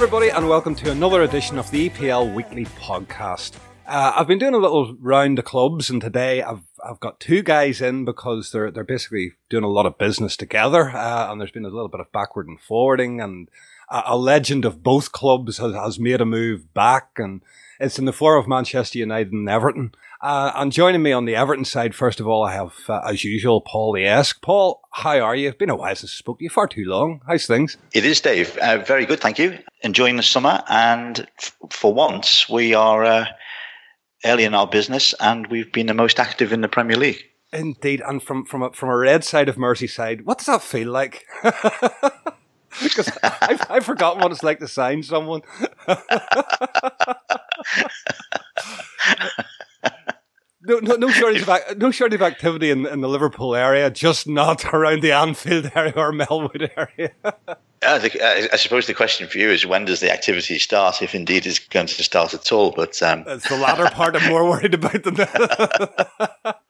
everybody, 0.00 0.28
and 0.28 0.48
welcome 0.48 0.76
to 0.76 0.92
another 0.92 1.22
edition 1.22 1.58
of 1.58 1.68
the 1.72 1.90
EPL 1.90 2.32
Weekly 2.32 2.66
Podcast. 2.66 3.56
Uh, 3.84 4.12
I've 4.14 4.28
been 4.28 4.38
doing 4.38 4.54
a 4.54 4.58
little 4.58 4.94
round 5.00 5.36
the 5.36 5.42
clubs, 5.42 5.90
and 5.90 6.00
today 6.00 6.40
I've 6.40 6.60
I've 6.88 7.00
got 7.00 7.18
two 7.18 7.42
guys 7.42 7.80
in 7.80 8.04
because 8.04 8.52
they're 8.52 8.70
they're 8.70 8.84
basically 8.84 9.32
doing 9.50 9.64
a 9.64 9.68
lot 9.68 9.86
of 9.86 9.98
business 9.98 10.36
together, 10.36 10.90
uh, 10.90 11.32
and 11.32 11.40
there's 11.40 11.50
been 11.50 11.64
a 11.64 11.68
little 11.70 11.88
bit 11.88 11.98
of 11.98 12.12
backward 12.12 12.46
and 12.46 12.60
forwarding, 12.60 13.20
and 13.20 13.48
a, 13.90 14.02
a 14.06 14.16
legend 14.16 14.64
of 14.64 14.84
both 14.84 15.10
clubs 15.10 15.58
has, 15.58 15.74
has 15.74 15.98
made 15.98 16.20
a 16.20 16.24
move 16.24 16.72
back, 16.72 17.08
and 17.16 17.42
it's 17.80 17.98
in 17.98 18.04
the 18.04 18.12
form 18.12 18.38
of 18.38 18.46
Manchester 18.46 19.00
United 19.00 19.32
and 19.32 19.48
Everton. 19.48 19.96
Uh, 20.20 20.50
and 20.56 20.72
joining 20.72 21.02
me 21.02 21.12
on 21.12 21.26
the 21.26 21.36
Everton 21.36 21.64
side, 21.64 21.94
first 21.94 22.18
of 22.18 22.26
all, 22.26 22.44
I 22.44 22.52
have, 22.52 22.74
uh, 22.88 23.00
as 23.06 23.22
usual, 23.22 23.60
Paul 23.60 23.92
the 23.92 24.04
Esk. 24.04 24.42
Paul, 24.42 24.80
how 24.92 25.20
are 25.20 25.36
you? 25.36 25.48
It's 25.48 25.56
been 25.56 25.70
a 25.70 25.76
while 25.76 25.94
since 25.94 26.12
I 26.12 26.18
spoke 26.18 26.38
to 26.38 26.44
you. 26.44 26.50
Far 26.50 26.66
too 26.66 26.84
long. 26.84 27.20
How's 27.26 27.46
things? 27.46 27.76
It 27.92 28.04
is, 28.04 28.20
Dave. 28.20 28.56
Uh, 28.58 28.78
very 28.78 29.06
good, 29.06 29.20
thank 29.20 29.38
you. 29.38 29.58
Enjoying 29.82 30.16
the 30.16 30.24
summer, 30.24 30.60
and 30.68 31.20
f- 31.38 31.56
for 31.70 31.94
once, 31.94 32.48
we 32.48 32.74
are 32.74 33.04
uh, 33.04 33.26
early 34.24 34.42
in 34.42 34.54
our 34.54 34.66
business, 34.66 35.14
and 35.20 35.46
we've 35.46 35.72
been 35.72 35.86
the 35.86 35.94
most 35.94 36.18
active 36.18 36.52
in 36.52 36.62
the 36.62 36.68
Premier 36.68 36.96
League. 36.96 37.22
Indeed, 37.52 38.02
and 38.04 38.20
from 38.20 38.44
from 38.44 38.62
a, 38.62 38.72
from 38.72 38.88
a 38.88 38.96
red 38.96 39.24
side 39.24 39.48
of 39.48 39.56
Merseyside, 39.56 40.24
what 40.24 40.38
does 40.38 40.46
that 40.46 40.62
feel 40.62 40.90
like? 40.90 41.24
Because 42.82 43.10
I've, 43.22 43.62
I've 43.70 43.84
forgotten 43.84 44.22
what 44.22 44.30
it's 44.30 44.42
like 44.42 44.60
to 44.60 44.68
sign 44.68 45.02
someone. 45.02 45.40
no, 50.68 50.78
no, 50.78 50.94
no 50.96 51.10
shortage 51.10 51.42
of 51.42 51.48
ac- 51.48 51.74
no 51.78 51.90
shortage 51.90 52.20
of 52.20 52.22
activity 52.22 52.70
in, 52.70 52.86
in 52.86 53.00
the 53.00 53.08
Liverpool 53.08 53.54
area, 53.56 53.90
just 53.90 54.28
not 54.28 54.64
around 54.72 55.02
the 55.02 55.12
Anfield 55.12 55.72
area 55.74 55.94
or 55.96 56.12
Melwood 56.12 56.70
area. 56.76 57.10
I, 57.82 57.98
think, 57.98 58.16
I, 58.20 58.48
I 58.52 58.56
suppose 58.56 58.86
the 58.86 58.94
question 58.94 59.26
for 59.28 59.38
you 59.38 59.50
is 59.50 59.64
when 59.66 59.84
does 59.84 60.00
the 60.00 60.12
activity 60.12 60.58
start, 60.58 61.00
if 61.00 61.14
indeed 61.14 61.46
it's 61.46 61.58
going 61.58 61.86
to 61.86 62.04
start 62.04 62.34
at 62.34 62.52
all? 62.52 62.72
But 62.72 63.00
um, 63.02 63.24
It's 63.26 63.48
the 63.48 63.56
latter 63.56 63.88
part 63.90 64.16
I'm 64.16 64.28
more 64.28 64.44
worried 64.50 64.74
about 64.74 65.02
than 65.04 65.14
that. 65.14 66.60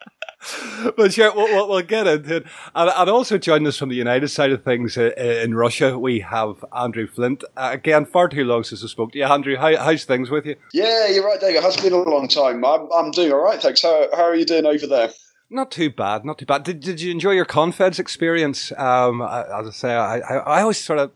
but 0.97 1.13
sure, 1.13 1.35
we'll, 1.35 1.47
we'll, 1.47 1.69
we'll 1.69 1.83
get 1.83 2.07
into 2.07 2.37
it. 2.37 2.47
And, 2.75 2.91
and 2.91 3.11
also 3.11 3.39
joining 3.39 3.67
us 3.67 3.77
from 3.77 3.89
the 3.89 3.97
United 3.97 4.29
side 4.29 4.53
of 4.53 4.63
things 4.63 4.97
uh, 4.97 5.11
in 5.17 5.55
Russia, 5.55 5.99
we 5.99 6.21
have 6.21 6.65
Andrew 6.73 7.07
Flint. 7.07 7.43
Uh, 7.57 7.71
again, 7.73 8.05
far 8.05 8.29
too 8.29 8.45
long 8.45 8.63
since 8.65 8.85
I 8.85 8.87
spoke 8.87 9.13
to 9.13 9.19
you. 9.19 9.25
Andrew, 9.25 9.57
how, 9.57 9.77
how's 9.77 10.05
things 10.05 10.31
with 10.31 10.47
you? 10.47 10.57
Yeah, 10.73 11.09
you're 11.09 11.27
right, 11.27 11.41
David. 11.41 11.57
It 11.57 11.63
has 11.65 11.77
been 11.77 11.93
a 11.93 12.03
long 12.03 12.29
time. 12.29 12.65
I'm, 12.65 12.89
I'm 12.93 13.11
doing 13.11 13.33
all 13.33 13.43
right, 13.43 13.61
thanks. 13.61 13.83
How, 13.83 14.09
how 14.15 14.23
are 14.23 14.37
you 14.37 14.45
doing 14.45 14.67
over 14.67 14.87
there? 14.87 15.11
Not 15.51 15.71
too 15.71 15.91
bad, 15.91 16.25
not 16.25 16.39
too 16.39 16.47
bad. 16.47 16.63
Did, 16.63 16.81
did 16.81 17.01
you 17.01 17.11
enjoy 17.11 17.33
your 17.33 17.47
Confeds 17.47 17.99
experience? 17.99 18.71
Um, 18.77 19.23
as 19.23 19.67
I 19.67 19.71
say, 19.71 19.95
I, 19.95 20.19
I, 20.19 20.37
I 20.37 20.61
always 20.61 20.79
sort 20.79 20.99
of 20.99 21.11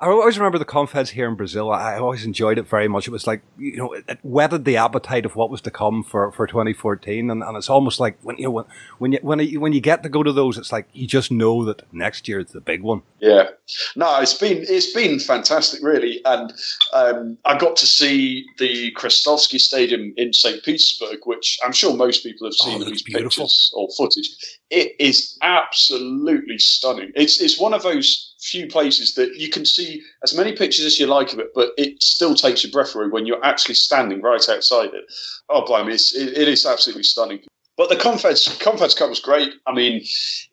I 0.00 0.06
always 0.06 0.38
remember 0.38 0.58
the 0.58 0.64
Confeds 0.64 1.08
here 1.08 1.28
in 1.28 1.34
Brazil. 1.34 1.72
I 1.72 1.98
always 1.98 2.24
enjoyed 2.24 2.56
it 2.56 2.68
very 2.68 2.86
much. 2.86 3.08
It 3.08 3.10
was 3.10 3.26
like 3.26 3.42
you 3.58 3.76
know, 3.76 3.92
it, 3.94 4.04
it 4.08 4.18
whetted 4.22 4.64
the 4.64 4.76
appetite 4.76 5.26
of 5.26 5.34
what 5.34 5.50
was 5.50 5.60
to 5.62 5.72
come 5.72 6.04
for, 6.04 6.30
for 6.30 6.46
2014, 6.46 7.28
and, 7.30 7.42
and 7.42 7.56
it's 7.56 7.68
almost 7.68 7.98
like 7.98 8.16
when 8.22 8.36
you 8.38 8.44
know 8.44 8.50
when 8.52 8.64
when 8.98 9.12
you 9.12 9.18
when 9.22 9.38
you, 9.40 9.58
when 9.60 9.72
you 9.72 9.80
get 9.80 10.04
to 10.04 10.08
go 10.08 10.22
to 10.22 10.32
those, 10.32 10.56
it's 10.56 10.70
like 10.70 10.86
you 10.92 11.08
just 11.08 11.32
know 11.32 11.64
that 11.64 11.82
next 11.92 12.28
year 12.28 12.38
it's 12.38 12.52
the 12.52 12.60
big 12.60 12.82
one. 12.82 13.02
Yeah, 13.18 13.48
no, 13.96 14.20
it's 14.20 14.34
been 14.34 14.58
it's 14.68 14.92
been 14.92 15.18
fantastic, 15.18 15.82
really, 15.82 16.20
and 16.24 16.52
um, 16.92 17.36
I 17.44 17.58
got 17.58 17.74
to 17.78 17.86
see 17.86 18.46
the 18.58 18.92
Krestovsky 18.92 19.58
Stadium 19.58 20.14
in 20.16 20.32
St. 20.32 20.62
Petersburg, 20.62 21.18
which 21.24 21.58
I'm 21.64 21.72
sure 21.72 21.96
most 21.96 22.22
people 22.22 22.46
have 22.46 22.54
seen 22.54 22.74
Oh, 22.74 22.76
at 22.76 22.78
that's 22.80 22.90
least 22.92 23.06
beautiful. 23.06 23.44
pictures 23.44 23.72
or 23.74 23.88
footage. 23.96 24.28
It 24.70 24.92
is 25.00 25.36
absolutely 25.42 26.58
stunning. 26.58 27.10
It's 27.16 27.40
it's 27.40 27.58
one 27.58 27.74
of 27.74 27.82
those 27.82 28.27
few 28.38 28.68
places 28.68 29.14
that 29.14 29.36
you 29.36 29.50
can 29.50 29.64
see 29.64 30.02
as 30.22 30.34
many 30.34 30.52
pictures 30.54 30.86
as 30.86 30.98
you 30.98 31.06
like 31.06 31.32
of 31.32 31.38
it, 31.38 31.52
but 31.54 31.72
it 31.76 32.02
still 32.02 32.34
takes 32.34 32.62
your 32.62 32.70
breath 32.70 32.94
away 32.94 33.08
when 33.08 33.26
you're 33.26 33.44
actually 33.44 33.74
standing 33.74 34.22
right 34.22 34.48
outside 34.48 34.90
it. 34.94 35.04
Oh, 35.48 35.64
blimey, 35.64 35.94
it's, 35.94 36.14
it, 36.14 36.36
it 36.36 36.48
is 36.48 36.64
absolutely 36.64 37.02
stunning. 37.02 37.40
But 37.76 37.90
the 37.90 37.96
Confeds 37.96 38.58
Confeds 38.58 38.96
Cup 38.96 39.08
was 39.08 39.20
great. 39.20 39.54
I 39.68 39.72
mean, 39.72 40.04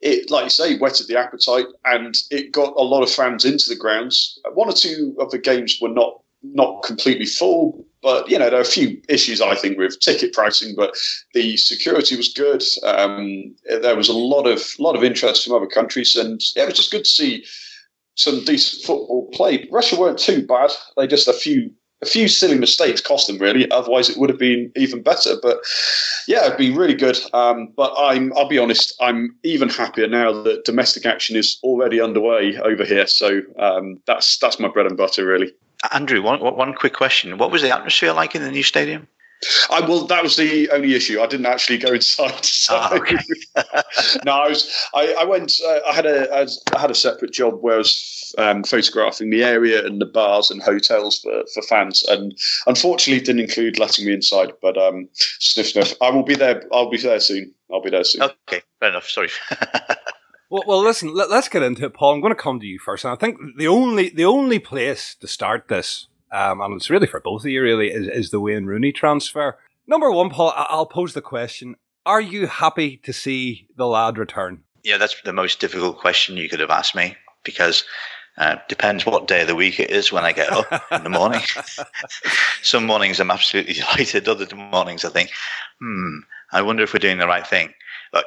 it 0.02 0.30
like 0.30 0.44
you 0.44 0.50
say 0.52 0.78
whetted 0.78 1.08
the 1.08 1.18
appetite, 1.18 1.66
and 1.84 2.16
it 2.30 2.52
got 2.52 2.76
a 2.78 2.84
lot 2.84 3.02
of 3.02 3.10
fans 3.10 3.44
into 3.44 3.68
the 3.68 3.76
grounds. 3.76 4.40
One 4.54 4.70
or 4.70 4.74
two 4.74 5.16
of 5.20 5.32
the 5.32 5.40
games 5.40 5.80
were 5.82 5.90
not 5.90 6.22
not 6.44 6.84
completely 6.84 7.26
full, 7.26 7.84
but 8.04 8.30
you 8.30 8.38
know 8.38 8.52
there 8.52 8.60
are 8.60 8.62
a 8.62 8.66
few 8.66 9.02
issues 9.10 9.42
I 9.42 9.56
think 9.56 9.80
with 9.80 10.00
ticket 10.00 10.34
pricing, 10.34 10.76
but 10.76 10.96
the 11.34 11.58
security 11.58 12.16
was 12.16 12.32
good. 12.32 12.64
Um, 12.84 13.56
there 13.68 13.96
was 13.96 14.10
a 14.10 14.14
lot 14.14 14.46
of 14.46 14.62
lot 14.78 14.96
of 14.96 15.04
interest 15.04 15.44
from 15.44 15.56
other 15.56 15.66
countries, 15.66 16.16
and 16.16 16.40
yeah, 16.56 16.64
it 16.64 16.68
was 16.68 16.76
just 16.76 16.92
good 16.92 17.06
to 17.06 17.10
see 17.10 17.44
some 18.16 18.44
decent 18.44 18.84
football 18.84 19.30
played. 19.34 19.68
Russia 19.72 20.00
weren't 20.00 20.18
too 20.18 20.46
bad. 20.46 20.72
They 20.98 21.08
just 21.08 21.28
a 21.28 21.34
few 21.34 21.72
a 22.02 22.06
few 22.06 22.28
silly 22.28 22.58
mistakes 22.58 23.02
cost 23.02 23.28
them 23.28 23.38
really. 23.38 23.70
Otherwise, 23.72 24.10
it 24.10 24.18
would 24.18 24.30
have 24.30 24.40
been 24.40 24.72
even 24.76 25.02
better. 25.02 25.36
But 25.42 25.60
yeah, 26.28 26.46
it'd 26.46 26.58
been 26.58 26.76
really 26.76 26.94
good. 26.94 27.20
Um, 27.34 27.70
but 27.76 27.94
I'm 27.98 28.34
I'll 28.36 28.48
be 28.48 28.60
honest, 28.60 28.96
I'm 29.02 29.36
even 29.44 29.70
happier 29.70 30.08
now 30.08 30.32
that 30.44 30.66
domestic 30.66 31.06
action 31.06 31.36
is 31.36 31.58
already 31.64 32.02
underway 32.02 32.58
over 32.58 32.84
here. 32.84 33.08
So 33.08 33.42
um, 33.60 34.02
that's 34.06 34.38
that's 34.40 34.60
my 34.60 34.68
bread 34.68 34.88
and 34.88 34.98
butter 34.98 35.26
really. 35.26 35.54
Andrew, 35.92 36.22
one, 36.22 36.40
one 36.40 36.74
quick 36.74 36.94
question: 36.94 37.38
What 37.38 37.52
was 37.52 37.62
the 37.62 37.76
atmosphere 37.76 38.14
like 38.14 38.36
in 38.36 38.42
the 38.42 38.52
new 38.52 38.64
stadium? 38.64 39.08
I 39.70 39.82
well, 39.82 40.06
that 40.08 40.24
was 40.24 40.36
the 40.36 40.70
only 40.72 40.96
issue. 40.96 41.22
I 41.22 41.28
didn't 41.28 41.46
actually 41.46 41.78
go 41.78 41.94
inside. 41.94 42.44
So. 42.46 42.76
Ah, 42.76 42.96
okay. 42.96 43.18
no, 44.26 44.32
I 44.32 44.50
was. 44.50 44.72
I, 44.94 45.16
I 45.20 45.24
went. 45.26 45.54
Uh, 45.66 45.80
I 45.88 45.94
had 45.94 46.06
a. 46.06 46.32
I 46.34 46.42
was- 46.42 46.64
I 46.76 46.80
had 46.80 46.92
a 46.92 46.96
separate 46.96 47.32
job 47.32 47.62
where 47.62 47.76
I 47.76 47.78
was 47.78 48.34
um, 48.38 48.64
photographing 48.64 49.30
the 49.30 49.44
area 49.44 49.86
and 49.86 50.02
the 50.02 50.06
bars 50.06 50.50
and 50.52 50.62
hotels 50.62 51.20
for, 51.20 51.44
for 51.54 51.62
fans, 51.64 52.04
and 52.08 52.36
unfortunately, 52.68 53.24
didn't 53.24 53.42
include 53.42 53.78
letting 53.80 54.06
me 54.06 54.14
inside. 54.14 54.52
But 54.62 54.78
um, 54.78 55.08
sniff, 55.14 55.70
sniff. 55.70 55.94
I 56.02 56.10
will 56.10 56.24
be 56.24 56.36
there. 56.36 56.64
I'll 56.72 56.90
be 56.90 56.98
there 56.98 57.20
soon. 57.20 57.54
I'll 57.72 57.82
be 57.82 57.90
there 57.92 58.04
soon. 58.04 58.24
Okay, 58.24 58.62
fair 58.80 58.90
enough. 58.90 59.08
Sorry. 59.08 59.30
Well, 60.48 60.64
well, 60.68 60.84
listen. 60.84 61.14
Let, 61.14 61.32
us 61.32 61.50
get 61.50 61.64
into 61.64 61.86
it, 61.86 61.96
Paul. 61.96 62.14
I'm 62.14 62.22
going 62.22 62.34
to 62.34 62.40
come 62.42 62.60
to 62.60 62.66
you 62.68 62.78
first, 62.78 63.04
and 63.04 63.12
I 63.12 63.16
think 63.16 63.38
the 63.58 63.68
only 63.68 64.10
the 64.10 64.26
only 64.26 64.60
place 64.60 65.16
to 65.22 65.28
start 65.28 65.68
this, 65.70 66.08
um, 66.32 66.62
and 66.62 66.76
it's 66.76 66.90
really 66.90 67.08
for 67.08 67.20
both 67.20 67.42
of 67.42 67.48
you, 67.50 67.62
really, 67.62 67.92
is, 67.92 68.08
is 68.08 68.30
the 68.32 68.40
Wayne 68.40 68.66
Rooney 68.66 68.92
transfer. 68.92 69.58
Number 69.88 70.12
one, 70.12 70.30
Paul. 70.30 70.54
I'll 70.56 70.86
pose 70.86 71.14
the 71.14 71.22
question: 71.22 71.76
Are 72.06 72.22
you 72.22 72.48
happy 72.48 72.98
to 72.98 73.14
see 73.14 73.68
the 73.76 73.88
lad 73.88 74.18
return? 74.18 74.64
yeah, 74.86 74.98
that's 74.98 75.20
the 75.24 75.34
most 75.34 75.60
difficult 75.60 75.98
question 75.98 76.38
you 76.38 76.48
could 76.48 76.60
have 76.60 76.70
asked 76.70 76.96
me 76.96 77.18
because 77.44 77.84
uh, 78.38 78.58
depends 78.70 79.06
what 79.06 79.28
day 79.28 79.42
of 79.42 79.48
the 79.48 79.56
week 79.56 79.80
it 79.80 79.90
is 79.90 80.12
when 80.12 80.24
I 80.24 80.32
get 80.32 80.52
up 80.52 80.84
in 80.92 81.04
the 81.04 81.10
morning. 81.10 81.42
Some 82.62 82.86
mornings 82.86 83.20
I'm 83.20 83.32
absolutely 83.32 83.74
delighted. 83.82 84.28
Other 84.28 84.56
mornings 84.56 85.04
I 85.04 85.10
think, 85.10 85.32
hmm, 85.82 86.20
I 86.52 86.62
wonder 86.62 86.84
if 86.84 86.94
we're 86.94 87.00
doing 87.00 87.18
the 87.18 87.28
right 87.28 87.46
thing. 87.46 87.74
Look, 88.14 88.26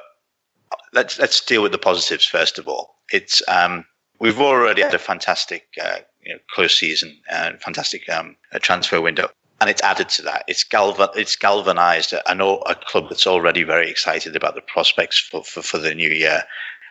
let's 0.92 1.18
let's 1.20 1.40
deal 1.44 1.62
with 1.62 1.72
the 1.72 1.78
positives 1.78 2.26
first 2.26 2.58
of 2.58 2.66
all. 2.66 2.96
It's 3.12 3.40
um, 3.48 3.84
we've 4.18 4.40
already 4.40 4.82
had 4.82 4.94
a 4.94 4.98
fantastic 4.98 5.68
uh, 5.82 5.98
you 6.24 6.34
know, 6.34 6.40
close 6.50 6.78
season 6.78 7.16
and 7.30 7.60
fantastic 7.60 8.08
um, 8.08 8.36
uh, 8.52 8.58
transfer 8.58 9.00
window. 9.00 9.30
And 9.60 9.68
it's 9.68 9.82
added 9.82 10.08
to 10.10 10.22
that. 10.22 10.44
It's 10.46 10.62
galvan. 10.62 11.08
It's 11.16 11.34
galvanized. 11.34 12.14
I 12.26 12.34
know 12.34 12.58
a 12.58 12.76
club 12.76 13.08
that's 13.08 13.26
already 13.26 13.64
very 13.64 13.90
excited 13.90 14.36
about 14.36 14.54
the 14.54 14.60
prospects 14.60 15.18
for, 15.18 15.42
for, 15.42 15.62
for 15.62 15.78
the 15.78 15.94
new 15.94 16.10
year. 16.10 16.44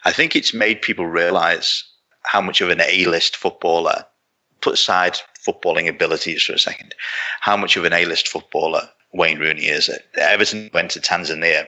I 0.03 0.11
think 0.11 0.35
it's 0.35 0.53
made 0.53 0.81
people 0.81 1.05
realize 1.05 1.83
how 2.23 2.41
much 2.41 2.59
of 2.59 2.69
an 2.69 2.81
A-list 2.81 3.37
footballer, 3.37 4.05
put 4.59 4.73
aside 4.73 5.17
footballing 5.47 5.87
abilities 5.87 6.43
for 6.43 6.53
a 6.53 6.59
second, 6.59 6.93
how 7.39 7.55
much 7.55 7.77
of 7.77 7.85
an 7.85 7.93
A-list 7.93 8.27
footballer 8.27 8.89
Wayne 9.13 9.39
Rooney 9.39 9.67
is. 9.67 9.89
Everton 10.15 10.69
went 10.73 10.91
to 10.91 10.99
Tanzania 10.99 11.67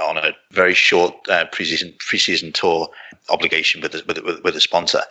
on 0.00 0.16
a 0.16 0.32
very 0.50 0.74
short 0.74 1.14
uh, 1.28 1.44
preseason 1.52 1.96
preseason 1.98 2.52
tour 2.54 2.88
obligation 3.28 3.80
with 3.80 3.94
a, 3.94 4.02
with, 4.06 4.18
with, 4.18 4.42
with 4.42 4.56
a 4.56 4.60
sponsor, 4.60 5.02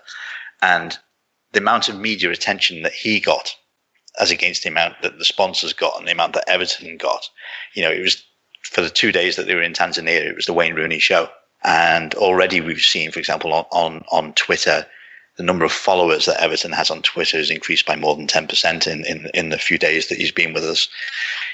and 0.62 0.98
the 1.51 1.60
amount 1.60 1.89
of 1.89 2.00
media 2.00 2.31
attention 2.31 2.81
that 2.83 2.94
he 2.94 3.19
got, 3.19 3.56
as 4.19 4.31
against 4.31 4.63
the 4.63 4.69
amount 4.69 4.95
that 5.01 5.18
the 5.18 5.25
sponsors 5.25 5.74
got 5.74 5.98
and 5.98 6.07
the 6.07 6.12
amount 6.12 6.33
that 6.33 6.50
Everton 6.50 6.98
got, 6.98 7.30
you 7.74 7.83
know, 7.83 7.92
it 7.92 8.01
was 8.01 8.24
for 8.63 8.81
the 8.81 8.89
two 8.89 9.12
days 9.12 9.36
that 9.36 9.48
they 9.48 9.56
were 9.56 9.62
in 9.62 9.74
Tanzania, 9.74 10.25
it 10.25 10.36
was 10.36 10.45
the 10.45 10.54
Wayne 10.54 10.75
Rooney 10.75 11.00
show. 11.00 11.30
And 11.63 12.16
already 12.16 12.62
we've 12.62 12.80
seen, 12.80 13.12
for 13.12 13.19
example, 13.19 13.54
on, 13.54 13.66
on, 13.72 14.04
on 14.12 14.33
Twitter, 14.33 14.86
the 15.38 15.44
number 15.44 15.66
of 15.66 15.72
followers 15.72 16.25
that 16.25 16.42
Everton 16.42 16.72
has 16.72 16.89
on 16.89 17.01
Twitter 17.01 17.38
has 17.38 17.50
increased 17.50 17.86
by 17.86 17.95
more 17.95 18.16
than 18.16 18.28
10% 18.28 18.88
in, 18.88 19.06
in, 19.06 19.30
in 19.33 19.50
the 19.50 19.57
few 19.57 19.78
days 19.78 20.07
that 20.07 20.18
he's 20.18 20.31
been 20.31 20.54
with 20.54 20.63
us. 20.63 20.89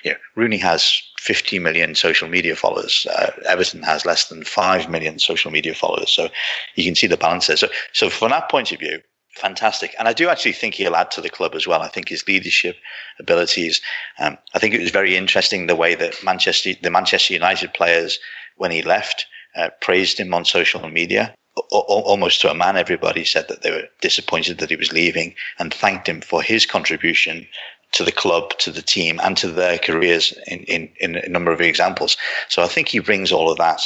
You 0.04 0.12
know, 0.12 0.18
Rooney 0.36 0.58
has 0.58 1.02
50 1.20 1.60
million 1.60 1.96
social 1.96 2.28
media 2.28 2.56
followers. 2.56 3.06
Uh, 3.10 3.32
Everton 3.48 3.84
has 3.84 4.06
less 4.06 4.30
than 4.30 4.44
5 4.44 4.90
million 4.90 5.20
social 5.20 5.52
media 5.52 5.74
followers. 5.74 6.12
So 6.12 6.30
you 6.76 6.84
can 6.84 6.96
see 6.96 7.08
the 7.08 7.18
balance 7.18 7.48
there. 7.48 7.58
So, 7.58 7.70
so 7.94 8.10
from 8.10 8.32
that 8.32 8.50
point 8.50 8.72
of 8.72 8.80
view, 8.80 9.00
fantastic. 9.38 9.96
And 9.98 10.08
I 10.08 10.14
do 10.14 10.30
actually 10.30 10.54
think 10.54 10.76
he'll 10.76 10.96
add 10.96 11.12
to 11.12 11.22
the 11.22 11.30
club 11.30 11.56
as 11.56 11.68
well. 11.68 11.82
I 11.82 11.88
think 11.88 12.10
his 12.10 12.28
leadership 12.28 12.78
abilities. 13.20 13.82
Um, 14.20 14.38
I 14.54 14.60
think 14.60 14.74
it 14.74 14.82
was 14.82 14.92
very 14.92 15.16
interesting 15.16 15.68
the 15.68 15.76
way 15.76 15.96
that 15.96 16.24
Manchester, 16.24 16.72
the 16.82 16.92
Manchester 16.92 17.34
United 17.34 17.74
players, 17.74 18.20
when 18.58 18.72
he 18.72 18.82
left, 18.82 19.26
uh, 19.56 19.70
praised 19.82 20.20
him 20.20 20.34
on 20.34 20.46
social 20.46 20.88
media. 20.90 21.34
almost 21.72 22.40
to 22.42 22.52
a 22.52 22.54
man, 22.54 22.78
everybody 22.78 23.26
said 23.26 23.48
that 23.48 23.64
they 23.64 23.72
were 23.72 23.88
disappointed 24.02 24.60
that 24.60 24.70
he 24.70 24.76
was 24.76 24.94
leaving 24.94 25.34
and 25.58 25.74
thanked 25.74 26.08
him 26.08 26.22
for 26.22 26.44
his 26.44 26.68
contribution 26.68 27.48
to 27.94 28.04
the 28.04 28.12
club, 28.12 28.58
to 28.60 28.72
the 28.72 28.82
team, 28.82 29.20
and 29.24 29.38
to 29.38 29.48
their 29.48 29.78
careers 29.78 30.34
in, 30.48 30.60
in, 30.64 30.90
in 31.00 31.16
a 31.16 31.30
number 31.30 31.52
of 31.52 31.62
examples. 31.62 32.18
So 32.50 32.62
I 32.62 32.68
think 32.68 32.90
he 32.90 33.00
brings 33.00 33.32
all 33.32 33.52
of 33.52 33.58
that. 33.58 33.82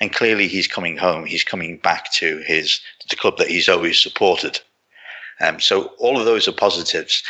And 0.00 0.12
clearly 0.12 0.46
he's 0.46 0.68
coming 0.68 0.96
home. 0.96 1.24
He's 1.24 1.44
coming 1.44 1.78
back 1.78 2.12
to 2.14 2.38
his 2.46 2.80
the 3.08 3.16
club 3.16 3.38
that 3.38 3.48
he's 3.48 3.68
always 3.68 4.02
supported. 4.02 4.60
Um, 5.40 5.60
so 5.60 5.92
all 5.98 6.18
of 6.18 6.26
those 6.26 6.48
are 6.48 6.52
positives. 6.52 7.22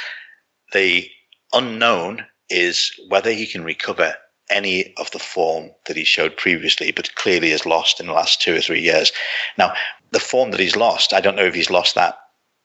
The 0.72 1.08
unknown 1.52 2.24
is 2.50 2.92
whether 3.08 3.30
he 3.30 3.46
can 3.46 3.64
recover 3.64 4.14
any 4.48 4.94
of 4.96 5.10
the 5.10 5.18
form 5.18 5.70
that 5.86 5.96
he 5.96 6.04
showed 6.04 6.36
previously, 6.36 6.92
but 6.92 7.14
clearly 7.16 7.50
has 7.50 7.66
lost 7.66 8.00
in 8.00 8.06
the 8.06 8.12
last 8.12 8.40
two 8.40 8.54
or 8.54 8.60
three 8.60 8.80
years. 8.80 9.12
Now, 9.58 9.72
the 10.12 10.20
form 10.20 10.50
that 10.52 10.60
he's 10.60 10.76
lost, 10.76 11.12
I 11.12 11.20
don't 11.20 11.36
know 11.36 11.44
if 11.44 11.54
he's 11.54 11.70
lost 11.70 11.94
that 11.94 12.18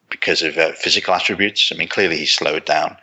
because 0.09 0.43
of 0.43 0.57
uh, 0.57 0.73
physical 0.73 1.13
attributes. 1.13 1.71
I 1.71 1.75
mean, 1.75 1.87
clearly 1.87 2.17
he's 2.17 2.33
slowed 2.33 2.65
down. 2.65 2.97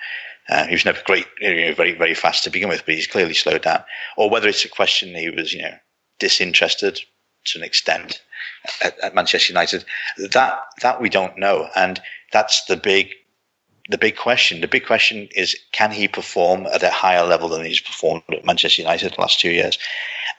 Uh, 0.48 0.66
he 0.66 0.74
was 0.74 0.84
never 0.84 1.00
great, 1.04 1.26
you 1.40 1.66
know, 1.66 1.74
very, 1.74 1.92
very 1.92 2.14
fast 2.14 2.44
to 2.44 2.50
begin 2.50 2.68
with, 2.68 2.84
but 2.86 2.94
he's 2.94 3.06
clearly 3.06 3.34
slowed 3.34 3.62
down. 3.62 3.84
Or 4.16 4.30
whether 4.30 4.48
it's 4.48 4.64
a 4.64 4.68
question 4.68 5.14
he 5.14 5.30
was, 5.30 5.52
you 5.52 5.62
know, 5.62 5.74
disinterested 6.18 7.00
to 7.44 7.58
an 7.58 7.64
extent 7.64 8.22
at, 8.82 8.98
at 9.00 9.14
Manchester 9.14 9.52
United. 9.52 9.84
That 10.32 10.60
that 10.82 11.00
we 11.00 11.08
don't 11.08 11.38
know, 11.38 11.68
and 11.76 12.00
that's 12.32 12.64
the 12.64 12.76
big 12.76 13.12
the 13.88 13.98
big 13.98 14.16
question. 14.16 14.60
The 14.60 14.68
big 14.68 14.86
question 14.86 15.28
is 15.34 15.56
can 15.72 15.90
he 15.90 16.08
perform 16.08 16.66
at 16.66 16.82
a 16.82 16.90
higher 16.90 17.24
level 17.24 17.48
than 17.48 17.64
he's 17.64 17.80
performed 17.80 18.22
at 18.30 18.44
Manchester 18.44 18.82
United 18.82 19.14
the 19.14 19.20
last 19.20 19.40
two 19.40 19.50
years? 19.50 19.78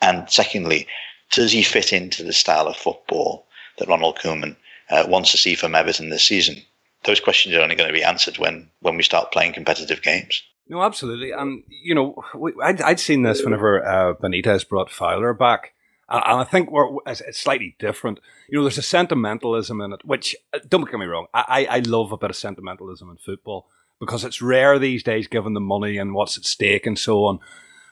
And 0.01 0.29
secondly, 0.29 0.87
does 1.31 1.51
he 1.51 1.63
fit 1.63 1.93
into 1.93 2.23
the 2.23 2.33
style 2.33 2.67
of 2.67 2.77
football 2.77 3.47
that 3.77 3.87
Ronald 3.87 4.17
Koeman 4.19 4.55
uh, 4.89 5.05
wants 5.07 5.31
to 5.31 5.37
see 5.37 5.55
from 5.55 5.75
Everton 5.75 6.09
this 6.09 6.25
season? 6.25 6.61
Those 7.05 7.19
questions 7.19 7.55
are 7.55 7.61
only 7.61 7.75
going 7.75 7.87
to 7.87 7.93
be 7.93 8.03
answered 8.03 8.37
when, 8.37 8.69
when 8.81 8.97
we 8.97 9.03
start 9.03 9.31
playing 9.31 9.53
competitive 9.53 10.01
games. 10.01 10.43
No, 10.67 10.83
absolutely. 10.83 11.31
And, 11.31 11.63
you 11.67 11.95
know, 11.95 12.23
I'd, 12.63 12.81
I'd 12.81 12.99
seen 12.99 13.23
this 13.23 13.43
whenever 13.43 13.85
uh, 13.85 14.13
Benitez 14.13 14.67
brought 14.67 14.91
Fowler 14.91 15.33
back. 15.33 15.73
And 16.07 16.41
I 16.41 16.43
think 16.43 16.71
we're, 16.71 16.89
it's 17.05 17.39
slightly 17.39 17.75
different. 17.79 18.19
You 18.49 18.57
know, 18.57 18.63
there's 18.63 18.77
a 18.77 18.83
sentimentalism 18.83 19.79
in 19.81 19.93
it, 19.93 20.03
which, 20.03 20.35
uh, 20.53 20.59
don't 20.67 20.89
get 20.89 20.99
me 20.99 21.05
wrong, 21.05 21.27
I, 21.33 21.67
I 21.69 21.79
love 21.79 22.11
a 22.11 22.17
bit 22.17 22.31
of 22.31 22.35
sentimentalism 22.35 23.09
in 23.09 23.17
football 23.17 23.67
because 23.99 24.23
it's 24.23 24.41
rare 24.41 24.79
these 24.79 25.03
days 25.03 25.27
given 25.27 25.53
the 25.53 25.59
money 25.59 25.97
and 25.97 26.13
what's 26.13 26.37
at 26.37 26.45
stake 26.45 26.87
and 26.87 26.97
so 26.97 27.25
on. 27.25 27.39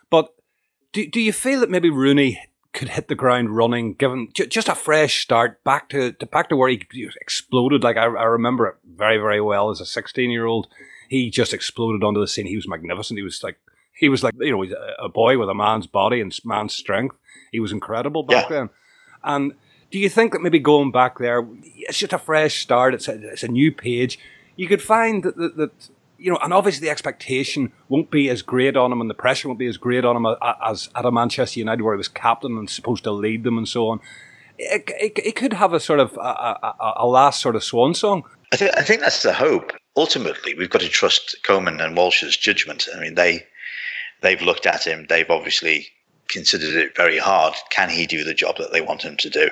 But 0.10 0.34
do, 0.94 1.08
do 1.08 1.20
you 1.20 1.34
feel 1.34 1.60
that 1.60 1.70
maybe 1.70 1.90
Rooney 1.90 2.42
could 2.74 2.90
hit 2.90 3.08
the 3.08 3.16
ground 3.16 3.56
running, 3.56 3.94
given 3.94 4.30
just 4.34 4.70
a 4.70 4.76
fresh 4.76 5.22
start 5.22 5.64
back 5.64 5.90
to, 5.90 6.12
to 6.14 6.26
back 6.26 6.50
to 6.50 6.56
where 6.56 6.70
he 6.70 6.82
exploded? 7.20 7.84
Like 7.84 7.98
I, 7.98 8.06
I 8.06 8.24
remember 8.26 8.68
it 8.68 8.76
very, 8.86 9.18
very 9.18 9.42
well 9.42 9.70
as 9.70 9.82
a 9.82 9.86
16 9.86 10.30
year 10.30 10.46
old. 10.46 10.68
He 11.10 11.30
just 11.30 11.54
exploded 11.54 12.04
onto 12.04 12.20
the 12.20 12.28
scene. 12.28 12.46
He 12.46 12.56
was 12.56 12.68
magnificent. 12.68 13.18
He 13.18 13.24
was 13.24 13.42
like, 13.44 13.58
he 13.94 14.10
was 14.10 14.24
like, 14.24 14.36
you 14.40 14.52
know, 14.52 14.66
a 15.00 15.10
boy 15.10 15.38
with 15.40 15.50
a 15.50 15.56
man's 15.56 15.88
body 15.88 16.22
and 16.22 16.38
man's 16.46 16.74
strength. 16.74 17.16
He 17.52 17.60
was 17.60 17.72
incredible 17.72 18.24
back 18.24 18.50
yeah. 18.50 18.56
then. 18.56 18.70
And 19.24 19.54
do 19.90 20.00
you 20.00 20.10
think 20.10 20.34
that 20.34 20.42
maybe 20.42 20.60
going 20.60 20.92
back 20.92 21.18
there, 21.18 21.48
it's 21.64 21.98
just 21.98 22.14
a 22.14 22.20
fresh 22.20 22.62
start, 22.62 22.94
it's 22.94 23.08
a, 23.08 23.14
it's 23.32 23.44
a 23.44 23.48
new 23.48 23.72
page, 23.72 24.20
you 24.56 24.68
could 24.68 24.82
find 24.82 25.24
that, 25.24 25.38
that, 25.38 25.58
that, 25.58 25.90
you 26.18 26.32
know, 26.32 26.40
and 26.42 26.54
obviously 26.54 26.86
the 26.86 26.92
expectation 26.92 27.72
won't 27.90 28.12
be 28.12 28.30
as 28.30 28.42
great 28.42 28.76
on 28.76 28.92
him 28.92 29.02
and 29.02 29.10
the 29.10 29.14
pressure 29.16 29.48
won't 29.48 29.60
be 29.60 29.68
as 29.68 29.78
great 29.78 30.06
on 30.06 30.16
him 30.16 30.36
as 30.66 30.90
at 30.96 31.06
a 31.06 31.12
Manchester 31.12 31.60
United 31.60 31.84
where 31.84 31.94
he 31.94 31.98
was 31.98 32.08
captain 32.08 32.58
and 32.58 32.70
supposed 32.70 33.04
to 33.04 33.12
lead 33.12 33.44
them 33.44 33.58
and 33.58 33.68
so 33.68 33.90
on. 33.90 34.00
It, 34.58 34.90
it, 35.00 35.20
it 35.24 35.36
could 35.36 35.54
have 35.54 35.74
a 35.74 35.80
sort 35.80 36.00
of 36.00 36.18
a, 36.18 36.20
a, 36.20 36.94
a 36.98 37.08
last 37.08 37.42
sort 37.42 37.56
of 37.56 37.64
swan 37.64 37.94
song. 37.94 38.24
I 38.52 38.56
think, 38.56 38.78
I 38.78 38.82
think 38.82 39.02
that's 39.02 39.22
the 39.22 39.34
hope. 39.34 39.72
Ultimately, 39.96 40.54
we've 40.56 40.70
got 40.70 40.82
to 40.82 40.90
trust 40.90 41.38
Koeman 41.44 41.84
and 41.84 41.96
Walsh's 41.96 42.38
judgment. 42.38 42.88
I 42.96 43.00
mean, 43.00 43.16
they 43.16 43.46
they've 44.22 44.42
looked 44.42 44.66
at 44.66 44.86
him. 44.86 45.06
They've 45.10 45.30
obviously 45.30 45.88
considered 46.28 46.76
it 46.76 46.96
very 46.96 47.18
hard. 47.20 47.54
Can 47.70 47.90
he 47.90 48.08
do 48.08 48.24
the 48.24 48.34
job 48.34 48.58
that 48.58 48.72
they 48.72 48.82
want 48.82 49.04
him 49.04 49.18
to 49.18 49.30
do? 49.30 49.50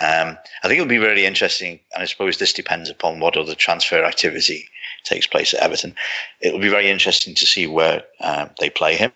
Um, 0.00 0.36
I 0.62 0.68
think 0.68 0.80
it'll 0.80 0.86
be 0.86 0.98
really 0.98 1.24
interesting, 1.24 1.80
and 1.92 2.02
I 2.02 2.06
suppose 2.06 2.38
this 2.38 2.52
depends 2.52 2.90
upon 2.90 3.20
what 3.20 3.36
other 3.36 3.54
transfer 3.54 4.04
activity 4.04 4.68
takes 5.04 5.26
place 5.26 5.54
at 5.54 5.60
Everton. 5.60 5.94
It'll 6.40 6.60
be 6.60 6.68
very 6.68 6.90
interesting 6.90 7.34
to 7.36 7.46
see 7.46 7.66
where 7.66 8.02
um, 8.20 8.50
they 8.58 8.70
play 8.70 8.96
him. 8.96 9.12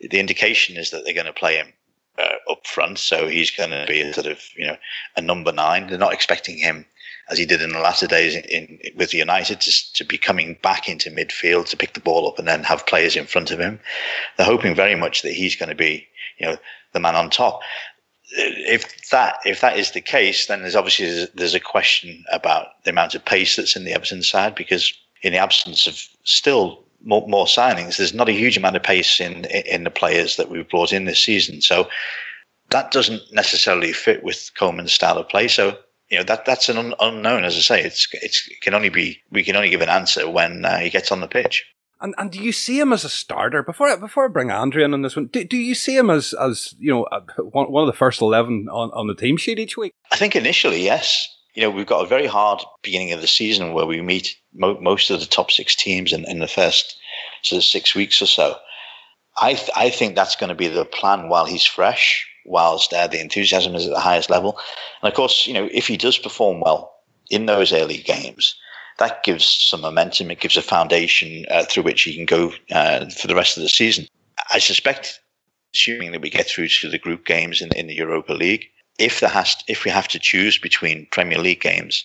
The 0.00 0.18
indication 0.18 0.76
is 0.76 0.90
that 0.90 1.04
they're 1.04 1.14
going 1.14 1.26
to 1.26 1.32
play 1.32 1.56
him 1.56 1.72
uh, 2.18 2.52
up 2.52 2.66
front, 2.66 2.98
so 2.98 3.28
he's 3.28 3.50
going 3.50 3.70
to 3.70 3.84
be 3.86 4.00
a 4.00 4.12
sort 4.12 4.26
of 4.26 4.42
you 4.56 4.66
know 4.66 4.76
a 5.16 5.20
number 5.20 5.52
nine. 5.52 5.86
They're 5.86 5.98
not 5.98 6.14
expecting 6.14 6.58
him 6.58 6.86
as 7.30 7.38
he 7.38 7.46
did 7.46 7.62
in 7.62 7.72
the 7.72 7.78
latter 7.78 8.06
days 8.06 8.34
in, 8.34 8.42
in, 8.44 8.78
with 8.96 9.14
United 9.14 9.60
to, 9.60 9.92
to 9.94 10.04
be 10.04 10.18
coming 10.18 10.58
back 10.62 10.88
into 10.88 11.10
midfield 11.10 11.66
to 11.66 11.76
pick 11.76 11.94
the 11.94 12.00
ball 12.00 12.28
up 12.28 12.38
and 12.38 12.48
then 12.48 12.64
have 12.64 12.86
players 12.86 13.14
in 13.14 13.24
front 13.24 13.52
of 13.52 13.60
him. 13.60 13.78
They're 14.36 14.46
hoping 14.46 14.74
very 14.74 14.96
much 14.96 15.22
that 15.22 15.32
he's 15.32 15.56
going 15.56 15.68
to 15.68 15.74
be 15.74 16.06
you 16.38 16.46
know 16.46 16.56
the 16.92 17.00
man 17.00 17.14
on 17.14 17.30
top. 17.30 17.60
If 18.32 19.10
that 19.10 19.38
if 19.44 19.60
that 19.60 19.78
is 19.78 19.92
the 19.92 20.00
case, 20.00 20.46
then 20.46 20.60
there's 20.62 20.76
obviously 20.76 21.26
there's 21.34 21.54
a 21.54 21.60
question 21.60 22.24
about 22.32 22.82
the 22.84 22.90
amount 22.90 23.14
of 23.14 23.24
pace 23.24 23.56
that's 23.56 23.76
in 23.76 23.84
the 23.84 23.92
Everton 23.92 24.22
side 24.22 24.54
because 24.54 24.92
in 25.22 25.32
the 25.32 25.38
absence 25.38 25.86
of 25.86 26.02
still 26.24 26.84
more, 27.02 27.26
more 27.28 27.46
signings, 27.46 27.96
there's 27.96 28.14
not 28.14 28.28
a 28.28 28.32
huge 28.32 28.56
amount 28.56 28.76
of 28.76 28.82
pace 28.82 29.20
in 29.20 29.44
in 29.46 29.84
the 29.84 29.90
players 29.90 30.36
that 30.36 30.50
we've 30.50 30.68
brought 30.68 30.92
in 30.92 31.04
this 31.04 31.22
season. 31.22 31.60
So 31.60 31.88
that 32.70 32.90
doesn't 32.90 33.22
necessarily 33.32 33.92
fit 33.92 34.22
with 34.22 34.50
Koeman's 34.58 34.92
style 34.92 35.18
of 35.18 35.28
play. 35.28 35.48
So 35.48 35.76
you 36.08 36.18
know 36.18 36.24
that 36.24 36.44
that's 36.44 36.68
an 36.68 36.76
un- 36.76 36.94
unknown. 37.00 37.44
As 37.44 37.56
I 37.56 37.60
say, 37.60 37.82
it's 37.82 38.08
it's 38.12 38.48
it 38.48 38.60
can 38.60 38.74
only 38.74 38.88
be 38.88 39.20
we 39.30 39.44
can 39.44 39.56
only 39.56 39.70
give 39.70 39.80
an 39.80 39.88
answer 39.88 40.28
when 40.28 40.64
uh, 40.64 40.78
he 40.78 40.90
gets 40.90 41.12
on 41.12 41.20
the 41.20 41.28
pitch. 41.28 41.64
And 42.00 42.14
and 42.16 42.30
do 42.30 42.42
you 42.42 42.52
see 42.52 42.80
him 42.80 42.92
as 42.92 43.04
a 43.04 43.08
starter 43.08 43.62
before 43.62 43.94
before 43.96 44.24
I 44.24 44.28
bring 44.28 44.50
Andrew 44.50 44.82
in 44.84 44.94
on 44.94 45.02
this 45.02 45.16
one? 45.16 45.26
Do, 45.26 45.44
do 45.44 45.56
you 45.56 45.74
see 45.74 45.96
him 45.96 46.10
as 46.10 46.32
as 46.32 46.74
you 46.78 46.90
know 46.90 47.06
one, 47.38 47.70
one 47.70 47.82
of 47.82 47.92
the 47.92 47.96
first 47.96 48.20
eleven 48.20 48.68
on, 48.70 48.90
on 48.92 49.06
the 49.06 49.14
team 49.14 49.36
sheet 49.36 49.58
each 49.58 49.76
week? 49.76 49.92
I 50.10 50.16
think 50.16 50.34
initially, 50.34 50.82
yes. 50.82 51.28
You 51.54 51.62
know, 51.62 51.70
we've 51.70 51.86
got 51.86 52.04
a 52.04 52.08
very 52.08 52.26
hard 52.26 52.62
beginning 52.82 53.12
of 53.12 53.20
the 53.20 53.26
season 53.26 53.72
where 53.72 53.86
we 53.86 54.00
meet 54.02 54.36
mo- 54.54 54.80
most 54.80 55.10
of 55.10 55.20
the 55.20 55.26
top 55.26 55.50
six 55.50 55.74
teams 55.74 56.12
in, 56.12 56.28
in 56.30 56.38
the 56.38 56.48
first 56.48 56.96
sort 57.42 57.58
of 57.58 57.64
six 57.64 57.94
weeks 57.94 58.22
or 58.22 58.26
so. 58.26 58.56
I 59.40 59.54
th- 59.54 59.70
I 59.74 59.90
think 59.90 60.14
that's 60.14 60.36
going 60.36 60.48
to 60.48 60.54
be 60.54 60.68
the 60.68 60.84
plan 60.84 61.28
while 61.28 61.46
he's 61.46 61.64
fresh, 61.64 62.26
whilst 62.44 62.92
uh, 62.92 63.06
the 63.06 63.20
enthusiasm 63.20 63.74
is 63.74 63.86
at 63.86 63.92
the 63.92 64.00
highest 64.00 64.30
level, 64.30 64.58
and 65.02 65.10
of 65.10 65.16
course, 65.16 65.46
you 65.46 65.54
know, 65.54 65.68
if 65.72 65.86
he 65.86 65.96
does 65.96 66.18
perform 66.18 66.60
well 66.60 66.92
in 67.30 67.46
those 67.46 67.72
early 67.72 67.98
games 67.98 68.56
that 69.00 69.24
gives 69.24 69.46
some 69.46 69.80
momentum. 69.80 70.30
It 70.30 70.40
gives 70.40 70.56
a 70.56 70.62
foundation 70.62 71.46
uh, 71.50 71.64
through 71.64 71.82
which 71.84 72.02
he 72.02 72.14
can 72.14 72.26
go 72.26 72.52
uh, 72.70 73.08
for 73.08 73.26
the 73.26 73.34
rest 73.34 73.56
of 73.56 73.62
the 73.62 73.68
season. 73.68 74.06
I 74.52 74.58
suspect, 74.58 75.20
assuming 75.74 76.12
that 76.12 76.20
we 76.20 76.30
get 76.30 76.46
through 76.46 76.68
to 76.68 76.88
the 76.88 76.98
group 76.98 77.24
games 77.24 77.62
in, 77.62 77.72
in 77.72 77.86
the 77.86 77.94
Europa 77.94 78.34
League, 78.34 78.66
if 79.00 79.20
there 79.20 79.30
has, 79.30 79.56
if 79.66 79.84
we 79.84 79.90
have 79.90 80.08
to 80.08 80.18
choose 80.18 80.58
between 80.58 81.08
Premier 81.10 81.38
League 81.38 81.60
games 81.60 82.04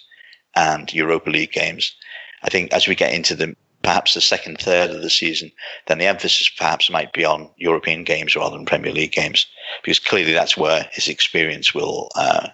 and 0.55 0.93
Europa 0.93 1.29
League 1.29 1.51
games, 1.51 1.95
I 2.43 2.49
think 2.49 2.71
as 2.73 2.87
we 2.87 2.95
get 2.95 3.13
into 3.13 3.35
the 3.35 3.55
perhaps 3.83 4.15
the 4.15 4.21
second 4.21 4.57
third 4.59 4.89
of 4.89 5.03
the 5.03 5.09
season, 5.11 5.51
then 5.87 5.99
the 5.99 6.07
emphasis 6.07 6.49
perhaps 6.49 6.89
might 6.89 7.13
be 7.13 7.23
on 7.23 7.49
European 7.57 8.03
games 8.03 8.35
rather 8.35 8.55
than 8.55 8.65
Premier 8.65 8.91
League 8.91 9.11
games, 9.11 9.45
because 9.83 9.99
clearly 9.99 10.33
that's 10.33 10.57
where 10.57 10.89
his 10.91 11.07
experience 11.07 11.73
will 11.73 12.09
uh, 12.15 12.47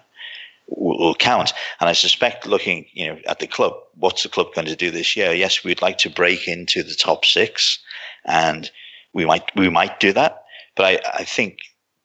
will 0.68 1.14
count. 1.14 1.52
And 1.80 1.88
I 1.88 1.92
suspect 1.92 2.46
looking, 2.46 2.86
you 2.92 3.06
know, 3.06 3.18
at 3.26 3.38
the 3.38 3.46
club, 3.46 3.74
what's 3.94 4.22
the 4.22 4.28
club 4.28 4.54
going 4.54 4.66
to 4.66 4.76
do 4.76 4.90
this 4.90 5.16
year? 5.16 5.32
Yes, 5.32 5.64
we'd 5.64 5.82
like 5.82 5.98
to 5.98 6.10
break 6.10 6.48
into 6.48 6.82
the 6.82 6.94
top 6.94 7.24
six 7.24 7.78
and 8.24 8.70
we 9.12 9.24
might, 9.24 9.50
we 9.56 9.68
might 9.68 10.00
do 10.00 10.12
that. 10.12 10.44
But 10.76 10.86
I, 10.86 11.00
I 11.14 11.24
think 11.24 11.58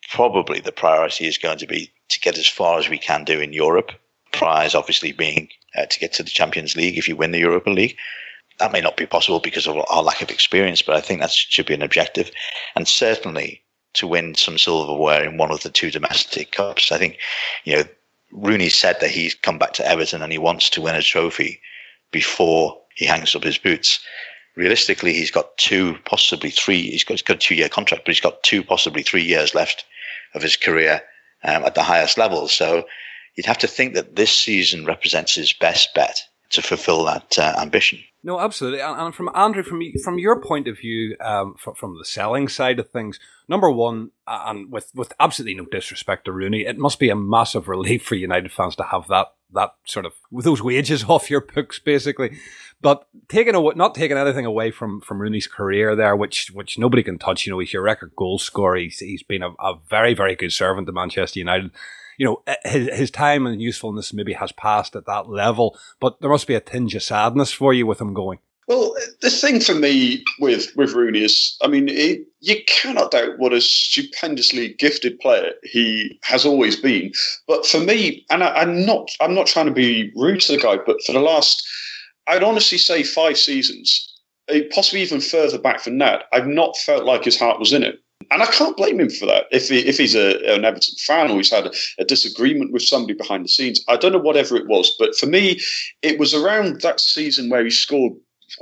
probably 0.09 0.59
the 0.59 0.71
priority 0.71 1.27
is 1.27 1.37
going 1.37 1.59
to 1.59 1.67
be 1.67 1.91
to 2.09 2.19
get 2.19 2.37
as 2.37 2.47
far 2.47 2.79
as 2.79 2.89
we 2.89 2.97
can 2.97 3.23
do 3.23 3.39
in 3.39 3.53
Europe. 3.53 3.91
Prize 4.31 4.75
obviously 4.75 5.11
being 5.11 5.49
uh, 5.75 5.85
to 5.85 5.99
get 5.99 6.13
to 6.13 6.23
the 6.23 6.29
Champions 6.29 6.75
League 6.75 6.97
if 6.97 7.07
you 7.07 7.15
win 7.15 7.31
the 7.31 7.39
Europa 7.39 7.69
League. 7.69 7.97
That 8.59 8.71
may 8.71 8.81
not 8.81 8.97
be 8.97 9.05
possible 9.05 9.39
because 9.39 9.67
of 9.67 9.77
our 9.89 10.03
lack 10.03 10.21
of 10.21 10.31
experience, 10.31 10.81
but 10.81 10.95
I 10.95 11.01
think 11.01 11.21
that 11.21 11.31
should 11.31 11.67
be 11.67 11.73
an 11.73 11.83
objective. 11.83 12.31
And 12.75 12.87
certainly 12.87 13.61
to 13.93 14.07
win 14.07 14.35
some 14.35 14.57
silverware 14.57 15.23
in 15.23 15.37
one 15.37 15.51
of 15.51 15.61
the 15.63 15.69
two 15.69 15.91
domestic 15.91 16.51
cups. 16.51 16.91
I 16.91 16.97
think, 16.97 17.17
you 17.65 17.75
know, 17.75 17.83
Rooney 18.31 18.69
said 18.69 18.99
that 18.99 19.11
he's 19.11 19.33
come 19.33 19.57
back 19.57 19.73
to 19.73 19.87
Everton 19.87 20.21
and 20.21 20.31
he 20.31 20.37
wants 20.37 20.69
to 20.71 20.81
win 20.81 20.95
a 20.95 21.01
trophy 21.01 21.59
before 22.11 22.79
he 22.95 23.05
hangs 23.05 23.35
up 23.35 23.43
his 23.43 23.57
boots. 23.57 23.99
Realistically, 24.55 25.13
he's 25.13 25.31
got 25.31 25.57
two, 25.57 25.97
possibly 26.05 26.49
three. 26.49 26.91
He's 26.91 27.03
got, 27.03 27.13
he's 27.13 27.21
got 27.21 27.37
a 27.37 27.39
two-year 27.39 27.69
contract, 27.69 28.05
but 28.05 28.13
he's 28.13 28.21
got 28.21 28.43
two, 28.43 28.63
possibly 28.63 29.03
three 29.03 29.23
years 29.23 29.53
left 29.53 29.85
of 30.33 30.41
his 30.41 30.55
career 30.55 31.01
um, 31.43 31.63
at 31.63 31.75
the 31.75 31.83
highest 31.83 32.17
level. 32.17 32.47
So 32.47 32.85
you'd 33.35 33.45
have 33.45 33.57
to 33.59 33.67
think 33.67 33.93
that 33.93 34.15
this 34.15 34.35
season 34.35 34.85
represents 34.85 35.35
his 35.35 35.53
best 35.53 35.93
bet 35.93 36.21
to 36.49 36.61
fulfill 36.61 37.03
that 37.05 37.37
uh, 37.37 37.55
ambition. 37.59 37.99
No, 38.27 38.41
absolutely. 38.41 38.81
And, 38.81 39.15
from 39.15 39.29
Andrew, 39.33 39.63
from 39.63 39.81
from 40.03 40.19
your 40.19 40.41
point 40.41 40.67
of 40.67 40.77
view, 40.77 41.15
um, 41.21 41.55
from, 41.55 41.75
from 41.75 41.97
the 41.97 42.03
selling 42.03 42.49
side 42.49 42.77
of 42.77 42.89
things, 42.89 43.21
number 43.47 43.71
one, 43.71 44.11
and 44.27 44.69
with 44.69 44.91
with 44.93 45.13
absolutely 45.17 45.55
no 45.55 45.63
disrespect 45.63 46.25
to 46.25 46.33
Rooney, 46.33 46.65
it 46.65 46.77
must 46.77 46.99
be 46.99 47.09
a 47.09 47.15
massive 47.15 47.69
relief 47.69 48.03
for 48.03 48.15
United 48.15 48.51
fans 48.51 48.75
to 48.75 48.83
have 48.83 49.07
that 49.07 49.27
that 49.53 49.75
sort 49.85 50.05
of 50.05 50.11
those 50.29 50.61
wages 50.61 51.03
off 51.07 51.31
your 51.31 51.39
books, 51.39 51.79
basically. 51.79 52.37
But 52.81 53.07
taking 53.29 53.55
away, 53.55 53.75
not 53.77 53.95
taking 53.95 54.17
anything 54.17 54.45
away 54.45 54.71
from 54.71 54.99
from 54.99 55.21
Rooney's 55.21 55.47
career 55.47 55.95
there, 55.95 56.13
which 56.13 56.51
which 56.51 56.77
nobody 56.77 57.03
can 57.03 57.17
touch. 57.17 57.45
You 57.45 57.53
know, 57.53 57.59
he's 57.59 57.71
your 57.71 57.83
record 57.83 58.11
goal 58.17 58.39
scorer. 58.39 58.75
He's 58.75 58.99
he's 58.99 59.23
been 59.23 59.41
a, 59.41 59.51
a 59.51 59.75
very 59.89 60.13
very 60.13 60.35
good 60.35 60.51
servant 60.51 60.85
to 60.87 60.91
Manchester 60.91 61.39
United 61.39 61.71
you 62.17 62.25
know, 62.25 62.41
eh, 62.47 62.55
his, 62.65 62.89
his 62.93 63.11
time 63.11 63.45
and 63.47 63.61
usefulness 63.61 64.13
maybe 64.13 64.33
has 64.33 64.51
passed 64.51 64.95
at 64.95 65.05
that 65.05 65.29
level, 65.29 65.77
but 65.99 66.19
there 66.19 66.29
must 66.29 66.47
be 66.47 66.55
a 66.55 66.59
tinge 66.59 66.95
of 66.95 67.03
sadness 67.03 67.51
for 67.51 67.73
you 67.73 67.85
with 67.85 68.01
him 68.01 68.13
going. 68.13 68.39
Well, 68.67 68.93
the 69.21 69.29
thing 69.29 69.61
for 69.61 69.73
me 69.73 70.25
with 70.41 70.75
with 70.75 70.91
Rooney 70.93 71.23
is, 71.23 71.55
I 71.61 71.67
mean, 71.67 71.87
you 71.87 72.55
cannot 72.67 73.11
doubt 73.11 73.37
what 73.39 73.53
a 73.53 73.61
stupendously 73.61 74.73
gifted 74.73 75.19
player 75.19 75.53
he 75.63 76.19
has 76.23 76.45
always 76.45 76.75
been. 76.75 77.13
But 77.47 77.65
for 77.65 77.79
me, 77.79 78.25
and 78.29 78.43
I, 78.43 78.49
I'm 78.55 78.85
not, 78.85 79.09
I'm 79.21 79.33
not 79.33 79.47
trying 79.47 79.67
to 79.67 79.71
be 79.71 80.11
rude 80.17 80.41
to 80.41 80.51
the 80.51 80.57
guy, 80.57 80.77
but 80.85 81.01
for 81.05 81.13
the 81.13 81.21
last, 81.21 81.65
I'd 82.27 82.43
honestly 82.43 82.77
say 82.77 83.03
five 83.03 83.37
seasons, 83.37 84.21
eh, 84.49 84.63
possibly 84.69 85.01
even 85.01 85.21
further 85.21 85.57
back 85.57 85.85
than 85.85 85.99
that, 85.99 86.23
I've 86.33 86.47
not 86.47 86.75
felt 86.75 87.05
like 87.05 87.23
his 87.23 87.39
heart 87.39 87.59
was 87.59 87.71
in 87.71 87.83
it. 87.83 87.99
And 88.31 88.43
I 88.43 88.47
can't 88.47 88.75
blame 88.75 88.99
him 88.99 89.09
for 89.09 89.25
that. 89.25 89.45
If 89.51 89.69
he, 89.69 89.79
if 89.79 89.97
he's 89.97 90.15
a, 90.15 90.53
an 90.53 90.65
Everton 90.65 90.95
fan 90.97 91.31
or 91.31 91.37
he's 91.37 91.51
had 91.51 91.67
a, 91.67 91.71
a, 91.99 92.05
disagreement 92.05 92.73
with 92.73 92.81
somebody 92.81 93.13
behind 93.13 93.45
the 93.45 93.49
scenes, 93.49 93.83
I 93.87 93.97
don't 93.97 94.11
know 94.11 94.19
whatever 94.19 94.55
it 94.57 94.67
was. 94.67 94.95
But 94.99 95.15
for 95.15 95.27
me, 95.27 95.59
it 96.01 96.19
was 96.19 96.33
around 96.33 96.81
that 96.81 96.99
season 96.99 97.49
where 97.49 97.63
he 97.63 97.69
scored 97.69 98.13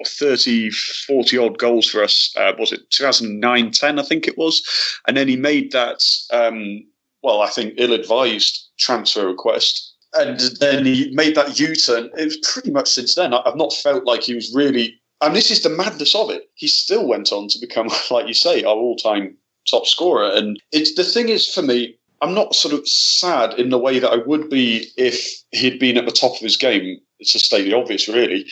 30, 0.06 0.70
40 0.72 1.38
odd 1.38 1.58
goals 1.58 1.88
for 1.88 2.04
us. 2.04 2.34
Uh, 2.38 2.54
was 2.60 2.72
it 2.72 2.90
2009 2.92 3.72
10, 3.72 4.00
I 4.00 4.04
think 4.04 4.28
it 4.28 4.38
was? 4.38 4.64
And 5.08 5.18
then 5.18 5.28
he 5.28 5.36
made 5.36 5.72
that, 5.72 6.04
um, 6.32 6.86
well, 7.24 7.42
I 7.42 7.50
think 7.50 7.74
ill 7.78 7.94
advised 7.94 8.70
transfer 8.78 9.28
request. 9.28 9.94
And 10.14 10.40
then 10.60 10.86
he 10.86 11.12
made 11.14 11.36
that 11.36 11.60
U 11.60 11.76
turn. 11.76 12.10
It 12.18 12.26
was 12.26 12.38
pretty 12.38 12.72
much 12.72 12.90
since 12.90 13.16
then. 13.16 13.34
I've 13.34 13.58
not 13.58 13.74
felt 13.74 14.06
like 14.06 14.24
he 14.24 14.36
was 14.36 14.54
really 14.56 15.00
and 15.22 15.36
this 15.36 15.50
is 15.50 15.64
the 15.64 15.70
madness 15.70 16.14
of 16.14 16.30
it. 16.30 16.50
He 16.56 16.68
still 16.68 17.08
went 17.08 17.32
on 17.32 17.48
to 17.48 17.60
become, 17.60 17.88
like 18.12 18.28
you 18.28 18.34
say, 18.34 18.64
our 18.64 18.76
all-time 18.76 19.38
top 19.70 19.86
scorer. 19.86 20.32
And 20.32 20.62
it's 20.72 20.96
the 20.96 21.04
thing 21.04 21.30
is 21.30 21.48
for 21.48 21.62
me, 21.62 21.98
I'm 22.22 22.34
not 22.34 22.56
sort 22.56 22.74
of 22.74 22.88
sad 22.88 23.54
in 23.60 23.70
the 23.70 23.78
way 23.78 24.00
that 24.00 24.12
I 24.12 24.18
would 24.18 24.50
be 24.50 24.88
if 24.98 25.44
he'd 25.52 25.80
been 25.80 25.98
at 25.98 26.06
the 26.06 26.12
top 26.12 26.34
of 26.34 26.40
his 26.40 26.58
game. 26.58 26.98
It's 27.20 27.34
to 27.34 27.40
state 27.40 27.64
the 27.64 27.74
obvious, 27.74 28.08
really, 28.08 28.46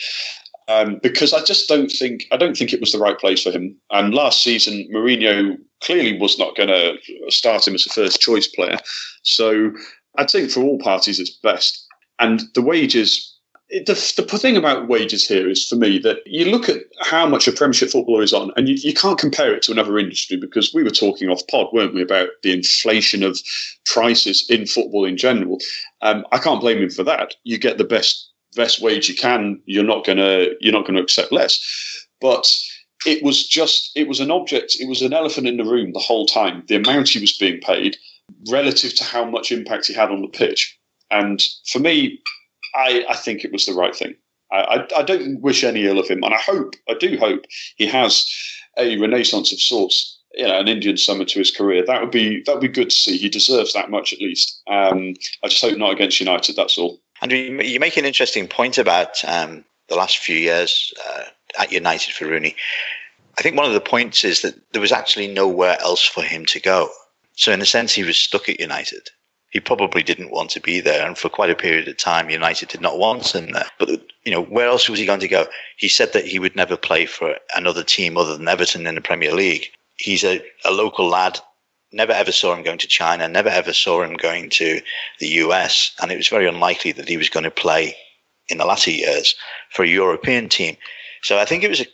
um, 0.68 0.98
because 1.02 1.34
I 1.34 1.42
just 1.44 1.68
don't 1.68 1.90
think 1.90 2.24
I 2.32 2.36
don't 2.36 2.56
think 2.56 2.72
it 2.72 2.80
was 2.80 2.92
the 2.92 2.98
right 2.98 3.18
place 3.18 3.42
for 3.42 3.50
him. 3.50 3.76
And 3.90 4.14
last 4.14 4.42
season, 4.42 4.88
Mourinho 4.92 5.56
clearly 5.82 6.18
was 6.18 6.38
not 6.38 6.56
going 6.56 6.70
to 6.70 6.96
start 7.30 7.66
him 7.66 7.74
as 7.74 7.86
a 7.86 7.90
first 7.90 8.20
choice 8.20 8.46
player. 8.46 8.78
So 9.22 9.72
I 10.16 10.24
think 10.24 10.50
for 10.50 10.60
all 10.62 10.78
parties, 10.78 11.18
it's 11.18 11.30
best. 11.30 11.86
And 12.20 12.42
the 12.54 12.62
wages 12.62 13.33
the, 13.80 14.24
the 14.28 14.38
thing 14.38 14.56
about 14.56 14.88
wages 14.88 15.26
here 15.26 15.48
is 15.48 15.66
for 15.66 15.74
me 15.74 15.98
that 15.98 16.18
you 16.26 16.44
look 16.44 16.68
at 16.68 16.82
how 17.00 17.26
much 17.26 17.48
a 17.48 17.52
Premiership 17.52 17.90
footballer 17.90 18.22
is 18.22 18.32
on, 18.32 18.52
and 18.56 18.68
you, 18.68 18.76
you 18.76 18.94
can't 18.94 19.18
compare 19.18 19.52
it 19.52 19.62
to 19.62 19.72
another 19.72 19.98
industry 19.98 20.36
because 20.36 20.72
we 20.72 20.84
were 20.84 20.90
talking 20.90 21.28
off 21.28 21.46
pod, 21.48 21.66
weren't 21.72 21.94
we, 21.94 22.02
about 22.02 22.28
the 22.42 22.52
inflation 22.52 23.24
of 23.24 23.40
prices 23.84 24.46
in 24.48 24.66
football 24.66 25.04
in 25.04 25.16
general. 25.16 25.58
Um, 26.02 26.24
I 26.30 26.38
can't 26.38 26.60
blame 26.60 26.78
him 26.78 26.90
for 26.90 27.02
that. 27.04 27.34
You 27.42 27.58
get 27.58 27.78
the 27.78 27.84
best 27.84 28.30
best 28.54 28.80
wage 28.80 29.08
you 29.08 29.16
can. 29.16 29.60
You're 29.66 29.82
not 29.82 30.06
gonna 30.06 30.46
you're 30.60 30.72
not 30.72 30.86
gonna 30.86 31.02
accept 31.02 31.32
less, 31.32 31.58
but 32.20 32.48
it 33.06 33.24
was 33.24 33.46
just 33.46 33.90
it 33.96 34.06
was 34.06 34.20
an 34.20 34.30
object. 34.30 34.76
It 34.78 34.88
was 34.88 35.02
an 35.02 35.12
elephant 35.12 35.48
in 35.48 35.56
the 35.56 35.64
room 35.64 35.92
the 35.92 35.98
whole 35.98 36.26
time. 36.26 36.62
The 36.68 36.76
amount 36.76 37.08
he 37.08 37.20
was 37.20 37.36
being 37.36 37.60
paid 37.60 37.96
relative 38.48 38.94
to 38.96 39.04
how 39.04 39.24
much 39.24 39.50
impact 39.50 39.86
he 39.86 39.94
had 39.94 40.10
on 40.10 40.22
the 40.22 40.28
pitch. 40.28 40.78
And 41.10 41.42
for 41.66 41.78
me, 41.78 42.20
I, 42.74 43.04
I 43.08 43.16
think 43.16 43.44
it 43.44 43.52
was 43.52 43.66
the 43.66 43.74
right 43.74 43.94
thing. 43.94 44.14
I, 44.52 44.56
I, 44.56 45.00
I, 45.00 45.02
don't 45.02 45.40
wish 45.40 45.64
any 45.64 45.84
ill 45.86 45.98
of 45.98 46.08
him, 46.08 46.22
and 46.22 46.34
I 46.34 46.38
hope, 46.38 46.74
I 46.88 46.94
do 46.94 47.16
hope, 47.18 47.44
he 47.76 47.86
has 47.86 48.30
a 48.78 48.98
renaissance 48.98 49.52
of 49.52 49.60
sorts. 49.60 50.18
You 50.36 50.48
know, 50.48 50.58
an 50.58 50.66
Indian 50.66 50.96
summer 50.96 51.24
to 51.24 51.38
his 51.38 51.52
career. 51.52 51.84
That 51.86 52.00
would 52.00 52.10
be 52.10 52.42
that 52.42 52.54
would 52.54 52.60
be 52.60 52.66
good 52.66 52.90
to 52.90 52.96
see. 52.96 53.16
He 53.16 53.28
deserves 53.28 53.72
that 53.72 53.88
much 53.88 54.12
at 54.12 54.18
least. 54.18 54.60
Um, 54.66 55.14
I 55.44 55.48
just 55.48 55.62
hope 55.62 55.78
not 55.78 55.92
against 55.92 56.18
United. 56.18 56.56
That's 56.56 56.76
all. 56.76 57.00
Andrew, 57.22 57.38
you 57.38 57.78
make 57.78 57.96
an 57.96 58.04
interesting 58.04 58.48
point 58.48 58.76
about 58.76 59.24
um, 59.24 59.64
the 59.88 59.94
last 59.94 60.18
few 60.18 60.36
years 60.36 60.92
uh, 61.08 61.22
at 61.56 61.70
United 61.70 62.14
for 62.14 62.26
Rooney. 62.26 62.56
I 63.38 63.42
think 63.42 63.56
one 63.56 63.66
of 63.66 63.74
the 63.74 63.80
points 63.80 64.24
is 64.24 64.42
that 64.42 64.56
there 64.72 64.80
was 64.80 64.90
actually 64.90 65.28
nowhere 65.28 65.80
else 65.80 66.04
for 66.04 66.24
him 66.24 66.44
to 66.46 66.58
go. 66.58 66.88
So 67.36 67.52
in 67.52 67.62
a 67.62 67.66
sense, 67.66 67.92
he 67.92 68.02
was 68.02 68.16
stuck 68.16 68.48
at 68.48 68.58
United 68.58 69.10
he 69.54 69.60
probably 69.60 70.02
didn't 70.02 70.32
want 70.32 70.50
to 70.50 70.60
be 70.60 70.80
there. 70.80 71.06
And 71.06 71.16
for 71.16 71.28
quite 71.28 71.48
a 71.48 71.54
period 71.54 71.86
of 71.86 71.96
time, 71.96 72.28
United 72.28 72.68
did 72.68 72.80
not 72.80 72.98
want 72.98 73.36
him 73.36 73.52
there. 73.52 73.70
But, 73.78 73.88
you 74.24 74.32
know, 74.32 74.42
where 74.42 74.66
else 74.66 74.88
was 74.88 74.98
he 74.98 75.06
going 75.06 75.20
to 75.20 75.28
go? 75.28 75.46
He 75.76 75.88
said 75.88 76.12
that 76.12 76.26
he 76.26 76.40
would 76.40 76.56
never 76.56 76.76
play 76.76 77.06
for 77.06 77.36
another 77.54 77.84
team 77.84 78.16
other 78.16 78.36
than 78.36 78.48
Everton 78.48 78.88
in 78.88 78.96
the 78.96 79.00
Premier 79.00 79.32
League. 79.32 79.68
He's 79.94 80.24
a, 80.24 80.42
a 80.64 80.72
local 80.72 81.06
lad. 81.06 81.38
Never 81.92 82.12
ever 82.12 82.32
saw 82.32 82.52
him 82.52 82.64
going 82.64 82.78
to 82.78 82.88
China, 82.88 83.28
never 83.28 83.48
ever 83.48 83.72
saw 83.72 84.02
him 84.02 84.14
going 84.14 84.50
to 84.50 84.80
the 85.20 85.28
US. 85.44 85.94
And 86.02 86.10
it 86.10 86.16
was 86.16 86.26
very 86.26 86.48
unlikely 86.48 86.90
that 86.90 87.08
he 87.08 87.16
was 87.16 87.28
going 87.28 87.44
to 87.44 87.50
play 87.52 87.96
in 88.48 88.58
the 88.58 88.66
latter 88.66 88.90
years 88.90 89.36
for 89.70 89.84
a 89.84 89.88
European 89.88 90.48
team. 90.48 90.76
So 91.22 91.38
I 91.38 91.44
think 91.44 91.62
it 91.62 91.70
was, 91.70 91.80
a, 91.80 91.86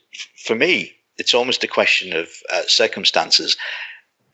for 0.47 0.55
me, 0.55 0.95
it's 1.19 1.35
almost 1.35 1.63
a 1.63 1.69
question 1.69 2.17
of 2.17 2.31
uh, 2.51 2.63
circumstances. 2.67 3.59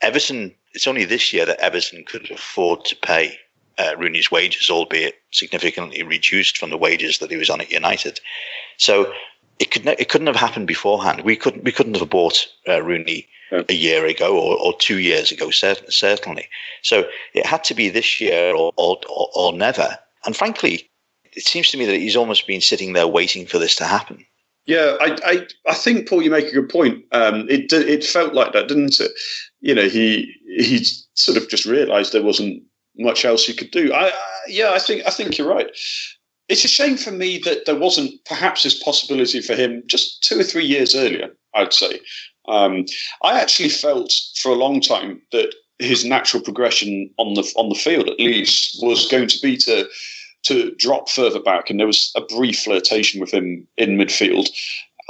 Everton 0.02 0.54
it's 0.76 0.86
only 0.86 1.06
this 1.06 1.32
year 1.32 1.46
that 1.46 1.58
Everton 1.58 2.04
could 2.04 2.30
afford 2.30 2.84
to 2.84 2.96
pay 2.96 3.38
uh, 3.78 3.94
Rooney's 3.98 4.30
wages, 4.30 4.68
albeit 4.70 5.14
significantly 5.32 6.02
reduced 6.02 6.58
from 6.58 6.68
the 6.70 6.76
wages 6.76 7.18
that 7.18 7.30
he 7.30 7.36
was 7.38 7.48
on 7.48 7.62
at 7.62 7.70
United. 7.70 8.20
So 8.76 9.10
it 9.58 9.70
could 9.70 9.86
ne- 9.86 9.96
it 9.98 10.10
couldn't 10.10 10.26
have 10.26 10.36
happened 10.36 10.66
beforehand. 10.66 11.22
We 11.22 11.34
couldn't 11.34 11.64
we 11.64 11.72
couldn't 11.72 11.98
have 11.98 12.10
bought 12.10 12.46
uh, 12.68 12.82
Rooney 12.82 13.26
a 13.50 13.72
year 13.72 14.04
ago 14.06 14.38
or, 14.38 14.58
or 14.58 14.74
two 14.78 14.98
years 14.98 15.30
ago, 15.30 15.48
cert- 15.48 15.92
certainly. 15.92 16.48
So 16.82 17.08
it 17.32 17.46
had 17.46 17.64
to 17.64 17.74
be 17.74 17.88
this 17.88 18.20
year 18.20 18.54
or, 18.54 18.72
or, 18.76 18.98
or, 19.34 19.52
never. 19.52 19.96
And 20.24 20.36
frankly, 20.36 20.90
it 21.32 21.44
seems 21.44 21.70
to 21.70 21.78
me 21.78 21.86
that 21.86 21.96
he's 21.96 22.16
almost 22.16 22.46
been 22.46 22.60
sitting 22.60 22.92
there 22.92 23.06
waiting 23.06 23.46
for 23.46 23.58
this 23.58 23.76
to 23.76 23.84
happen. 23.84 24.26
Yeah, 24.66 24.96
I, 25.00 25.16
I, 25.24 25.46
I 25.68 25.74
think 25.74 26.08
Paul, 26.08 26.22
you 26.22 26.30
make 26.30 26.48
a 26.48 26.52
good 26.52 26.68
point. 26.68 27.04
Um, 27.12 27.48
it 27.48 27.72
it 27.72 28.02
felt 28.04 28.34
like 28.34 28.52
that, 28.52 28.66
didn't 28.66 28.98
it? 28.98 29.12
You 29.60 29.74
know, 29.74 29.88
he 29.88 30.32
he 30.58 30.84
sort 31.14 31.38
of 31.38 31.48
just 31.48 31.64
realised 31.64 32.12
there 32.12 32.22
wasn't 32.22 32.62
much 32.98 33.24
else 33.24 33.44
he 33.44 33.54
could 33.54 33.70
do. 33.70 33.92
I, 33.92 34.08
I, 34.08 34.12
yeah, 34.48 34.72
I 34.72 34.78
think 34.78 35.02
I 35.06 35.10
think 35.10 35.38
you're 35.38 35.48
right. 35.48 35.70
It's 36.48 36.64
a 36.64 36.68
shame 36.68 36.96
for 36.96 37.10
me 37.10 37.38
that 37.38 37.66
there 37.66 37.78
wasn't 37.78 38.12
perhaps 38.24 38.62
this 38.62 38.80
possibility 38.82 39.40
for 39.40 39.54
him 39.54 39.82
just 39.86 40.22
two 40.22 40.38
or 40.38 40.44
three 40.44 40.64
years 40.64 40.94
earlier. 40.94 41.30
I'd 41.54 41.72
say. 41.72 42.00
Um, 42.48 42.84
I 43.22 43.40
actually 43.40 43.70
felt 43.70 44.12
for 44.36 44.50
a 44.50 44.54
long 44.56 44.80
time 44.80 45.20
that 45.32 45.52
his 45.78 46.04
natural 46.04 46.42
progression 46.42 47.10
on 47.18 47.34
the 47.34 47.42
on 47.56 47.68
the 47.68 47.74
field, 47.74 48.08
at 48.08 48.20
least, 48.20 48.78
was 48.82 49.08
going 49.08 49.28
to 49.28 49.40
be 49.42 49.56
to 49.58 49.88
to 50.44 50.74
drop 50.76 51.08
further 51.08 51.40
back, 51.40 51.70
and 51.70 51.80
there 51.80 51.86
was 51.86 52.12
a 52.16 52.20
brief 52.20 52.60
flirtation 52.60 53.20
with 53.20 53.32
him 53.32 53.66
in 53.76 53.96
midfield. 53.96 54.48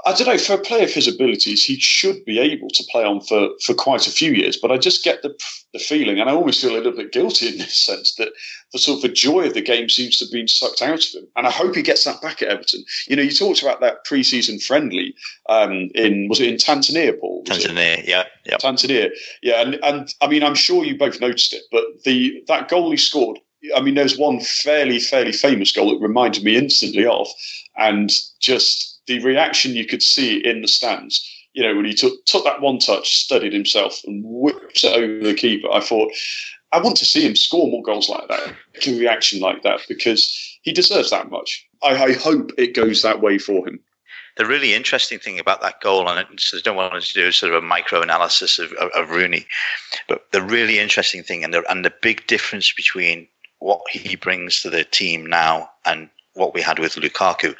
I 0.06 0.12
don't 0.12 0.28
know, 0.28 0.38
for 0.38 0.52
a 0.52 0.58
player 0.58 0.84
of 0.84 0.92
his 0.92 1.08
abilities, 1.08 1.64
he 1.64 1.80
should 1.80 2.24
be 2.24 2.38
able 2.38 2.68
to 2.68 2.84
play 2.92 3.04
on 3.04 3.20
for, 3.20 3.50
for 3.64 3.74
quite 3.74 4.06
a 4.06 4.12
few 4.12 4.30
years. 4.32 4.56
But 4.56 4.70
I 4.70 4.78
just 4.78 5.02
get 5.02 5.22
the, 5.22 5.36
the 5.72 5.80
feeling, 5.80 6.20
and 6.20 6.30
I 6.30 6.32
almost 6.32 6.60
feel 6.60 6.74
a 6.74 6.78
little 6.78 6.92
bit 6.92 7.10
guilty 7.10 7.48
in 7.48 7.58
this 7.58 7.76
sense, 7.86 8.14
that 8.14 8.28
the 8.72 8.78
sort 8.78 8.98
of 8.98 9.02
the 9.02 9.08
joy 9.08 9.46
of 9.46 9.54
the 9.54 9.60
game 9.60 9.88
seems 9.88 10.18
to 10.18 10.24
have 10.24 10.32
been 10.32 10.46
sucked 10.46 10.80
out 10.80 11.04
of 11.04 11.12
him. 11.12 11.26
And 11.34 11.48
I 11.48 11.50
hope 11.50 11.74
he 11.74 11.82
gets 11.82 12.04
that 12.04 12.22
back 12.22 12.40
at 12.40 12.48
Everton. 12.48 12.84
You 13.08 13.16
know, 13.16 13.22
you 13.22 13.32
talked 13.32 13.62
about 13.62 13.80
that 13.80 14.04
pre-season 14.04 14.60
friendly 14.60 15.12
um, 15.48 15.90
in, 15.96 16.28
was 16.28 16.38
it 16.38 16.48
in 16.48 16.56
Tanzania, 16.56 17.18
Paul? 17.18 17.42
Tanzania, 17.44 17.98
it? 17.98 18.08
yeah. 18.08 18.24
yeah. 18.44 18.58
Tanzania, 18.58 19.10
yeah. 19.42 19.60
And, 19.60 19.74
and 19.82 20.14
I 20.20 20.28
mean, 20.28 20.44
I'm 20.44 20.54
sure 20.54 20.84
you 20.84 20.96
both 20.96 21.20
noticed 21.20 21.52
it, 21.52 21.64
but 21.72 21.82
the 22.04 22.44
that 22.46 22.68
goal 22.68 22.92
he 22.92 22.96
scored 22.96 23.40
I 23.74 23.80
mean, 23.80 23.94
there's 23.94 24.18
one 24.18 24.38
fairly, 24.40 25.00
fairly 25.00 25.32
famous 25.32 25.72
goal 25.72 25.90
that 25.90 26.06
reminded 26.06 26.44
me 26.44 26.56
instantly 26.56 27.06
of, 27.06 27.26
and 27.76 28.12
just 28.38 28.95
the 29.06 29.20
reaction 29.20 29.72
you 29.72 29.86
could 29.86 30.02
see 30.02 30.36
in 30.36 30.62
the 30.62 30.68
stands. 30.68 31.24
You 31.52 31.62
know, 31.62 31.74
when 31.74 31.86
he 31.86 31.94
took 31.94 32.24
took 32.26 32.44
that 32.44 32.60
one 32.60 32.78
touch, 32.78 33.16
studied 33.16 33.52
himself, 33.52 34.00
and 34.04 34.22
whipped 34.24 34.84
it 34.84 34.92
over 34.92 35.24
the 35.24 35.34
keeper. 35.34 35.68
I 35.72 35.80
thought, 35.80 36.12
I 36.72 36.80
want 36.80 36.96
to 36.98 37.06
see 37.06 37.26
him 37.26 37.36
score 37.36 37.70
more 37.70 37.82
goals 37.82 38.08
like 38.08 38.28
that, 38.28 38.54
a 38.86 38.98
reaction 38.98 39.40
like 39.40 39.62
that, 39.62 39.80
because 39.88 40.58
he 40.62 40.72
deserves 40.72 41.10
that 41.10 41.30
much. 41.30 41.66
I, 41.82 42.04
I 42.04 42.12
hope 42.12 42.50
it 42.58 42.74
goes 42.74 43.02
that 43.02 43.22
way 43.22 43.38
for 43.38 43.66
him 43.66 43.80
the 44.36 44.46
really 44.46 44.74
interesting 44.74 45.18
thing 45.18 45.38
about 45.38 45.62
that 45.62 45.80
goal, 45.80 46.08
and 46.08 46.18
I 46.18 46.24
don't 46.62 46.76
want 46.76 47.02
to 47.02 47.14
do 47.14 47.32
sort 47.32 47.52
of 47.52 47.62
a 47.62 47.66
micro 47.66 48.02
analysis 48.02 48.58
of, 48.58 48.72
of, 48.74 48.90
of, 48.90 49.10
Rooney, 49.10 49.46
but 50.08 50.30
the 50.32 50.42
really 50.42 50.78
interesting 50.78 51.22
thing 51.22 51.42
and 51.42 51.54
the, 51.54 51.70
and 51.70 51.84
the 51.84 51.92
big 52.02 52.26
difference 52.26 52.72
between 52.72 53.26
what 53.58 53.80
he 53.90 54.14
brings 54.14 54.60
to 54.60 54.70
the 54.70 54.84
team 54.84 55.24
now 55.24 55.70
and 55.86 56.10
what 56.34 56.52
we 56.52 56.60
had 56.60 56.78
with 56.78 56.96
Lukaku. 56.96 57.56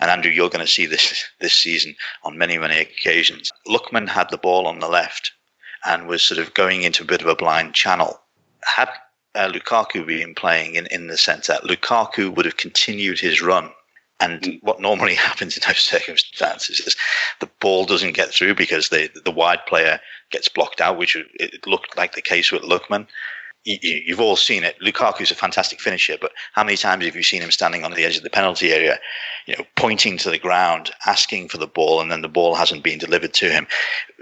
And 0.00 0.10
Andrew, 0.10 0.30
you're 0.30 0.50
going 0.50 0.64
to 0.64 0.70
see 0.70 0.86
this 0.86 1.24
this 1.40 1.54
season 1.54 1.94
on 2.24 2.38
many 2.38 2.58
many 2.58 2.78
occasions. 2.78 3.52
Lookman 3.66 4.08
had 4.08 4.30
the 4.30 4.38
ball 4.38 4.66
on 4.66 4.78
the 4.78 4.88
left 4.88 5.32
and 5.84 6.08
was 6.08 6.22
sort 6.22 6.38
of 6.38 6.54
going 6.54 6.82
into 6.82 7.02
a 7.02 7.06
bit 7.06 7.22
of 7.22 7.28
a 7.28 7.36
blind 7.36 7.74
channel. 7.74 8.20
Had 8.64 8.88
uh, 9.34 9.50
Lukaku 9.52 10.06
been 10.06 10.34
playing 10.34 10.74
in, 10.74 10.86
in 10.86 11.06
the 11.06 11.16
centre, 11.16 11.58
Lukaku 11.62 12.34
would 12.34 12.44
have 12.44 12.56
continued 12.56 13.20
his 13.20 13.40
run. 13.40 13.70
And 14.18 14.58
what 14.62 14.80
normally 14.80 15.14
happens 15.28 15.56
in 15.56 15.62
those 15.66 15.78
circumstances 15.78 16.80
is 16.80 16.96
the 17.40 17.50
ball 17.60 17.84
doesn't 17.84 18.14
get 18.14 18.30
through 18.30 18.54
because 18.54 18.88
the 18.88 19.10
the 19.24 19.30
wide 19.30 19.64
player 19.66 20.00
gets 20.30 20.48
blocked 20.48 20.80
out, 20.80 20.98
which 20.98 21.16
it 21.34 21.66
looked 21.66 21.96
like 21.96 22.14
the 22.14 22.22
case 22.22 22.50
with 22.50 22.62
Lookman 22.62 23.06
you, 23.66 24.14
have 24.14 24.20
all 24.20 24.36
seen 24.36 24.62
it. 24.62 24.78
Lukaku's 24.80 25.30
a 25.30 25.34
fantastic 25.34 25.80
finisher, 25.80 26.16
but 26.20 26.32
how 26.52 26.62
many 26.62 26.76
times 26.76 27.04
have 27.04 27.16
you 27.16 27.22
seen 27.22 27.42
him 27.42 27.50
standing 27.50 27.84
on 27.84 27.92
the 27.92 28.04
edge 28.04 28.16
of 28.16 28.22
the 28.22 28.30
penalty 28.30 28.72
area, 28.72 28.98
you 29.46 29.56
know, 29.56 29.64
pointing 29.74 30.16
to 30.18 30.30
the 30.30 30.38
ground, 30.38 30.92
asking 31.06 31.48
for 31.48 31.58
the 31.58 31.66
ball, 31.66 32.00
and 32.00 32.10
then 32.10 32.22
the 32.22 32.28
ball 32.28 32.54
hasn't 32.54 32.84
been 32.84 32.98
delivered 32.98 33.34
to 33.34 33.50
him? 33.50 33.66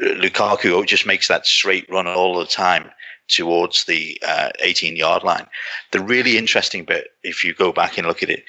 Lukaku 0.02 0.84
just 0.86 1.06
makes 1.06 1.28
that 1.28 1.46
straight 1.46 1.86
run 1.90 2.06
all 2.06 2.38
the 2.38 2.46
time 2.46 2.90
towards 3.28 3.84
the 3.84 4.20
uh, 4.26 4.50
18 4.60 4.96
yard 4.96 5.22
line. 5.22 5.46
The 5.92 6.00
really 6.00 6.38
interesting 6.38 6.84
bit, 6.84 7.08
if 7.22 7.44
you 7.44 7.54
go 7.54 7.72
back 7.72 7.98
and 7.98 8.06
look 8.06 8.22
at 8.22 8.30
it, 8.30 8.44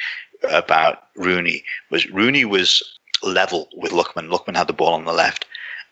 about 0.49 1.03
Rooney 1.15 1.63
was 1.91 2.09
Rooney 2.09 2.45
was 2.45 2.83
level 3.23 3.69
with 3.75 3.91
Lookman. 3.91 4.29
Lookman 4.29 4.55
had 4.55 4.67
the 4.67 4.73
ball 4.73 4.93
on 4.93 5.05
the 5.05 5.13
left, 5.13 5.45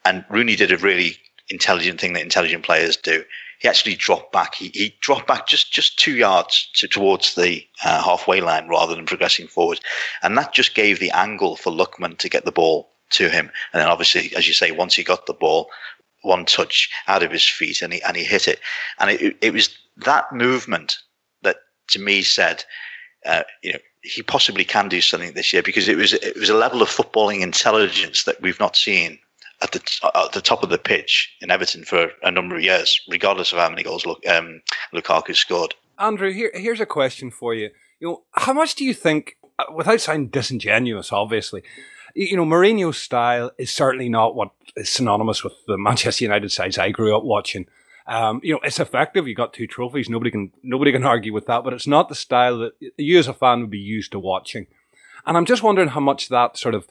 and 0.06 0.24
Rooney 0.30 0.56
did 0.56 0.72
a 0.72 0.78
really 0.78 1.18
intelligent 1.50 2.00
thing 2.00 2.14
that 2.14 2.24
intelligent 2.24 2.64
players 2.64 2.96
do 2.96 3.24
he 3.64 3.70
actually 3.70 3.96
dropped 3.96 4.34
back. 4.34 4.56
He, 4.56 4.72
he 4.74 4.94
dropped 5.00 5.26
back 5.26 5.48
just, 5.48 5.72
just 5.72 5.98
two 5.98 6.16
yards 6.16 6.70
to, 6.76 6.88
towards 6.88 7.36
the 7.36 7.66
uh, 7.86 8.04
halfway 8.04 8.42
line 8.42 8.68
rather 8.68 8.94
than 8.94 9.06
progressing 9.06 9.48
forward. 9.48 9.80
And 10.22 10.38
that 10.38 10.54
just 10.54 10.76
gave 10.76 11.00
the 11.00 11.12
angle 11.12 11.56
for 11.56 11.72
Lookman 11.72 12.18
to 12.18 12.30
get 12.30 12.44
the 12.44 12.52
ball 12.52 12.90
to 13.12 13.30
him. 13.30 13.50
And 13.72 13.82
then 13.82 13.88
obviously, 13.88 14.36
as 14.36 14.50
you 14.50 14.54
say, 14.54 14.72
once 14.72 14.96
he 14.96 15.04
got 15.04 15.28
the 15.28 15.34
ball, 15.34 15.70
one 16.24 16.44
touch 16.44 16.90
out 17.08 17.24
of 17.24 17.32
his 17.32 17.48
feet 17.48 17.82
and 17.82 17.94
he, 17.94 18.02
and 18.04 18.18
he 18.18 18.26
hit 18.26 18.50
it. 18.50 18.60
And 19.00 19.10
it, 19.10 19.38
it 19.42 19.54
was 19.54 19.78
that 19.96 20.30
movement 20.34 20.98
that 21.44 21.56
to 21.92 22.00
me 22.00 22.22
said, 22.22 22.66
uh, 23.26 23.44
you 23.62 23.72
know, 23.72 23.80
he 24.02 24.24
possibly 24.24 24.66
can 24.66 24.90
do 24.90 25.00
something 25.00 25.32
this 25.32 25.54
year 25.54 25.64
because 25.64 25.88
it 25.88 25.96
was 25.96 26.12
it 26.12 26.38
was 26.38 26.50
a 26.50 26.54
level 26.54 26.82
of 26.82 26.90
footballing 26.90 27.40
intelligence 27.40 28.26
that 28.26 28.42
we've 28.42 28.60
not 28.60 28.76
seen 28.76 29.18
at 29.64 29.72
the 29.72 30.12
at 30.14 30.34
the 30.34 30.42
top 30.42 30.62
of 30.62 30.70
the 30.70 30.78
pitch 30.78 31.36
in 31.42 31.50
Everton 31.50 31.86
for 31.86 32.12
a 32.22 32.30
number 32.30 32.56
of 32.56 32.62
years, 32.62 33.02
regardless 33.10 33.52
of 33.54 33.60
how 33.60 33.70
many 33.70 33.84
goals 33.84 34.06
um, 34.06 34.62
Lukaku 34.94 35.36
scored. 35.36 35.74
Andrew, 35.98 36.32
here, 36.32 36.52
here's 36.54 36.82
a 36.82 36.86
question 36.86 37.32
for 37.32 37.54
you. 37.54 37.70
You 38.00 38.08
know, 38.08 38.24
how 38.34 38.54
much 38.54 38.76
do 38.76 38.84
you 38.84 38.94
think, 38.94 39.38
uh, 39.58 39.66
without 39.74 40.02
sounding 40.02 40.28
disingenuous, 40.28 41.14
obviously, 41.14 41.64
you 42.14 42.36
know, 42.36 42.46
Mourinho's 42.46 42.98
style 42.98 43.52
is 43.58 43.74
certainly 43.74 44.10
not 44.10 44.36
what 44.36 44.52
is 44.76 44.90
synonymous 44.90 45.44
with 45.44 45.54
the 45.68 45.78
Manchester 45.78 46.26
United 46.26 46.52
sides 46.52 46.78
I 46.78 46.92
grew 46.92 47.16
up 47.16 47.24
watching. 47.24 47.68
Um, 48.06 48.42
you 48.44 48.54
know, 48.54 48.60
it's 48.64 48.80
effective. 48.80 49.28
You 49.28 49.36
got 49.36 49.54
two 49.54 49.68
trophies. 49.68 50.10
Nobody 50.10 50.30
can 50.30 50.52
nobody 50.62 50.92
can 50.92 51.06
argue 51.06 51.32
with 51.32 51.46
that. 51.46 51.64
But 51.64 51.74
it's 51.74 51.88
not 51.88 52.10
the 52.10 52.16
style 52.16 52.58
that 52.60 52.74
you 52.98 53.18
as 53.18 53.28
a 53.28 53.34
fan 53.34 53.62
would 53.62 53.70
be 53.70 53.78
used 53.78 54.12
to 54.12 54.20
watching. 54.20 54.68
And 55.26 55.38
I'm 55.38 55.46
just 55.46 55.64
wondering 55.64 55.90
how 55.90 56.02
much 56.02 56.28
that 56.28 56.58
sort 56.58 56.76
of 56.76 56.88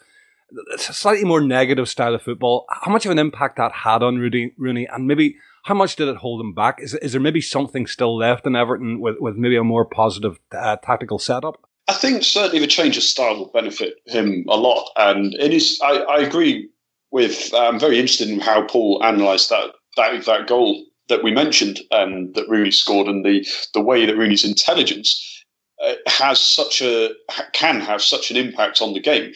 slightly 0.76 1.24
more 1.24 1.40
negative 1.40 1.88
style 1.88 2.14
of 2.14 2.22
football, 2.22 2.66
how 2.68 2.92
much 2.92 3.04
of 3.04 3.12
an 3.12 3.18
impact 3.18 3.56
that 3.56 3.72
had 3.72 4.02
on 4.02 4.18
Rudy, 4.18 4.54
Rooney, 4.58 4.86
and 4.86 5.06
maybe 5.06 5.36
how 5.64 5.74
much 5.74 5.96
did 5.96 6.08
it 6.08 6.16
hold 6.16 6.40
him 6.40 6.54
back? 6.54 6.78
Is, 6.80 6.94
is 6.94 7.12
there 7.12 7.20
maybe 7.20 7.40
something 7.40 7.86
still 7.86 8.16
left 8.16 8.46
in 8.46 8.56
Everton 8.56 9.00
with, 9.00 9.16
with 9.20 9.36
maybe 9.36 9.56
a 9.56 9.64
more 9.64 9.84
positive 9.84 10.38
uh, 10.50 10.76
tactical 10.76 11.18
setup? 11.18 11.60
I 11.88 11.94
think 11.94 12.22
certainly 12.22 12.60
the 12.60 12.66
change 12.66 12.96
of 12.96 13.02
style 13.02 13.36
will 13.36 13.50
benefit 13.52 13.94
him 14.06 14.44
a 14.48 14.56
lot, 14.56 14.90
and 14.96 15.34
it 15.34 15.52
is. 15.52 15.80
I, 15.82 15.98
I 15.98 16.18
agree 16.20 16.68
with. 17.10 17.52
I'm 17.54 17.78
very 17.78 17.98
interested 17.98 18.28
in 18.28 18.40
how 18.40 18.62
Paul 18.62 19.00
analysed 19.02 19.50
that 19.50 19.70
that 19.96 20.24
that 20.24 20.46
goal 20.46 20.84
that 21.08 21.24
we 21.24 21.32
mentioned 21.32 21.80
um, 21.90 22.32
that 22.32 22.48
Rooney 22.48 22.70
scored, 22.70 23.08
and 23.08 23.24
the 23.24 23.46
the 23.74 23.80
way 23.80 24.06
that 24.06 24.16
Rooney's 24.16 24.44
intelligence 24.44 25.44
uh, 25.84 25.94
has 26.06 26.38
such 26.38 26.80
a 26.80 27.10
can 27.52 27.80
have 27.80 28.00
such 28.00 28.30
an 28.30 28.36
impact 28.36 28.80
on 28.80 28.94
the 28.94 29.00
game 29.00 29.32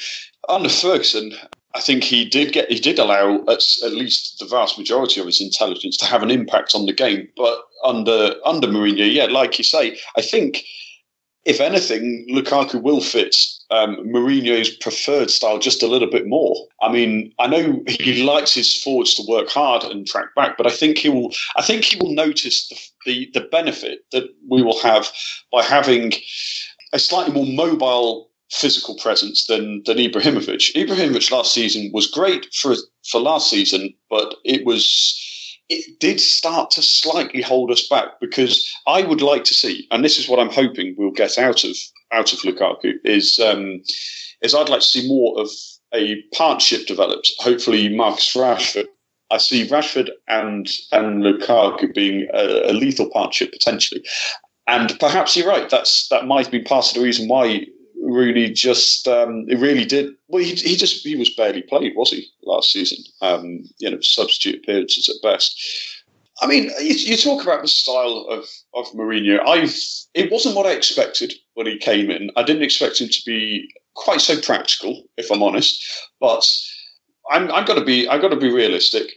under 0.49 0.69
Ferguson, 0.69 1.33
I 1.75 1.81
think 1.81 2.05
he 2.05 2.25
did 2.25 2.53
get 2.53 2.71
he 2.71 2.81
did 2.81 2.99
allow 2.99 3.43
at, 3.49 3.63
at, 3.85 3.93
least 3.93 4.39
the 4.39 4.47
vast 4.47 4.79
majority 4.79 5.21
of 5.21 5.27
his 5.27 5.41
intelligence 5.41 5.97
to 5.99 6.07
have 6.07 6.23
an 6.23 6.31
impact 6.31 6.75
on 6.75 6.87
the 6.87 6.93
game. 6.93 7.29
But 7.37 7.59
under 7.85 8.35
under 8.45 8.67
Mourinho, 8.67 9.13
yeah, 9.13 9.27
like 9.27 9.59
you 9.59 9.65
say, 9.65 9.99
I 10.17 10.23
think 10.23 10.65
if 11.45 11.61
anything, 11.61 12.27
Lukaku 12.29 12.83
will 12.83 13.01
fit 13.01 13.37
um, 13.71 13.97
Mourinho's 13.99 14.71
preferred 14.77 15.31
style 15.31 15.59
just 15.59 15.83
a 15.83 15.87
little 15.87 16.11
bit 16.11 16.27
more. 16.27 16.57
I 16.83 16.91
mean, 16.91 17.33
I 17.39 17.47
know 17.47 17.83
he 17.87 18.25
likes 18.25 18.53
his 18.53 18.83
forwards 18.83 19.15
to 19.15 19.25
work 19.29 19.49
hard 19.49 19.85
and 19.85 20.07
track 20.07 20.35
back, 20.35 20.57
but 20.57 20.67
I 20.67 20.71
think 20.71 20.99
he 20.99 21.09
will. 21.09 21.33
I 21.57 21.63
think 21.63 21.85
he 21.85 21.99
will 21.99 22.15
notice 22.15 22.69
the 22.69 22.77
the, 23.07 23.31
the 23.35 23.47
benefit 23.49 24.01
that 24.13 24.25
we 24.49 24.63
will 24.63 24.81
have 24.81 25.11
by 25.53 25.63
having 25.63 26.15
a 26.93 26.99
slightly 26.99 27.33
more 27.33 27.47
mobile 27.47 28.31
physical 28.51 28.97
presence 28.97 29.47
than 29.47 29.83
than 29.87 29.99
Ibrahimovic. 29.99 30.75
Ibrahimovic 30.75 31.31
last 31.31 31.53
season 31.53 31.91
was 31.93 32.11
great 32.11 32.47
for 32.55 32.75
for 33.11 33.21
last 33.21 33.51
season, 33.51 33.95
but 34.09 34.35
it 34.45 34.65
was 34.65 35.23
it 35.69 35.99
did 35.99 36.21
start 36.21 36.71
to 36.73 36.83
slightly 36.83 37.43
hold 37.43 37.71
us 37.71 37.89
back 37.89 38.21
because 38.21 38.71
I 38.87 39.03
would 39.03 39.21
like 39.21 39.45
to 39.45 39.55
see, 39.55 39.87
and 39.91 40.05
this 40.05 40.19
is 40.19 40.29
what 40.29 40.39
I'm 40.39 40.53
hoping 40.53 40.95
we'll 40.97 41.11
get 41.11 41.39
out 41.39 41.65
of 41.65 41.77
out 42.13 42.33
of 42.33 42.39
Lukaku 42.41 42.95
is 43.05 43.39
um, 43.41 43.83
is 44.43 44.55
I'd 44.55 44.69
like 44.69 44.81
to 44.81 44.87
see 44.87 45.09
more 45.09 45.41
of 45.41 45.51
a 45.95 46.23
partnership 46.35 46.87
developed. 46.87 47.33
Hopefully, 47.39 47.89
Marcus 47.89 48.35
Rashford. 48.35 48.87
I 49.33 49.39
see 49.39 49.67
Rashford 49.67 50.11
and 50.29 50.69
and 50.93 51.23
Lukaku 51.23 51.93
being 51.93 52.29
a, 52.33 52.71
a 52.71 52.73
lethal 52.73 53.11
partnership 53.11 53.51
potentially, 53.53 54.05
and 54.69 54.97
perhaps 55.01 55.37
you're 55.37 55.49
right. 55.49 55.69
That's 55.69 56.07
that 56.09 56.27
might 56.27 56.51
be 56.51 56.63
part 56.63 56.89
of 56.89 56.95
the 56.95 57.03
reason 57.03 57.27
why 57.27 57.67
Rooney 58.07 58.51
just 58.51 59.09
um, 59.09 59.47
it 59.49 59.59
really 59.59 59.85
did 59.85 60.15
well. 60.29 60.43
He, 60.43 60.55
he 60.55 60.77
just 60.77 61.05
he 61.05 61.17
was 61.17 61.31
barely 61.31 61.63
played, 61.63 61.95
was 61.97 62.11
he 62.11 62.27
last 62.45 62.73
season? 62.73 62.99
Um, 63.21 63.65
you 63.79 63.91
know, 63.91 64.01
substitute 64.01 64.63
appearances 64.63 65.09
at 65.09 65.23
best. 65.23 65.59
I 66.43 66.47
mean, 66.47 66.65
you, 66.81 66.95
you, 66.95 67.17
talk 67.17 67.43
about 67.43 67.63
the 67.63 67.69
style 67.69 68.27
of 68.29 68.45
of 68.75 68.87
Mourinho. 68.93 69.47
I've 69.47 69.75
it 70.15 70.31
wasn't 70.31 70.55
what 70.55 70.67
I 70.67 70.73
expected 70.73 71.35
when 71.55 71.67
he 71.67 71.79
came 71.79 72.11
in. 72.11 72.31
I 72.37 72.43
didn't 72.43 72.63
expect 72.63 73.01
him 73.01 73.09
to 73.09 73.23
be 73.25 73.69
quite 73.95 74.21
so 74.21 74.41
practical, 74.41 75.05
if 75.17 75.31
I'm 75.31 75.43
honest. 75.43 75.83
But 76.21 76.47
I'm 77.31 77.51
I'm 77.51 77.65
got 77.65 77.75
to 77.75 77.85
be 77.85 78.09
I've 78.09 78.21
got 78.21 78.31
to 78.31 78.37
be 78.37 78.53
realistic. 78.53 79.11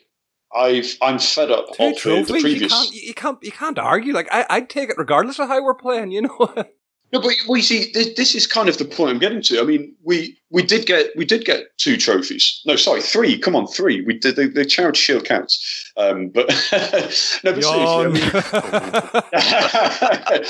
I've 0.56 0.97
I'm 1.02 1.19
fed 1.19 1.52
up 1.52 1.75
Two 1.75 1.84
of 1.84 1.97
trophies, 1.97 2.28
the 2.28 2.41
previous. 2.41 2.62
You 2.62 2.67
can't, 2.69 2.93
you 2.93 3.13
can't 3.13 3.43
you 3.43 3.52
can't 3.52 3.80
argue. 3.80 4.13
Like 4.13 4.30
I, 4.32 4.45
I'd 4.49 4.69
take 4.69 4.89
it 4.89 4.97
regardless 4.97 5.39
of 5.39 5.47
how 5.47 5.63
we're 5.63 5.75
playing. 5.75 6.12
You 6.12 6.23
know. 6.23 6.65
No, 7.12 7.19
but 7.19 7.34
we 7.48 7.62
see 7.62 7.91
this, 7.93 8.13
this, 8.15 8.36
is 8.36 8.45
kind 8.45 8.69
of 8.69 8.78
the 8.78 8.86
point 8.86 9.10
I'm 9.10 9.17
getting 9.17 9.41
to. 9.43 9.60
I 9.60 9.63
mean, 9.63 9.95
we 10.04 10.38
we 10.52 10.62
did 10.62 10.86
get 10.86 11.08
we 11.15 11.26
did 11.26 11.43
get 11.43 11.76
two 11.78 11.98
trophies. 11.98 12.62
No, 12.65 12.76
sorry, 12.76 13.02
three. 13.02 13.39
Come 13.39 13.56
on, 13.56 13.65
three. 13.65 14.02
We 14.02 14.13
did 14.17 14.36
the, 14.36 14.48
the 14.48 14.63
charity 14.63 15.00
shield 15.00 15.26
counts. 15.26 15.91
Um, 15.98 16.30
but 16.30 16.48
no, 17.43 17.54
but 17.54 17.63
seriously, 17.63 17.74
I 17.74 18.08
mean, 18.08 18.13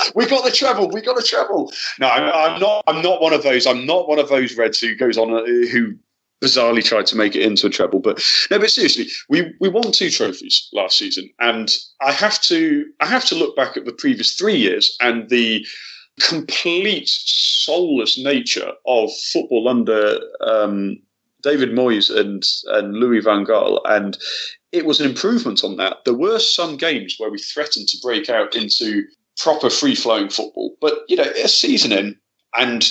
we 0.14 0.26
got 0.26 0.44
the 0.44 0.52
treble. 0.54 0.90
We 0.90 1.00
got 1.00 1.16
the 1.16 1.22
treble. 1.22 1.72
No, 1.98 2.08
I'm, 2.08 2.54
I'm, 2.54 2.60
not. 2.60 2.84
I'm 2.86 3.00
not 3.00 3.22
one 3.22 3.32
of 3.32 3.42
those. 3.42 3.66
I'm 3.66 3.86
not 3.86 4.06
one 4.06 4.18
of 4.18 4.28
those 4.28 4.54
Reds 4.56 4.80
who 4.80 4.94
goes 4.94 5.16
on 5.16 5.32
uh, 5.32 5.44
who 5.70 5.94
bizarrely 6.42 6.84
tried 6.84 7.06
to 7.06 7.16
make 7.16 7.36
it 7.36 7.42
into 7.42 7.66
a 7.66 7.70
treble. 7.70 8.00
But 8.00 8.22
no, 8.50 8.58
but 8.58 8.70
seriously, 8.70 9.06
we 9.28 9.54
we 9.60 9.68
won 9.68 9.92
two 9.92 10.10
trophies 10.10 10.68
last 10.72 10.98
season, 10.98 11.30
and 11.38 11.74
I 12.02 12.12
have 12.12 12.40
to 12.42 12.84
I 13.00 13.06
have 13.06 13.24
to 13.26 13.34
look 13.34 13.56
back 13.56 13.76
at 13.76 13.84
the 13.84 13.92
previous 13.92 14.34
three 14.34 14.56
years 14.56 14.94
and 15.00 15.28
the 15.30 15.66
complete 16.20 17.08
soulless 17.08 18.18
nature 18.18 18.72
of 18.86 19.10
football 19.32 19.68
under 19.68 20.18
um, 20.40 20.96
David 21.42 21.70
Moyes 21.70 22.14
and 22.14 22.42
and 22.68 22.94
Louis 22.94 23.20
van 23.20 23.44
Gaal, 23.44 23.80
and 23.86 24.18
it 24.72 24.84
was 24.84 25.00
an 25.00 25.08
improvement 25.08 25.64
on 25.64 25.76
that. 25.76 25.98
There 26.04 26.14
were 26.14 26.38
some 26.38 26.76
games 26.76 27.16
where 27.18 27.30
we 27.30 27.38
threatened 27.38 27.88
to 27.88 27.98
break 28.02 28.28
out 28.28 28.54
into 28.54 29.04
proper 29.38 29.70
free 29.70 29.94
flowing 29.94 30.28
football, 30.28 30.76
but 30.80 31.00
you 31.08 31.16
know, 31.16 31.30
a 31.42 31.48
season 31.48 31.92
in, 31.92 32.16
and 32.56 32.90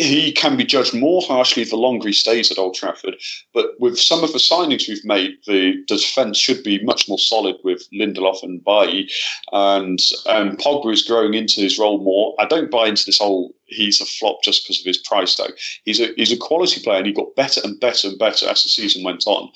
he 0.00 0.32
can 0.32 0.56
be 0.56 0.64
judged 0.64 0.94
more 0.94 1.20
harshly 1.22 1.64
the 1.64 1.76
longer 1.76 2.08
he 2.08 2.14
stays 2.14 2.50
at 2.50 2.58
Old 2.58 2.74
Trafford. 2.74 3.16
But 3.52 3.72
with 3.78 3.98
some 3.98 4.24
of 4.24 4.32
the 4.32 4.38
signings 4.38 4.88
we've 4.88 5.04
made, 5.04 5.32
the 5.46 5.74
defence 5.86 6.38
should 6.38 6.62
be 6.62 6.82
much 6.82 7.08
more 7.08 7.18
solid 7.18 7.56
with 7.62 7.86
Lindelof 7.92 8.42
and 8.42 8.64
Bailly. 8.64 9.10
And, 9.52 9.98
and 10.26 10.58
Pogba 10.58 10.92
is 10.92 11.02
growing 11.02 11.34
into 11.34 11.60
his 11.60 11.78
role 11.78 12.02
more. 12.02 12.34
I 12.38 12.46
don't 12.46 12.70
buy 12.70 12.88
into 12.88 13.04
this 13.04 13.18
whole 13.18 13.54
he's 13.66 14.00
a 14.00 14.04
flop 14.04 14.42
just 14.42 14.64
because 14.64 14.80
of 14.80 14.86
his 14.86 14.98
price 14.98 15.34
tag. 15.34 15.52
He's 15.84 16.00
a, 16.00 16.08
he's 16.16 16.32
a 16.32 16.36
quality 16.36 16.82
player 16.82 16.98
and 16.98 17.06
he 17.06 17.12
got 17.12 17.36
better 17.36 17.60
and 17.62 17.78
better 17.78 18.08
and 18.08 18.18
better 18.18 18.48
as 18.48 18.62
the 18.62 18.68
season 18.68 19.04
went 19.04 19.24
on. 19.26 19.50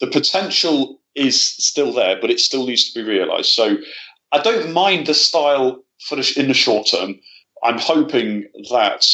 The 0.00 0.06
potential 0.06 1.00
is 1.14 1.40
still 1.40 1.92
there, 1.92 2.16
but 2.20 2.30
it 2.30 2.40
still 2.40 2.66
needs 2.66 2.90
to 2.90 2.98
be 3.02 3.06
realised. 3.06 3.50
So 3.50 3.76
I 4.32 4.40
don't 4.40 4.72
mind 4.72 5.06
the 5.06 5.14
style 5.14 5.82
for 6.06 6.16
the, 6.16 6.34
in 6.36 6.48
the 6.48 6.54
short 6.54 6.86
term. 6.90 7.20
I'm 7.62 7.78
hoping 7.78 8.46
that 8.70 9.04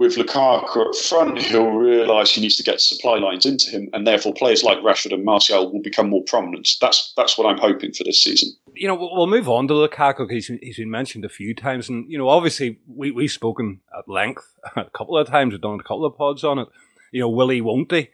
with 0.00 0.16
Lukaku 0.16 0.88
up 0.88 0.96
front, 0.96 1.38
he'll 1.42 1.72
realise 1.72 2.32
he 2.32 2.40
needs 2.40 2.56
to 2.56 2.62
get 2.62 2.80
supply 2.80 3.18
lines 3.18 3.44
into 3.44 3.70
him, 3.70 3.90
and 3.92 4.06
therefore 4.06 4.32
players 4.32 4.64
like 4.64 4.78
Rashford 4.78 5.12
and 5.12 5.26
Martial 5.26 5.70
will 5.70 5.82
become 5.82 6.08
more 6.08 6.24
prominent. 6.24 6.66
That's 6.80 7.12
that's 7.18 7.36
what 7.36 7.46
I'm 7.46 7.58
hoping 7.58 7.92
for 7.92 8.02
this 8.04 8.24
season. 8.24 8.48
You 8.74 8.88
know, 8.88 8.94
we'll 8.94 9.26
move 9.26 9.46
on 9.46 9.68
to 9.68 9.74
Lukaku. 9.74 10.28
He's, 10.30 10.46
he's 10.46 10.78
been 10.78 10.90
mentioned 10.90 11.26
a 11.26 11.28
few 11.28 11.54
times, 11.54 11.90
and 11.90 12.10
you 12.10 12.16
know, 12.16 12.30
obviously 12.30 12.78
we 12.88 13.10
we've 13.10 13.30
spoken 13.30 13.82
at 13.96 14.08
length 14.08 14.54
a 14.76 14.86
couple 14.86 15.18
of 15.18 15.28
times. 15.28 15.52
We've 15.52 15.60
done 15.60 15.78
a 15.78 15.82
couple 15.82 16.06
of 16.06 16.16
pods 16.16 16.44
on 16.44 16.58
it. 16.58 16.68
You 17.12 17.20
know, 17.20 17.28
will 17.28 17.50
he? 17.50 17.60
Won't 17.60 17.92
he? 17.92 18.08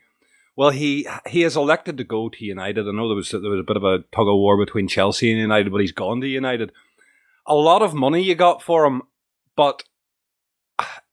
Well, 0.56 0.70
he 0.70 1.06
he 1.28 1.42
has 1.42 1.54
elected 1.54 1.98
to 1.98 2.04
go 2.04 2.28
to 2.28 2.44
United. 2.44 2.88
I 2.88 2.90
know 2.90 3.06
there 3.06 3.14
was 3.14 3.30
there 3.30 3.40
was 3.42 3.60
a 3.60 3.62
bit 3.62 3.76
of 3.76 3.84
a 3.84 3.98
tug 3.98 4.26
of 4.26 4.34
war 4.34 4.58
between 4.58 4.88
Chelsea 4.88 5.30
and 5.30 5.40
United, 5.40 5.70
but 5.70 5.82
he's 5.82 5.92
gone 5.92 6.20
to 6.20 6.26
United. 6.26 6.72
A 7.46 7.54
lot 7.54 7.80
of 7.80 7.94
money 7.94 8.24
you 8.24 8.34
got 8.34 8.60
for 8.60 8.84
him, 8.86 9.02
but 9.54 9.84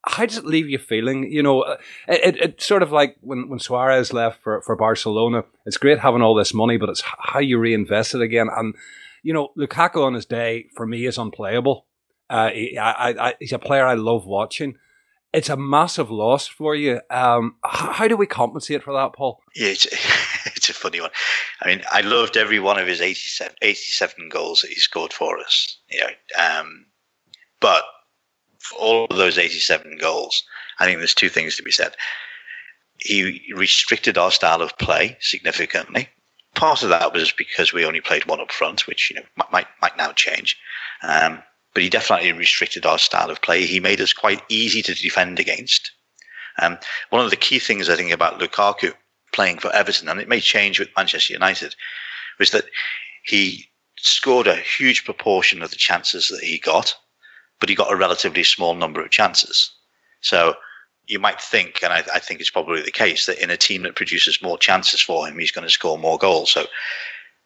how 0.06 0.26
does 0.26 0.38
it 0.38 0.46
leave 0.46 0.70
you 0.70 0.78
feeling? 0.78 1.32
You 1.32 1.44
know, 1.44 1.62
uh, 1.62 1.78
it, 2.08 2.36
it, 2.36 2.42
it's 2.42 2.66
sort 2.66 2.84
of 2.84 2.92
like 2.92 3.16
when, 3.22 3.48
when 3.50 3.60
Suarez 3.60 4.12
left 4.12 4.42
for, 4.42 4.62
for 4.62 4.76
Barcelona. 4.76 5.46
It's 5.66 5.78
great 5.78 6.00
having 6.00 6.22
all 6.22 6.36
this 6.36 6.54
money, 6.54 6.78
but 6.78 6.90
it's 6.90 7.04
how 7.06 7.40
you 7.40 7.58
reinvest 7.58 8.14
it 8.14 8.22
again. 8.22 8.50
And, 8.54 8.76
you 9.24 9.34
know, 9.34 9.50
Lukaku 9.58 10.04
on 10.04 10.14
his 10.14 10.26
day, 10.26 10.68
for 10.76 10.86
me, 10.86 11.06
is 11.06 11.18
unplayable. 11.18 11.86
Uh, 12.30 12.50
he, 12.50 12.78
I, 12.78 13.30
I, 13.30 13.34
he's 13.40 13.54
a 13.54 13.60
player 13.60 13.86
I 13.86 13.94
love 13.94 14.26
watching. 14.26 14.76
It's 15.32 15.50
a 15.50 15.58
massive 15.58 16.12
loss 16.12 16.48
for 16.48 16.76
you. 16.76 17.00
Um, 17.10 17.56
how, 17.64 17.94
how, 17.94 18.08
do 18.08 18.18
we 18.18 18.28
compensate 18.28 18.84
for 18.84 18.94
that, 18.94 19.14
Paul? 19.14 19.42
Yeah, 19.56 19.70
it's, 19.70 19.86
it's 20.46 20.70
a 20.70 20.74
funny 20.74 21.00
one. 21.00 21.12
I 21.62 21.68
mean, 21.68 21.82
I 21.92 22.02
loved 22.02 22.38
every 22.38 22.60
one 22.60 22.78
of 22.78 22.88
his 22.88 23.02
87, 23.02 23.56
87 23.62 24.30
goals 24.30 24.62
that 24.62 24.70
he 24.70 24.76
scored 24.76 25.14
for 25.14 25.40
us. 25.40 25.80
You 25.90 26.02
know, 26.02 26.44
um, 26.44 26.86
but 27.62 27.84
for 28.64 28.78
all 28.78 29.06
of 29.06 29.18
those 29.18 29.38
87 29.38 29.98
goals, 29.98 30.44
I 30.80 30.86
think 30.86 30.98
there's 30.98 31.14
two 31.14 31.30
things 31.30 31.56
to 31.58 31.64
be 31.64 31.72
said. 31.72 31.96
He 32.98 33.54
restricted 33.54 34.18
our 34.18 34.32
style 34.32 34.62
of 34.62 34.78
play 34.78 35.18
significantly. 35.20 36.10
Part 36.56 36.84
of 36.84 36.90
that 36.90 37.14
was 37.14 37.32
because 37.32 37.74
we 37.74 37.86
only 37.86 38.00
played 38.00 38.26
one 38.26 38.40
up 38.40 38.52
front, 38.52 38.88
which 38.88 39.10
you 39.10 39.18
know 39.18 39.46
might 39.52 39.68
might 39.82 39.98
now 39.98 40.14
change. 40.14 40.58
Um, 41.02 41.44
but 41.74 41.84
he 41.84 41.90
definitely 41.90 42.32
restricted 42.32 42.86
our 42.86 43.00
style 43.00 43.30
of 43.30 43.42
play. 43.42 43.66
He 43.66 43.80
made 43.80 44.00
us 44.00 44.14
quite 44.14 44.42
easy 44.48 44.82
to 44.84 44.94
defend 44.94 45.40
against. 45.40 45.92
Um, 46.60 46.78
one 47.10 47.26
of 47.26 47.32
the 47.32 47.36
key 47.36 47.60
things 47.60 47.90
I 47.90 47.96
think 47.96 48.12
about 48.12 48.40
Lukaku 48.40 48.94
playing 49.34 49.58
for 49.58 49.74
Everton, 49.74 50.08
and 50.08 50.22
it 50.22 50.30
may 50.30 50.40
change 50.40 50.80
with 50.80 50.90
Manchester 50.96 51.34
United, 51.34 51.76
was 52.38 52.52
that 52.52 52.66
he 53.26 53.70
scored 53.98 54.48
a 54.48 54.56
huge 54.56 55.04
proportion 55.04 55.64
of 55.64 55.72
the 55.72 55.76
chances 55.76 56.28
that 56.28 56.44
he 56.44 56.60
got 56.60 56.96
but 57.64 57.70
he 57.70 57.76
got 57.76 57.94
a 57.94 57.96
relatively 57.96 58.44
small 58.44 58.76
number 58.76 59.02
of 59.02 59.10
chances. 59.10 59.72
So 60.20 60.56
you 61.08 61.18
might 61.18 61.40
think, 61.40 61.82
and 61.82 61.94
I, 61.94 62.04
I, 62.14 62.20
think 62.20 62.42
it's 62.42 62.50
probably 62.50 62.82
the 62.82 62.92
case, 62.92 63.26
that 63.26 63.42
in 63.42 63.50
a 63.50 63.56
team 63.56 63.84
that 63.84 63.96
produces 63.96 64.42
more 64.42 64.58
chances 64.58 65.00
for 65.00 65.26
him, 65.26 65.40
he's 65.40 65.54
going 65.54 65.66
to 65.66 65.74
score 65.74 65.98
more 65.98 66.18
goals. 66.18 66.52
So 66.52 66.66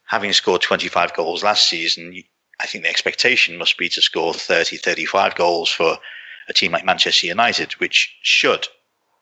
having 0.08 0.34
scored 0.34 0.62
25 0.64 1.14
goals 1.14 1.44
last 1.44 1.70
season, 1.70 2.24
I 2.60 2.66
think 2.66 2.84
the 2.84 2.90
expectation 2.90 3.60
must 3.60 3.78
be 3.78 3.90
to 3.90 4.02
score 4.02 4.34
30, 4.34 4.78
35 4.78 5.36
goals 5.36 5.70
for 5.70 6.00
a 6.50 6.54
team 6.54 6.72
like 6.72 6.84
Manchester 6.84 7.28
United, 7.28 7.74
which 7.74 8.12
should, 8.24 8.68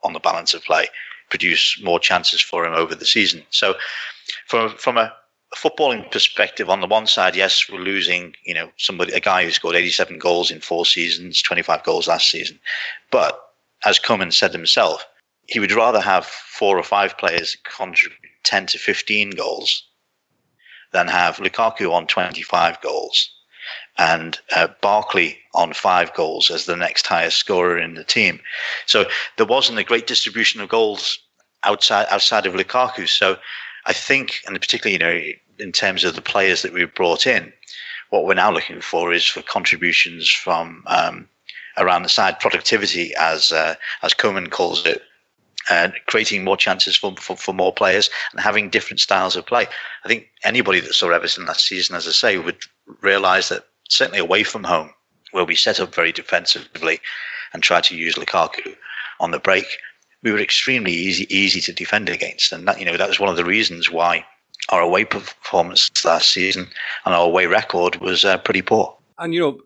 on 0.02 0.14
the 0.14 0.22
balance 0.22 0.54
of 0.54 0.64
play, 0.64 0.88
produce 1.30 1.78
more 1.84 2.00
chances 2.00 2.40
for 2.40 2.66
him 2.66 2.74
over 2.74 2.96
the 2.96 3.06
season. 3.06 3.44
So 3.50 3.76
from, 4.48 4.70
from 4.78 4.98
a 4.98 5.14
footballing 5.56 6.10
perspective, 6.12 6.70
on 6.70 6.82
the 6.82 6.88
one 6.88 7.08
side, 7.08 7.36
yes, 7.36 7.70
we're 7.70 7.80
losing, 7.80 8.36
you 8.44 8.54
know, 8.54 8.70
somebody, 8.78 9.14
a 9.14 9.20
guy 9.20 9.44
who 9.44 9.52
scored 9.52 9.76
87 9.76 10.20
goals 10.20 10.52
in 10.52 10.60
four 10.60 10.86
seasons, 10.86 11.42
25 11.42 11.84
goals 11.84 12.08
last 12.08 12.30
season. 12.30 12.60
But 13.12 13.42
as 13.86 14.00
Koeman 14.00 14.34
said 14.34 14.52
himself, 14.52 15.06
he 15.48 15.60
would 15.60 15.72
rather 15.72 16.02
have 16.02 16.26
four 16.26 16.78
or 16.78 16.84
five 16.84 17.18
players 17.18 17.56
contribute 17.64 18.20
10 18.44 18.68
to 18.68 18.78
15 18.78 19.32
goals 19.32 19.84
than 20.92 21.08
have 21.08 21.38
Lukaku 21.38 21.92
on 21.92 22.08
25 22.08 22.82
goals 22.82 23.30
and 23.98 24.40
uh, 24.56 24.68
Barkley 24.82 25.38
on 25.54 25.74
five 25.74 26.14
goals 26.14 26.52
as 26.52 26.66
the 26.66 26.76
next 26.76 27.08
highest 27.08 27.38
scorer 27.38 27.80
in 27.80 27.96
the 27.96 28.04
team. 28.04 28.40
So 28.86 29.06
there 29.38 29.46
wasn't 29.46 29.80
a 29.80 29.84
great 29.84 30.08
distribution 30.08 30.62
of 30.62 30.70
goals 30.70 31.20
outside 31.64 32.08
outside 32.10 32.46
of 32.46 32.54
Lukaku. 32.54 33.08
So 33.08 33.38
I 33.86 33.94
think, 33.94 34.42
and 34.46 34.60
particularly, 34.60 34.94
you 34.94 35.00
know, 35.00 35.36
in 35.60 35.72
terms 35.72 36.04
of 36.04 36.16
the 36.16 36.22
players 36.22 36.62
that 36.62 36.74
we've 36.74 36.94
brought 36.94 37.28
in, 37.28 37.52
what 38.10 38.26
we're 38.26 38.34
now 38.34 38.52
looking 38.52 38.82
for 38.82 39.14
is 39.14 39.26
for 39.26 39.42
contributions 39.42 40.30
from 40.30 40.84
um, 40.88 41.28
around 41.78 42.04
the 42.04 42.10
side, 42.10 42.40
productivity, 42.40 43.14
as 43.16 43.52
uh, 43.52 43.76
as 44.04 44.14
Koeman 44.14 44.52
calls 44.52 44.86
it, 44.86 45.02
and 45.70 45.94
creating 46.08 46.44
more 46.44 46.58
chances 46.58 46.96
for, 46.96 47.16
for, 47.18 47.36
for 47.36 47.54
more 47.54 47.74
players 47.74 48.10
and 48.32 48.40
having 48.40 48.70
different 48.70 49.00
styles 49.00 49.36
of 49.36 49.46
play. 49.46 49.68
I 50.04 50.08
think 50.08 50.28
anybody 50.44 50.80
that 50.80 50.94
saw 50.94 51.10
Everton 51.10 51.46
last 51.46 51.68
season, 51.68 51.96
as 51.96 52.08
I 52.08 52.12
say, 52.12 52.38
would 52.38 52.58
realise 53.02 53.50
that 53.50 53.66
certainly 53.90 54.20
away 54.20 54.44
from 54.44 54.64
home, 54.64 54.92
where 55.32 55.46
we 55.46 55.56
set 55.56 55.80
up 55.80 55.94
very 55.94 56.12
defensively 56.12 57.00
and 57.54 57.64
try 57.64 57.82
to 57.82 57.96
use 57.96 58.16
Lukaku 58.16 58.76
on 59.20 59.32
the 59.32 59.40
break, 59.40 59.66
we 60.24 60.32
were 60.32 60.40
extremely 60.40 60.92
easy 60.92 61.26
easy 61.36 61.62
to 61.62 61.74
defend 61.74 62.10
against, 62.10 62.52
and 62.52 62.68
that 62.68 62.80
you 62.80 62.86
know 62.86 62.98
that 62.98 63.10
was 63.10 63.20
one 63.20 63.30
of 63.30 63.36
the 63.36 63.46
reasons 63.46 63.92
why 63.92 64.26
our 64.70 64.82
away 64.82 65.06
performance 65.06 65.92
last 66.06 66.32
season 66.32 66.68
and 67.06 67.16
our 67.16 67.26
away 67.26 67.46
record 67.46 67.98
was 67.98 68.26
uh, 68.26 68.38
pretty 68.38 68.62
poor. 68.62 68.98
And 69.18 69.34
you 69.34 69.40
know, 69.40 69.60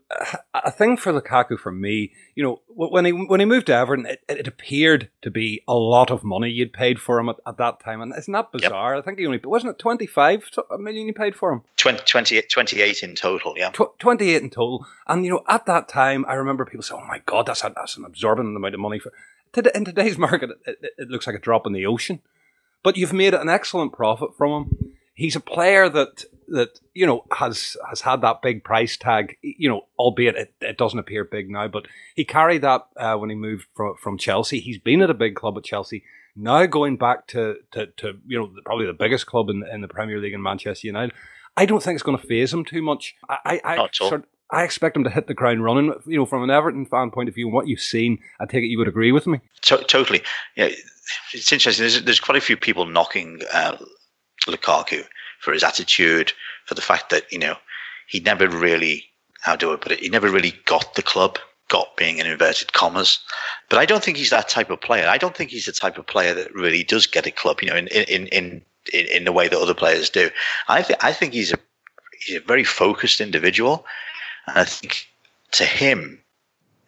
a 0.53 0.69
thing 0.69 0.95
for 0.95 1.11
Lukaku 1.11 1.57
for 1.57 1.71
me, 1.71 2.11
you 2.35 2.43
know, 2.43 2.61
when 2.67 3.05
he 3.05 3.11
when 3.11 3.39
he 3.39 3.47
moved 3.47 3.65
to 3.65 3.73
Everton, 3.73 4.05
it, 4.05 4.21
it 4.29 4.47
appeared 4.47 5.09
to 5.23 5.31
be 5.31 5.63
a 5.67 5.73
lot 5.73 6.11
of 6.11 6.23
money 6.23 6.51
you'd 6.51 6.71
paid 6.71 7.01
for 7.01 7.19
him 7.19 7.29
at, 7.29 7.37
at 7.47 7.57
that 7.57 7.79
time, 7.79 7.99
and 7.99 8.13
isn't 8.15 8.31
that 8.31 8.51
bizarre? 8.51 8.93
Yep. 8.93 9.03
I 9.03 9.05
think 9.05 9.17
he 9.17 9.25
only 9.25 9.39
wasn't 9.43 9.71
it 9.71 9.79
twenty 9.79 10.05
five 10.05 10.47
million 10.77 11.07
you 11.07 11.13
paid 11.13 11.35
for 11.35 11.51
him. 11.51 11.63
20, 11.77 12.03
28, 12.05 12.47
28 12.47 13.03
in 13.03 13.15
total, 13.15 13.55
yeah, 13.57 13.71
Tw- 13.71 13.97
twenty 13.97 14.29
eight 14.29 14.43
in 14.43 14.51
total. 14.51 14.85
And 15.07 15.25
you 15.25 15.31
know, 15.31 15.43
at 15.47 15.65
that 15.65 15.89
time, 15.89 16.25
I 16.27 16.35
remember 16.35 16.63
people 16.63 16.83
saying, 16.83 17.01
"Oh 17.03 17.07
my 17.07 17.23
god, 17.25 17.47
that's 17.47 17.63
a, 17.63 17.73
that's 17.75 17.97
an 17.97 18.05
absorbent 18.05 18.55
amount 18.55 18.75
of 18.75 18.79
money 18.79 18.99
for." 18.99 19.11
In 19.73 19.83
today's 19.83 20.15
market, 20.19 20.51
it, 20.67 20.77
it 20.99 21.09
looks 21.09 21.25
like 21.25 21.35
a 21.35 21.39
drop 21.39 21.65
in 21.65 21.73
the 21.73 21.87
ocean. 21.87 22.21
But 22.83 22.97
you've 22.97 23.13
made 23.13 23.33
an 23.33 23.49
excellent 23.49 23.93
profit 23.93 24.29
from 24.37 24.51
him 24.51 24.89
he's 25.19 25.35
a 25.35 25.41
player 25.41 25.89
that 25.89 26.23
that 26.47 26.79
you 26.93 27.05
know 27.05 27.25
has 27.33 27.77
has 27.87 28.01
had 28.01 28.21
that 28.21 28.41
big 28.41 28.63
price 28.63 28.97
tag. 28.97 29.37
You 29.41 29.69
know, 29.69 29.81
albeit 29.99 30.35
it, 30.35 30.53
it 30.61 30.77
doesn't 30.77 30.97
appear 30.97 31.25
big 31.25 31.49
now, 31.49 31.67
but 31.67 31.85
he 32.15 32.23
carried 32.23 32.61
that 32.63 32.87
uh, 32.97 33.15
when 33.15 33.29
he 33.29 33.35
moved 33.35 33.67
from 33.75 33.95
from 34.01 34.17
Chelsea. 34.17 34.59
He's 34.59 34.79
been 34.79 35.01
at 35.01 35.09
a 35.09 35.13
big 35.25 35.35
club 35.35 35.57
at 35.57 35.65
Chelsea. 35.65 36.03
Now 36.35 36.65
going 36.65 36.97
back 36.97 37.27
to 37.27 37.57
to, 37.71 37.87
to 37.97 38.13
you 38.25 38.39
know 38.39 38.51
probably 38.65 38.87
the 38.87 38.93
biggest 38.93 39.27
club 39.27 39.49
in 39.49 39.63
in 39.71 39.81
the 39.81 39.87
Premier 39.87 40.19
League 40.19 40.33
in 40.33 40.41
Manchester 40.41 40.87
United. 40.87 41.13
I 41.57 41.65
don't 41.65 41.83
think 41.83 41.95
it's 41.95 42.03
going 42.03 42.17
to 42.17 42.27
phase 42.27 42.53
him 42.53 42.63
too 42.63 42.81
much. 42.81 43.15
I 43.27 43.61
I, 43.63 43.75
I 43.75 43.89
sort 43.91 44.25
I 44.51 44.63
expect 44.63 44.95
him 44.95 45.03
to 45.03 45.09
hit 45.09 45.27
the 45.27 45.33
ground 45.33 45.63
running. 45.63 45.93
You 46.05 46.17
know, 46.17 46.25
from 46.25 46.43
an 46.43 46.49
Everton 46.49 46.85
fan 46.85 47.11
point 47.11 47.29
of 47.29 47.35
view, 47.35 47.47
and 47.47 47.53
what 47.53 47.67
you've 47.67 47.79
seen, 47.79 48.19
I 48.39 48.45
take 48.45 48.63
it 48.63 48.67
you 48.67 48.77
would 48.79 48.87
agree 48.87 49.11
with 49.11 49.27
me. 49.27 49.41
To- 49.63 49.83
totally. 49.83 50.21
Yeah, 50.55 50.69
it's 51.33 51.51
interesting. 51.51 51.83
There's, 51.83 52.03
there's 52.03 52.19
quite 52.19 52.37
a 52.37 52.41
few 52.41 52.57
people 52.57 52.85
knocking 52.85 53.41
uh, 53.53 53.77
Lukaku 54.47 55.03
for 55.39 55.53
his 55.53 55.63
attitude, 55.63 56.33
for 56.65 56.73
the 56.73 56.81
fact 56.81 57.09
that, 57.11 57.31
you 57.31 57.39
know, 57.39 57.55
he 58.07 58.19
never 58.19 58.47
really, 58.47 59.05
how 59.41 59.55
do 59.55 59.71
I 59.71 59.75
put 59.75 59.91
it, 59.91 59.99
he 59.99 60.09
never 60.09 60.29
really 60.29 60.53
got 60.65 60.95
the 60.95 61.03
club, 61.03 61.37
got 61.67 61.95
being 61.95 62.17
in 62.17 62.25
inverted 62.25 62.73
commas. 62.73 63.19
But 63.69 63.79
I 63.79 63.85
don't 63.85 64.03
think 64.03 64.17
he's 64.17 64.31
that 64.31 64.49
type 64.49 64.71
of 64.71 64.81
player. 64.81 65.07
I 65.07 65.17
don't 65.17 65.37
think 65.37 65.51
he's 65.51 65.67
the 65.67 65.71
type 65.71 65.97
of 65.97 66.07
player 66.07 66.33
that 66.33 66.53
really 66.53 66.83
does 66.83 67.05
get 67.05 67.27
a 67.27 67.31
club, 67.31 67.61
you 67.61 67.69
know, 67.69 67.75
in, 67.75 67.87
in, 67.87 68.27
in, 68.27 68.61
in, 68.91 69.05
in 69.05 69.23
the 69.25 69.31
way 69.31 69.47
that 69.47 69.59
other 69.59 69.75
players 69.75 70.09
do. 70.09 70.29
I, 70.67 70.81
th- 70.81 70.99
I 71.01 71.13
think 71.13 71.33
he's 71.33 71.53
a, 71.53 71.57
he's 72.25 72.37
a 72.37 72.41
very 72.41 72.63
focused 72.63 73.21
individual. 73.21 73.85
And 74.49 74.59
I 74.59 74.65
think 74.65 75.07
to 75.51 75.65
him, 75.65 76.21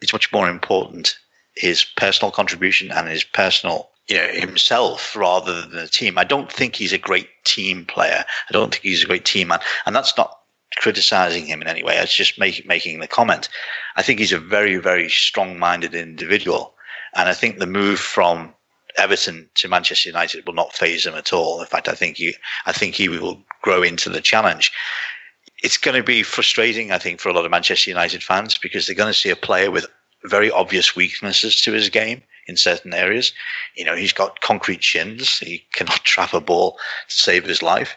it's 0.02 0.13
much 0.13 0.32
more 0.32 0.50
important 0.50 1.17
his 1.56 1.84
personal 1.84 2.32
contribution 2.32 2.91
and 2.91 3.08
his 3.08 3.24
personal 3.24 3.89
you 4.08 4.17
know 4.17 4.28
himself 4.28 5.15
rather 5.15 5.62
than 5.62 5.71
the 5.71 5.88
team. 5.88 6.17
I 6.17 6.24
don't 6.24 6.52
think 6.52 6.76
he's 6.76 6.93
a 6.93 6.97
great 6.97 7.30
team 7.43 7.86
player. 7.86 8.24
I 8.50 8.52
don't 8.52 8.71
think 8.71 8.84
he's 8.84 9.04
a 9.04 9.08
great 9.08 9.26
team 9.26 9.50
man, 9.50 9.60
and 9.86 9.95
that's 9.95 10.17
not 10.17 10.39
criticizing 10.78 11.45
him 11.45 11.62
in 11.62 11.67
any 11.67 11.84
way. 11.84 11.97
It's 11.97 12.15
just 12.15 12.39
make, 12.39 12.65
making 12.65 13.00
the 13.00 13.08
comment. 13.08 13.50
I 13.95 14.02
think 14.02 14.19
he's 14.19 14.32
a 14.32 14.39
very 14.39 14.78
very 14.78 15.10
strong 15.10 15.60
minded 15.60 15.93
individual, 15.93 16.74
and 17.15 17.30
I 17.30 17.34
think 17.34 17.58
the 17.58 17.67
move 17.67 18.00
from 18.00 18.54
Everton 18.97 19.50
to 19.56 19.69
Manchester 19.69 20.10
United 20.10 20.45
will 20.45 20.54
not 20.54 20.74
phase 20.74 21.06
him 21.06 21.15
at 21.15 21.32
all. 21.32 21.62
In 21.62 21.67
fact, 21.67 21.88
I 21.88 21.93
think 21.93 22.17
he 22.17 22.36
I 22.65 22.71
think 22.71 22.95
he 22.95 23.08
will 23.08 23.41
grow 23.62 23.84
into 23.84 24.10
the 24.10 24.21
challenge. 24.21 24.71
It's 25.62 25.78
going 25.78 25.95
to 25.95 26.04
be 26.04 26.24
frustrating, 26.24 26.91
I 26.91 26.97
think, 26.97 27.19
for 27.19 27.30
a 27.30 27.34
lot 27.34 27.45
of 27.45 27.52
Manchester 27.52 27.89
United 27.89 28.24
fans 28.24 28.58
because 28.58 28.86
they're 28.86 28.95
going 28.95 29.13
to 29.13 29.19
see 29.19 29.30
a 29.30 29.36
player 29.36 29.71
with 29.71 29.86
very 30.26 30.52
obvious 30.52 30.95
weaknesses 30.95 31.60
to 31.62 31.71
his 31.71 31.89
game 31.89 32.24
in 32.47 32.58
certain 32.58 32.93
areas. 32.93 33.34
You 33.76 33.86
know, 33.86 33.95
he's 33.95 34.13
got 34.13 34.41
concrete 34.41 34.84
shins. 34.84 35.39
He 35.39 35.65
cannot 35.74 36.04
trap 36.04 36.34
a 36.34 36.41
ball 36.41 36.78
to 37.10 37.15
save 37.15 37.45
his 37.45 37.62
life. 37.62 37.95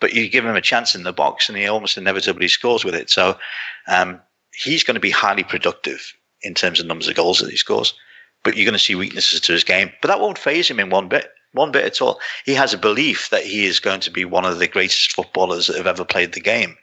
But 0.00 0.14
you 0.14 0.28
give 0.28 0.44
him 0.44 0.56
a 0.56 0.60
chance 0.60 0.94
in 0.94 1.04
the 1.04 1.12
box 1.12 1.48
and 1.48 1.56
he 1.56 1.66
almost 1.66 1.96
inevitably 1.96 2.48
scores 2.48 2.84
with 2.84 2.94
it. 2.94 3.08
So 3.08 3.38
um, 3.86 4.20
he's 4.52 4.82
going 4.82 4.96
to 4.96 5.00
be 5.00 5.10
highly 5.10 5.44
productive 5.44 6.14
in 6.42 6.54
terms 6.54 6.80
of 6.80 6.86
numbers 6.86 7.08
of 7.08 7.14
goals 7.14 7.38
that 7.38 7.50
he 7.50 7.56
scores. 7.56 7.94
but 8.42 8.56
you're 8.56 8.64
going 8.64 8.72
to 8.72 8.78
see 8.78 8.94
weaknesses 8.94 9.40
to 9.40 9.52
his 9.52 9.64
game. 9.64 9.92
But 10.00 10.08
that 10.08 10.20
won't 10.20 10.38
phase 10.38 10.68
him 10.68 10.80
in 10.80 10.90
one 10.90 11.08
bit, 11.08 11.30
one 11.52 11.72
bit 11.72 11.84
at 11.84 12.02
all. 12.02 12.20
He 12.44 12.54
has 12.54 12.74
a 12.74 12.78
belief 12.78 13.30
that 13.30 13.44
he 13.44 13.66
is 13.66 13.80
going 13.80 14.00
to 14.00 14.10
be 14.10 14.24
one 14.24 14.44
of 14.44 14.58
the 14.58 14.68
greatest 14.68 15.12
footballers 15.12 15.66
that 15.66 15.76
have 15.76 15.86
ever 15.86 16.04
played 16.04 16.32
the 16.32 16.40
game. 16.40 16.76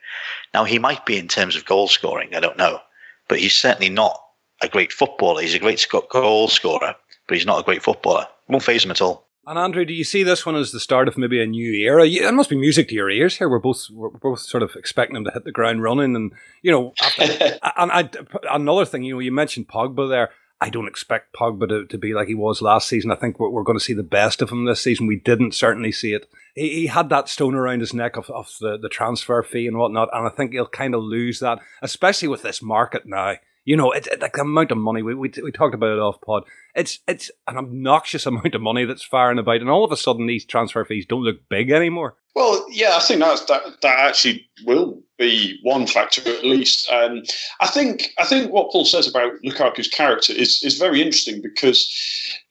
Now, 0.53 0.63
he 0.63 0.79
might 0.79 1.05
be 1.05 1.17
in 1.17 1.27
terms 1.27 1.55
of 1.55 1.65
goal 1.65 1.87
scoring, 1.87 2.35
I 2.35 2.39
don't 2.39 2.57
know, 2.57 2.79
but 3.27 3.39
he's 3.39 3.57
certainly 3.57 3.89
not 3.89 4.19
a 4.61 4.67
great 4.67 4.91
footballer. 4.91 5.41
He's 5.41 5.53
a 5.53 5.59
great 5.59 5.85
goal 6.11 6.47
scorer, 6.47 6.95
but 7.27 7.37
he's 7.37 7.45
not 7.45 7.59
a 7.59 7.63
great 7.63 7.83
footballer. 7.83 8.23
It 8.23 8.51
won't 8.51 8.63
phase 8.63 8.83
him 8.83 8.91
at 8.91 9.01
all. 9.01 9.29
And 9.49 9.57
Andrew, 9.57 9.83
do 9.83 9.93
you 9.93 10.03
see 10.03 10.21
this 10.21 10.45
one 10.45 10.55
as 10.55 10.71
the 10.71 10.79
start 10.79 11.07
of 11.07 11.17
maybe 11.17 11.41
a 11.41 11.47
new 11.47 11.73
era? 11.73 12.05
It 12.05 12.33
must 12.35 12.51
be 12.51 12.55
music 12.55 12.87
to 12.89 12.93
your 12.93 13.09
ears 13.09 13.37
here. 13.37 13.49
We're 13.49 13.57
both 13.57 13.87
we're 13.89 14.09
both 14.09 14.41
sort 14.41 14.61
of 14.61 14.75
expecting 14.75 15.15
him 15.15 15.23
to 15.23 15.31
hit 15.31 15.43
the 15.43 15.51
ground 15.51 15.81
running, 15.81 16.15
and 16.15 16.33
you 16.61 16.71
know, 16.71 16.93
after, 17.01 17.23
and 17.77 17.91
I, 17.91 18.09
another 18.51 18.85
thing, 18.85 19.01
you 19.01 19.15
know, 19.15 19.19
you 19.19 19.31
mentioned 19.31 19.67
Pogba 19.67 20.07
there. 20.07 20.29
I 20.61 20.69
don't 20.69 20.87
expect 20.87 21.35
Pogba 21.35 21.69
to, 21.69 21.85
to 21.85 21.97
be 21.97 22.13
like 22.13 22.27
he 22.27 22.35
was 22.35 22.61
last 22.61 22.87
season. 22.87 23.11
I 23.11 23.15
think 23.15 23.39
we're, 23.39 23.49
we're 23.49 23.63
going 23.63 23.77
to 23.77 23.83
see 23.83 23.93
the 23.93 24.03
best 24.03 24.41
of 24.41 24.49
him 24.49 24.65
this 24.65 24.81
season. 24.81 25.07
We 25.07 25.17
didn't 25.19 25.53
certainly 25.53 25.91
see 25.91 26.13
it. 26.13 26.29
He, 26.53 26.69
he 26.81 26.87
had 26.87 27.09
that 27.09 27.29
stone 27.29 27.55
around 27.55 27.79
his 27.79 27.93
neck 27.93 28.17
of, 28.17 28.29
of 28.29 28.53
the, 28.59 28.77
the 28.77 28.89
transfer 28.89 29.41
fee 29.41 29.67
and 29.67 29.77
whatnot, 29.77 30.09
and 30.11 30.27
I 30.27 30.29
think 30.29 30.51
he'll 30.51 30.67
kind 30.67 30.93
of 30.93 31.01
lose 31.01 31.39
that, 31.39 31.59
especially 31.81 32.27
with 32.27 32.41
this 32.41 32.61
market 32.61 33.03
now. 33.05 33.35
You 33.69 33.77
know, 33.77 33.91
it's 33.91 34.07
it, 34.07 34.19
like 34.19 34.33
the 34.33 34.41
amount 34.41 34.71
of 34.71 34.79
money 34.79 35.03
we, 35.03 35.13
we 35.13 35.31
we 35.43 35.51
talked 35.51 35.75
about 35.75 35.91
it 35.91 35.99
off 35.99 36.19
pod. 36.21 36.41
It's 36.73 36.97
it's 37.07 37.29
an 37.47 37.55
obnoxious 37.55 38.25
amount 38.25 38.55
of 38.55 38.61
money 38.61 38.83
that's 38.83 39.03
firing 39.03 39.37
about, 39.37 39.61
and 39.61 39.69
all 39.69 39.85
of 39.85 39.91
a 39.91 39.95
sudden 39.95 40.25
these 40.25 40.43
transfer 40.43 40.83
fees 40.83 41.05
don't 41.05 41.21
look 41.21 41.47
big 41.51 41.69
anymore. 41.69 42.15
Well, 42.33 42.65
yeah, 42.71 42.95
I 42.95 42.99
think 42.99 43.19
that's, 43.19 43.45
that 43.45 43.61
that 43.83 43.99
actually 43.99 44.49
will 44.65 45.03
be 45.19 45.59
one 45.61 45.85
factor 45.85 46.27
at 46.27 46.43
least. 46.43 46.89
Um, 46.89 47.21
I 47.61 47.67
think 47.67 48.11
I 48.17 48.25
think 48.25 48.51
what 48.51 48.71
Paul 48.71 48.85
says 48.85 49.07
about 49.07 49.33
Lukaku's 49.45 49.87
character 49.87 50.33
is 50.33 50.63
is 50.63 50.79
very 50.79 50.99
interesting 50.99 51.39
because 51.39 51.87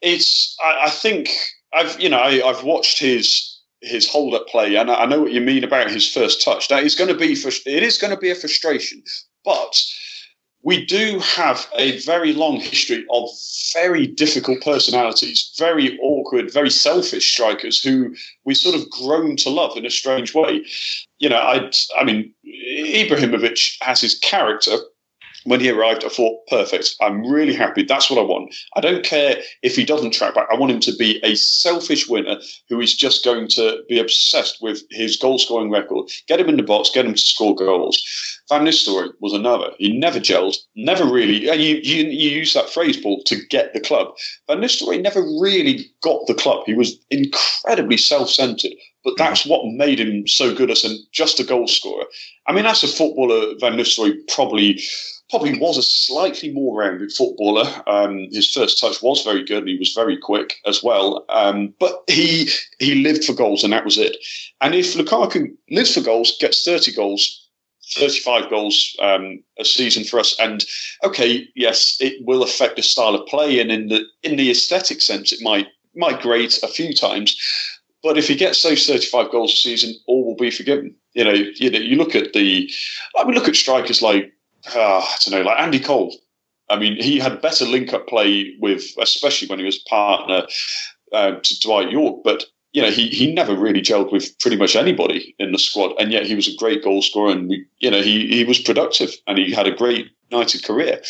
it's 0.01 0.55
I, 0.63 0.85
I 0.85 0.89
think 0.89 1.31
I've 1.73 1.99
you 1.99 2.07
know 2.07 2.21
I, 2.21 2.35
have 2.35 2.63
watched 2.63 2.97
his 2.97 3.59
his 3.81 4.07
hold 4.09 4.35
up 4.35 4.47
play 4.47 4.77
and 4.77 4.89
I 4.89 5.05
know 5.05 5.19
what 5.19 5.33
you 5.33 5.41
mean 5.41 5.65
about 5.65 5.91
his 5.91 6.09
first 6.09 6.41
touch. 6.41 6.69
That 6.69 6.83
is 6.83 6.95
going 6.95 7.09
to 7.09 7.13
be 7.13 7.35
for, 7.35 7.49
it 7.49 7.83
is 7.83 7.97
going 7.97 8.13
to 8.13 8.19
be 8.19 8.29
a 8.29 8.35
frustration, 8.35 9.03
but 9.43 9.75
we 10.63 10.85
do 10.85 11.19
have 11.19 11.67
a 11.75 11.99
very 11.99 12.33
long 12.33 12.59
history 12.59 13.05
of 13.11 13.29
very 13.73 14.07
difficult 14.07 14.61
personalities, 14.61 15.53
very 15.57 15.97
awkward, 15.99 16.51
very 16.51 16.69
selfish 16.69 17.31
strikers 17.31 17.81
who 17.81 18.13
we 18.43 18.53
sort 18.53 18.75
of 18.75 18.89
grown 18.89 19.35
to 19.37 19.49
love 19.49 19.77
in 19.77 19.85
a 19.85 19.89
strange 19.89 20.33
way. 20.33 20.65
You 21.19 21.29
know, 21.29 21.37
I, 21.37 21.71
I 21.97 22.03
mean, 22.03 22.33
Ibrahimovic 22.45 23.77
has 23.81 24.01
his 24.01 24.19
character. 24.19 24.75
When 25.45 25.59
he 25.59 25.69
arrived, 25.69 26.03
I 26.03 26.09
thought, 26.09 26.45
perfect. 26.47 26.95
I'm 27.01 27.25
really 27.25 27.53
happy. 27.53 27.83
That's 27.83 28.09
what 28.09 28.19
I 28.19 28.23
want. 28.23 28.53
I 28.75 28.81
don't 28.81 29.05
care 29.05 29.37
if 29.63 29.75
he 29.75 29.85
doesn't 29.85 30.11
track 30.11 30.35
back. 30.35 30.47
I 30.51 30.55
want 30.55 30.71
him 30.71 30.81
to 30.81 30.95
be 30.97 31.19
a 31.23 31.35
selfish 31.35 32.07
winner 32.09 32.37
who 32.67 32.81
is 32.81 32.95
just 32.95 33.23
going 33.23 33.47
to 33.49 33.81
be 33.87 33.99
obsessed 33.99 34.61
with 34.61 34.83
his 34.91 35.15
goal 35.17 35.39
scoring 35.39 35.71
record. 35.71 36.09
Get 36.27 36.39
him 36.39 36.49
in 36.49 36.57
the 36.57 36.63
box, 36.63 36.91
get 36.93 37.05
him 37.05 37.13
to 37.13 37.21
score 37.21 37.55
goals. 37.55 38.01
Van 38.49 38.65
Nistelrooy 38.65 39.11
was 39.21 39.33
another. 39.33 39.71
He 39.77 39.97
never 39.97 40.19
gelled, 40.19 40.57
never 40.75 41.05
really. 41.05 41.49
Uh, 41.49 41.53
you, 41.53 41.75
you, 41.83 42.05
you 42.05 42.29
use 42.31 42.53
that 42.53 42.69
phrase, 42.69 42.97
Paul, 42.97 43.21
to 43.27 43.35
get 43.49 43.73
the 43.73 43.79
club. 43.79 44.07
Van 44.47 44.59
Nistelrooy 44.59 45.01
never 45.01 45.21
really 45.21 45.85
got 46.01 46.25
the 46.27 46.33
club. 46.33 46.63
He 46.65 46.73
was 46.73 46.97
incredibly 47.11 47.97
self-centered, 47.97 48.71
but 49.03 49.11
mm-hmm. 49.11 49.23
that's 49.23 49.45
what 49.45 49.65
made 49.65 49.99
him 49.99 50.27
so 50.27 50.53
good 50.53 50.71
as 50.71 50.83
an, 50.83 50.97
just 51.11 51.39
a 51.39 51.43
goal 51.43 51.67
scorer. 51.67 52.05
I 52.47 52.53
mean, 52.53 52.65
as 52.65 52.83
a 52.83 52.87
footballer, 52.87 53.53
Van 53.59 53.73
Nistelrooy 53.73 54.15
probably 54.27 54.81
probably 55.29 55.57
was 55.59 55.77
a 55.77 55.83
slightly 55.83 56.51
more 56.51 56.79
rounded 56.79 57.11
footballer. 57.11 57.65
Um, 57.87 58.27
his 58.31 58.51
first 58.51 58.79
touch 58.79 59.01
was 59.01 59.23
very 59.23 59.43
good, 59.43 59.59
and 59.59 59.69
he 59.69 59.77
was 59.77 59.93
very 59.93 60.17
quick 60.17 60.55
as 60.65 60.83
well. 60.83 61.25
Um, 61.29 61.73
but 61.79 62.03
he 62.07 62.49
he 62.79 62.95
lived 62.95 63.25
for 63.25 63.33
goals, 63.33 63.63
and 63.63 63.73
that 63.73 63.85
was 63.85 63.97
it. 63.97 64.17
And 64.61 64.75
if 64.75 64.95
Lukaku 64.95 65.55
lives 65.69 65.93
for 65.93 66.01
goals, 66.01 66.37
gets 66.39 66.63
thirty 66.63 66.91
goals 66.93 67.45
35 67.95 68.51
goals 68.51 68.95
um, 68.99 69.43
a 69.57 69.65
season 69.65 70.03
for 70.03 70.19
us. 70.19 70.39
And 70.39 70.63
okay, 71.03 71.47
yes, 71.55 71.97
it 71.99 72.23
will 72.23 72.43
affect 72.43 72.75
the 72.75 72.83
style 72.83 73.15
of 73.15 73.25
play, 73.27 73.59
and 73.59 73.71
in 73.71 73.87
the 73.87 74.03
in 74.23 74.37
the 74.37 74.51
aesthetic 74.51 75.01
sense, 75.01 75.31
it 75.31 75.41
might 75.41 75.67
migrate 75.95 76.59
a 76.63 76.67
few 76.67 76.93
times. 76.93 77.35
But 78.01 78.17
if 78.17 78.27
he 78.27 78.35
gets 78.35 78.61
those 78.61 78.87
35 78.87 79.31
goals 79.31 79.53
a 79.53 79.57
season, 79.57 79.93
all 80.07 80.25
will 80.25 80.35
be 80.35 80.51
forgiven. 80.51 80.95
You 81.13 81.25
know, 81.25 81.33
you 81.33 81.69
know, 81.69 81.79
you 81.79 81.97
look 81.97 82.15
at 82.15 82.31
the, 82.33 82.71
I 83.17 83.25
mean, 83.25 83.33
look 83.35 83.49
at 83.49 83.57
strikers 83.57 84.01
like, 84.01 84.31
uh, 84.75 84.99
I 84.99 85.15
don't 85.25 85.39
know, 85.39 85.49
like 85.49 85.59
Andy 85.59 85.79
Cole. 85.79 86.15
I 86.69 86.77
mean, 86.77 87.01
he 87.01 87.17
had 87.17 87.41
better 87.41 87.65
link-up 87.65 88.07
play 88.07 88.55
with, 88.59 88.83
especially 89.01 89.47
when 89.47 89.59
he 89.59 89.65
was 89.65 89.79
partner 89.79 90.45
uh, 91.11 91.31
to 91.41 91.59
Dwight 91.61 91.91
Yorke, 91.91 92.23
But 92.23 92.45
you 92.71 92.81
know, 92.83 92.91
he, 92.91 93.07
he 93.07 93.33
never 93.33 93.55
really 93.55 93.81
gelled 93.81 94.11
with 94.11 94.37
pretty 94.39 94.57
much 94.57 94.75
anybody 94.75 95.35
in 95.39 95.51
the 95.51 95.57
squad, 95.57 95.93
and 95.99 96.11
yet 96.11 96.27
he 96.27 96.35
was 96.35 96.47
a 96.47 96.55
great 96.55 96.83
goal 96.83 97.01
scorer, 97.01 97.31
and 97.31 97.49
we, 97.49 97.65
you 97.79 97.89
know, 97.89 98.01
he, 98.01 98.27
he 98.27 98.43
was 98.43 98.59
productive, 98.59 99.11
and 99.25 99.39
he 99.39 99.51
had 99.51 99.65
a 99.65 99.75
great 99.75 100.11
United 100.29 100.63
career. 100.63 101.01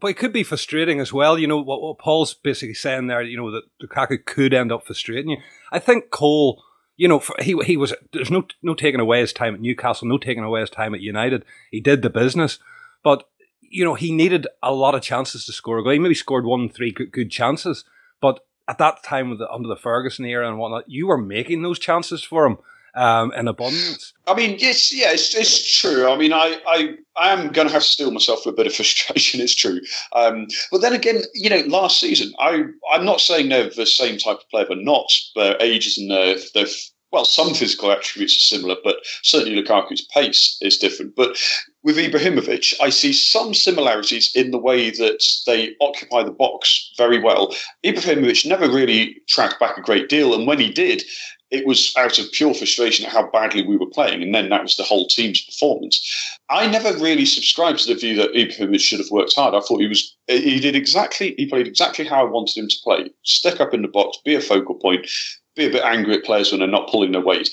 But 0.00 0.08
it 0.08 0.18
could 0.18 0.32
be 0.32 0.42
frustrating 0.42 1.00
as 1.00 1.12
well. 1.12 1.38
You 1.38 1.46
know 1.46 1.60
what, 1.60 1.80
what 1.80 1.98
Paul's 1.98 2.34
basically 2.34 2.74
saying 2.74 3.06
there. 3.06 3.22
You 3.22 3.36
know 3.36 3.50
that 3.50 3.64
Lukaku 3.82 4.24
could 4.24 4.52
end 4.52 4.72
up 4.72 4.86
frustrating 4.86 5.30
you. 5.30 5.38
I 5.72 5.78
think 5.78 6.10
Cole. 6.10 6.62
You 6.96 7.08
know, 7.08 7.22
he 7.40 7.56
he 7.64 7.78
was. 7.78 7.94
There's 8.12 8.30
no 8.30 8.44
no 8.62 8.74
taking 8.74 9.00
away 9.00 9.20
his 9.20 9.32
time 9.32 9.54
at 9.54 9.60
Newcastle, 9.62 10.06
no 10.06 10.18
taking 10.18 10.44
away 10.44 10.60
his 10.60 10.68
time 10.68 10.94
at 10.94 11.00
United. 11.00 11.46
He 11.70 11.80
did 11.80 12.02
the 12.02 12.10
business, 12.10 12.58
but 13.02 13.24
you 13.60 13.84
know 13.84 13.94
he 13.94 14.12
needed 14.12 14.46
a 14.62 14.72
lot 14.72 14.94
of 14.94 15.02
chances 15.02 15.44
to 15.46 15.52
score 15.52 15.78
a 15.78 15.82
goal. 15.82 15.92
He 15.92 15.98
maybe 15.98 16.14
scored 16.14 16.44
one, 16.44 16.68
three 16.68 16.92
good, 16.92 17.12
good 17.12 17.30
chances, 17.30 17.84
but 18.20 18.40
at 18.68 18.78
that 18.78 19.02
time 19.02 19.36
the, 19.38 19.50
under 19.50 19.68
the 19.68 19.76
Ferguson 19.76 20.24
era 20.24 20.48
and 20.48 20.58
whatnot, 20.58 20.88
you 20.88 21.08
were 21.08 21.18
making 21.18 21.62
those 21.62 21.78
chances 21.78 22.22
for 22.22 22.46
him 22.46 22.58
um, 22.94 23.32
in 23.32 23.48
abundance. 23.48 24.12
I 24.26 24.34
mean, 24.34 24.56
it's 24.60 24.94
yeah, 24.94 25.12
it's, 25.12 25.34
it's 25.34 25.78
true. 25.78 26.08
I 26.08 26.16
mean, 26.16 26.32
I 26.32 26.56
I, 26.66 26.94
I 27.16 27.32
am 27.32 27.52
going 27.52 27.68
to 27.68 27.72
have 27.72 27.82
to 27.82 27.88
steel 27.88 28.10
myself 28.10 28.44
with 28.44 28.54
a 28.54 28.56
bit 28.56 28.66
of 28.66 28.74
frustration. 28.76 29.40
It's 29.40 29.54
true, 29.54 29.80
um, 30.14 30.46
but 30.70 30.80
then 30.80 30.92
again, 30.92 31.22
you 31.34 31.50
know, 31.50 31.62
last 31.66 32.00
season, 32.00 32.32
I 32.38 32.64
I'm 32.92 33.04
not 33.04 33.20
saying 33.20 33.48
they're 33.48 33.70
the 33.70 33.86
same 33.86 34.18
type 34.18 34.38
of 34.38 34.48
player, 34.50 34.66
but 34.68 34.78
not 34.78 35.10
their 35.34 35.56
ages 35.60 35.98
and 35.98 36.10
their 36.10 36.66
well, 37.12 37.24
some 37.24 37.54
physical 37.54 37.90
attributes 37.90 38.36
are 38.36 38.56
similar, 38.56 38.76
but 38.84 38.96
certainly 39.22 39.60
Lukaku's 39.60 40.02
pace 40.02 40.56
is 40.60 40.78
different. 40.78 41.16
But 41.16 41.36
with 41.82 41.96
Ibrahimovic, 41.96 42.74
I 42.80 42.90
see 42.90 43.12
some 43.12 43.52
similarities 43.54 44.30
in 44.34 44.50
the 44.50 44.58
way 44.58 44.90
that 44.90 45.22
they 45.46 45.74
occupy 45.80 46.22
the 46.22 46.30
box 46.30 46.92
very 46.96 47.18
well. 47.18 47.54
Ibrahimovic 47.84 48.46
never 48.46 48.68
really 48.70 49.16
tracked 49.28 49.58
back 49.58 49.76
a 49.76 49.82
great 49.82 50.08
deal, 50.08 50.34
and 50.34 50.46
when 50.46 50.60
he 50.60 50.70
did, 50.70 51.02
it 51.50 51.66
was 51.66 51.92
out 51.96 52.18
of 52.18 52.30
pure 52.30 52.54
frustration 52.54 53.04
at 53.04 53.12
how 53.12 53.28
badly 53.30 53.62
we 53.66 53.76
were 53.76 53.90
playing, 53.90 54.22
and 54.22 54.32
then 54.32 54.48
that 54.50 54.62
was 54.62 54.76
the 54.76 54.84
whole 54.84 55.08
team's 55.08 55.44
performance. 55.44 56.00
I 56.48 56.68
never 56.68 56.92
really 56.98 57.24
subscribed 57.24 57.80
to 57.80 57.92
the 57.92 58.00
view 58.00 58.14
that 58.16 58.32
Ibrahimovic 58.32 58.80
should 58.80 59.00
have 59.00 59.10
worked 59.10 59.34
hard. 59.34 59.54
I 59.54 59.60
thought 59.60 59.80
he 59.80 59.88
was 59.88 60.14
he 60.28 60.60
did 60.60 60.76
exactly 60.76 61.34
he 61.36 61.46
played 61.46 61.66
exactly 61.66 62.04
how 62.04 62.20
I 62.20 62.30
wanted 62.30 62.56
him 62.56 62.68
to 62.68 62.76
play: 62.84 63.10
stick 63.24 63.60
up 63.60 63.74
in 63.74 63.82
the 63.82 63.88
box, 63.88 64.18
be 64.24 64.36
a 64.36 64.40
focal 64.40 64.76
point, 64.76 65.10
be 65.56 65.66
a 65.66 65.70
bit 65.70 65.84
angry 65.84 66.14
at 66.14 66.24
players 66.24 66.50
when 66.50 66.60
they're 66.60 66.68
not 66.68 66.88
pulling 66.88 67.12
their 67.12 67.20
weight. 67.20 67.50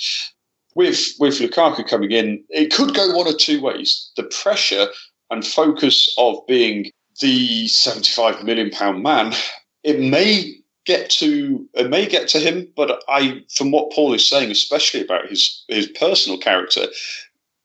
With 0.75 1.13
with 1.19 1.39
Lukaku 1.39 1.88
coming 1.88 2.12
in, 2.12 2.43
it 2.49 2.71
could 2.73 2.93
go 2.93 3.15
one 3.15 3.27
or 3.27 3.33
two 3.33 3.62
ways. 3.62 4.12
The 4.15 4.23
pressure 4.23 4.88
and 5.31 5.45
focus 5.45 6.13
of 6.17 6.45
being 6.47 6.91
the 7.19 7.67
seventy-five 7.67 8.43
million 8.43 8.69
pound 8.69 9.01
man, 9.01 9.33
it 9.83 9.99
may 9.99 10.53
get 10.86 11.10
to 11.10 11.67
it 11.73 11.89
may 11.89 12.05
get 12.05 12.27
to 12.29 12.39
him, 12.39 12.67
but 12.75 13.03
I, 13.10 13.41
from 13.53 13.71
what 13.71 13.91
Paul 13.91 14.13
is 14.13 14.27
saying, 14.27 14.51
especially 14.51 15.01
about 15.01 15.27
his 15.27 15.63
his 15.67 15.88
personal 15.88 16.38
character, 16.38 16.88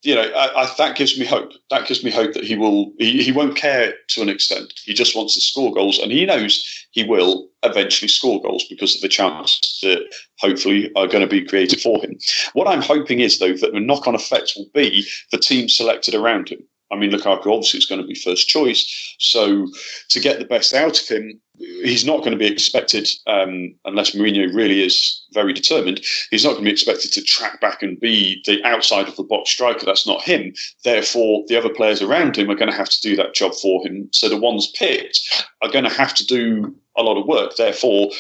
you 0.03 0.15
know, 0.15 0.23
I, 0.23 0.63
I, 0.63 0.75
that 0.79 0.97
gives 0.97 1.19
me 1.19 1.25
hope. 1.25 1.53
That 1.71 1.87
gives 1.87 2.03
me 2.03 2.11
hope 2.11 2.35
that 2.35 2.45
he 2.45 2.57
will. 2.57 2.93
He, 2.99 3.23
he 3.23 3.33
won't 3.33 3.57
care 3.57 3.95
to 4.09 4.23
an 4.23 4.29
extent. 4.29 4.73
He 4.85 4.95
just 4.95 5.17
wants 5.17 5.35
to 5.35 5.41
score 5.41 5.73
goals, 5.73 5.99
and 5.99 6.11
he 6.11 6.27
knows 6.27 6.87
he 6.91 7.05
will 7.05 7.49
eventually 7.63 8.09
score 8.09 8.43
goals 8.43 8.65
because 8.69 8.97
of 8.97 9.01
the 9.01 9.09
chances 9.09 9.79
that 9.83 10.03
hopefully 10.41 10.91
are 10.97 11.07
going 11.07 11.21
to 11.21 11.29
be 11.29 11.45
created 11.45 11.81
for 11.81 12.03
him. 12.03 12.17
What 12.55 12.67
I'm 12.67 12.83
hoping 12.83 13.21
is, 13.21 13.39
though, 13.39 13.55
that 13.55 13.73
the 13.73 13.81
knock-on 13.81 14.15
effect 14.15 14.53
will 14.57 14.67
be 14.75 15.07
the 15.31 15.39
team 15.39 15.69
selected 15.69 16.15
around 16.15 16.49
him. 16.49 16.61
I 16.91 16.97
mean, 16.97 17.11
Lukaku 17.11 17.47
obviously 17.47 17.79
is 17.79 17.87
going 17.87 18.03
to 18.03 18.07
be 18.07 18.15
first 18.15 18.49
choice. 18.49 19.15
So 19.19 19.67
to 20.11 20.21
get 20.21 20.39
the 20.39 20.45
best 20.45 20.75
out 20.75 21.01
of 21.01 21.09
him, 21.09 21.41
he's 21.83 22.05
not 22.05 22.19
going 22.19 22.33
to 22.33 22.37
be 22.37 22.47
expected, 22.47 23.09
um, 23.27 23.75
unless 23.85 24.13
Mourinho 24.13 24.55
really 24.55 24.85
is 24.85 25.23
very 25.33 25.53
determined, 25.53 26.01
he's 26.31 26.45
not 26.45 26.53
going 26.53 26.65
to 26.65 26.69
be 26.69 26.73
expected 26.73 27.13
to 27.13 27.23
track 27.23 27.61
back 27.61 27.83
and 27.83 28.01
be 28.01 28.43
the 28.47 28.63
outside 28.65 29.09
of 29.09 29.17
the 29.17 29.23
box 29.23 29.51
striker. 29.51 29.87
That's 29.87 30.07
not 30.07 30.23
him. 30.23 30.53
Therefore, 30.85 31.45
the 31.49 31.57
other 31.57 31.69
players 31.69 32.03
around 32.03 32.37
him 32.37 32.51
are 32.51 32.57
going 32.57 32.71
to 32.71 32.77
have 32.77 32.89
to 32.89 33.01
do 33.01 33.17
that 33.17 33.35
job 33.35 33.55
for 33.55 33.87
him. 33.87 34.09
So 34.13 34.29
the 34.29 34.41
ones 34.41 34.73
picked 34.79 35.47
are 35.63 35.71
going 35.71 35.85
to 35.85 35.91
have 35.91 36.15
to 36.15 36.27
do 36.27 36.75
a 36.97 37.03
lot 37.03 37.19
of 37.19 37.27
work. 37.27 37.57
Therefore, 37.57 38.11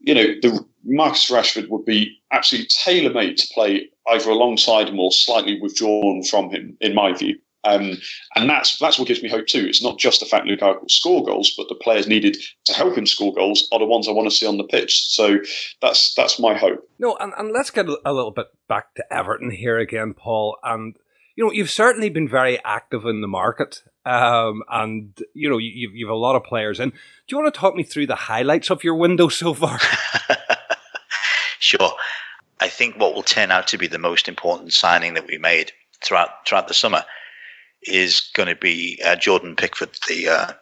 you 0.00 0.14
know, 0.14 0.26
the 0.42 0.64
Marcus 0.84 1.30
Rashford 1.30 1.68
would 1.70 1.84
be 1.84 2.16
absolutely 2.30 2.68
tailor 2.84 3.12
made 3.12 3.38
to 3.38 3.48
play 3.54 3.88
either 4.08 4.30
alongside 4.30 4.88
him 4.88 5.00
or 5.00 5.10
slightly 5.10 5.58
withdrawn 5.60 6.22
from 6.24 6.50
him, 6.50 6.76
in 6.80 6.94
my 6.94 7.12
view. 7.12 7.38
Um, 7.64 7.98
and 8.36 8.48
that's 8.48 8.78
that's 8.78 8.98
what 8.98 9.08
gives 9.08 9.22
me 9.22 9.28
hope 9.28 9.46
too. 9.46 9.64
It's 9.66 9.82
not 9.82 9.98
just 9.98 10.20
the 10.20 10.26
fact 10.26 10.46
Lukaku 10.46 10.82
will 10.82 10.88
score 10.88 11.24
goals, 11.24 11.54
but 11.56 11.68
the 11.68 11.74
players 11.74 12.06
needed 12.06 12.36
to 12.66 12.72
help 12.74 12.96
him 12.96 13.06
score 13.06 13.32
goals 13.32 13.66
are 13.72 13.78
the 13.78 13.86
ones 13.86 14.06
I 14.06 14.12
want 14.12 14.28
to 14.28 14.34
see 14.34 14.46
on 14.46 14.58
the 14.58 14.64
pitch. 14.64 15.06
So 15.08 15.38
that's 15.80 16.14
that's 16.14 16.38
my 16.38 16.54
hope. 16.54 16.88
No, 16.98 17.16
and, 17.20 17.32
and 17.38 17.52
let's 17.52 17.70
get 17.70 17.86
a 17.88 18.12
little 18.12 18.30
bit 18.30 18.46
back 18.68 18.94
to 18.96 19.12
Everton 19.12 19.50
here 19.50 19.78
again, 19.78 20.14
Paul. 20.14 20.58
And 20.62 20.96
you 21.36 21.44
know, 21.44 21.52
you've 21.52 21.70
certainly 21.70 22.10
been 22.10 22.28
very 22.28 22.62
active 22.64 23.06
in 23.06 23.20
the 23.20 23.28
market, 23.28 23.82
um, 24.04 24.62
and 24.70 25.18
you 25.34 25.48
know, 25.48 25.58
you, 25.58 25.90
you've 25.92 26.10
a 26.10 26.14
lot 26.14 26.36
of 26.36 26.44
players 26.44 26.80
in. 26.80 26.90
Do 26.90 26.96
you 27.28 27.38
want 27.38 27.52
to 27.52 27.58
talk 27.58 27.74
me 27.74 27.82
through 27.82 28.06
the 28.06 28.14
highlights 28.14 28.70
of 28.70 28.84
your 28.84 28.94
window 28.94 29.28
so 29.28 29.54
far? 29.54 29.78
sure. 31.58 31.92
I 32.60 32.68
think 32.68 32.96
what 32.96 33.14
will 33.14 33.22
turn 33.22 33.50
out 33.50 33.66
to 33.68 33.78
be 33.78 33.88
the 33.88 33.98
most 33.98 34.28
important 34.28 34.72
signing 34.72 35.14
that 35.14 35.26
we 35.26 35.38
made 35.38 35.72
throughout 36.02 36.46
throughout 36.46 36.68
the 36.68 36.74
summer 36.74 37.04
is 37.84 38.30
going 38.34 38.48
to 38.48 38.56
be 38.56 39.00
uh, 39.04 39.16
Jordan 39.16 39.56
Pickford, 39.56 39.98
the 40.08 40.28
uh, 40.28 40.52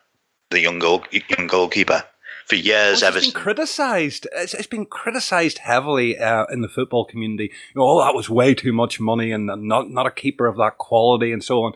the 0.51 0.61
young 0.61 0.79
goal 0.79 1.05
young 1.11 1.47
goalkeeper. 1.47 2.05
For 2.47 2.57
years, 2.57 3.03
well, 3.03 3.17
it's 3.17 3.31
been 3.31 3.41
criticised. 3.41 4.27
It's, 4.33 4.53
it's 4.53 4.67
been 4.67 4.85
criticised 4.85 5.59
heavily 5.59 6.19
uh, 6.19 6.45
in 6.51 6.61
the 6.61 6.69
football 6.69 7.05
community. 7.05 7.45
You 7.45 7.81
know, 7.81 7.89
oh, 7.89 8.05
that 8.05 8.17
was 8.17 8.29
way 8.29 8.53
too 8.53 8.73
much 8.73 8.99
money, 8.99 9.31
and 9.31 9.47
not 9.47 9.91
not 9.91 10.07
a 10.07 10.11
keeper 10.11 10.47
of 10.47 10.57
that 10.57 10.77
quality, 10.77 11.33
and 11.33 11.43
so 11.43 11.63
on. 11.63 11.73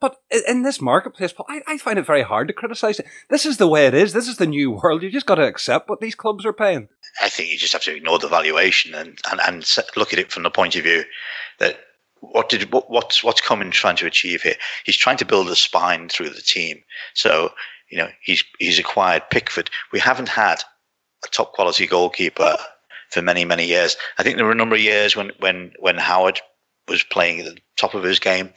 But 0.00 0.16
in 0.48 0.62
this 0.62 0.80
marketplace, 0.80 1.34
I, 1.46 1.60
I 1.66 1.76
find 1.76 1.98
it 1.98 2.06
very 2.06 2.22
hard 2.22 2.48
to 2.48 2.54
criticise 2.54 2.98
it. 2.98 3.06
This 3.28 3.44
is 3.44 3.58
the 3.58 3.68
way 3.68 3.86
it 3.86 3.92
is. 3.92 4.14
This 4.14 4.28
is 4.28 4.38
the 4.38 4.46
new 4.46 4.70
world. 4.70 5.02
You 5.02 5.10
just 5.10 5.26
got 5.26 5.34
to 5.34 5.46
accept 5.46 5.90
what 5.90 6.00
these 6.00 6.14
clubs 6.14 6.46
are 6.46 6.54
paying. 6.54 6.88
I 7.20 7.28
think 7.28 7.50
you 7.50 7.58
just 7.58 7.74
have 7.74 7.82
to 7.82 7.94
ignore 7.94 8.18
the 8.18 8.28
valuation 8.28 8.94
and, 8.94 9.18
and, 9.30 9.40
and 9.46 9.76
look 9.96 10.14
at 10.14 10.18
it 10.18 10.32
from 10.32 10.42
the 10.42 10.50
point 10.50 10.74
of 10.76 10.84
view 10.84 11.04
that 11.58 11.78
what 12.20 12.48
did 12.48 12.72
what, 12.72 12.90
what's 12.90 13.24
what's 13.24 13.40
Koeman 13.40 13.72
trying 13.72 13.96
to 13.96 14.06
achieve 14.06 14.42
here? 14.42 14.56
He's 14.84 14.96
trying 14.96 15.16
to 15.18 15.24
build 15.24 15.48
a 15.48 15.56
spine 15.56 16.08
through 16.08 16.30
the 16.30 16.42
team. 16.42 16.82
So 17.14 17.52
you 17.90 17.98
know 17.98 18.08
he's 18.22 18.44
he's 18.58 18.78
acquired 18.78 19.30
Pickford. 19.30 19.70
We 19.92 19.98
haven't 19.98 20.28
had 20.28 20.62
a 21.24 21.28
top 21.28 21.52
quality 21.52 21.86
goalkeeper 21.86 22.56
for 23.10 23.22
many 23.22 23.44
many 23.44 23.66
years. 23.66 23.96
I 24.18 24.22
think 24.22 24.36
there 24.36 24.46
were 24.46 24.52
a 24.52 24.56
number 24.56 24.76
of 24.76 24.82
years 24.82 25.16
when 25.16 25.32
when 25.40 25.72
when 25.78 25.96
Howard 25.96 26.40
was 26.88 27.02
playing 27.02 27.40
at 27.40 27.46
the 27.46 27.60
top 27.76 27.94
of 27.94 28.02
his 28.02 28.18
game 28.18 28.52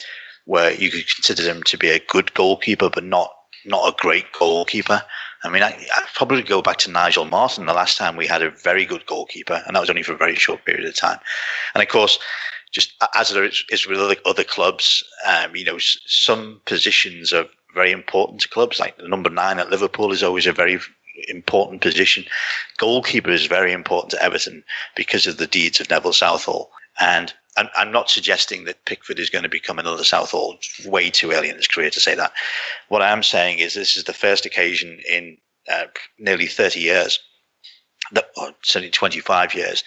where 0.46 0.74
you 0.74 0.90
could 0.92 1.08
consider 1.16 1.44
him 1.44 1.64
to 1.64 1.78
be 1.78 1.90
a 1.90 2.00
good 2.00 2.34
goalkeeper, 2.34 2.90
but 2.90 3.04
not 3.04 3.34
not 3.66 3.88
a 3.88 3.96
great 3.98 4.26
goalkeeper. 4.34 5.02
I 5.44 5.50
mean, 5.50 5.64
I, 5.64 5.72
would 5.72 6.14
probably 6.16 6.42
go 6.42 6.62
back 6.62 6.78
to 6.80 6.92
Nigel 6.92 7.26
Martyn 7.26 7.66
the 7.66 7.74
last 7.74 7.98
time 7.98 8.16
we 8.16 8.28
had 8.28 8.42
a 8.42 8.50
very 8.50 8.86
good 8.86 9.06
goalkeeper, 9.06 9.62
and 9.66 9.76
that 9.76 9.80
was 9.80 9.90
only 9.90 10.04
for 10.04 10.14
a 10.14 10.18
very 10.18 10.36
short 10.36 10.66
period 10.66 10.86
of 10.86 10.96
time. 10.96 11.20
And 11.74 11.82
of 11.82 11.90
course, 11.90 12.20
just 12.74 12.94
as 13.16 13.30
there 13.30 13.46
is 13.46 13.88
with 13.88 14.00
other, 14.00 14.16
other 14.26 14.44
clubs, 14.44 15.04
um, 15.26 15.56
you 15.56 15.64
know, 15.64 15.78
some 15.80 16.60
positions 16.66 17.32
are 17.32 17.46
very 17.74 17.92
important 17.92 18.42
to 18.42 18.50
clubs. 18.50 18.80
Like 18.80 18.98
the 18.98 19.08
number 19.08 19.30
nine 19.30 19.60
at 19.60 19.70
Liverpool 19.70 20.12
is 20.12 20.24
always 20.24 20.48
a 20.48 20.54
very 20.54 20.80
important 21.30 21.82
position. 21.82 22.26
Goalkeeper 22.80 23.30
is 23.30 23.46
very 23.46 23.72
important 23.72 24.12
to 24.12 24.22
Everton 24.22 24.64
because 24.96 25.28
of 25.28 25.38
the 25.38 25.48
deeds 25.48 25.80
of 25.80 25.90
Neville 25.90 26.14
Southall. 26.14 26.72
And 27.00 27.32
I'm, 27.58 27.70
I'm 27.76 27.92
not 27.92 28.10
suggesting 28.10 28.66
that 28.66 28.86
Pickford 28.86 29.20
is 29.20 29.30
going 29.30 29.44
to 29.44 29.50
become 29.50 29.78
another 29.78 30.04
Southall. 30.04 30.58
Way 30.86 31.12
too 31.12 31.32
early 31.32 31.50
in 31.50 31.56
his 31.56 31.68
career 31.68 31.92
to 31.92 32.00
say 32.00 32.16
that. 32.16 32.34
What 32.90 33.04
I 33.04 33.12
am 33.12 33.22
saying 33.24 33.60
is 33.60 33.76
this 33.76 33.96
is 33.96 34.06
the 34.06 34.14
first 34.14 34.46
occasion 34.46 35.00
in 35.10 35.38
uh, 35.72 35.86
nearly 36.18 36.48
30 36.48 36.80
years, 36.80 37.20
that, 38.12 38.26
or 38.36 38.52
certainly 38.64 38.90
25 38.90 39.54
years, 39.54 39.84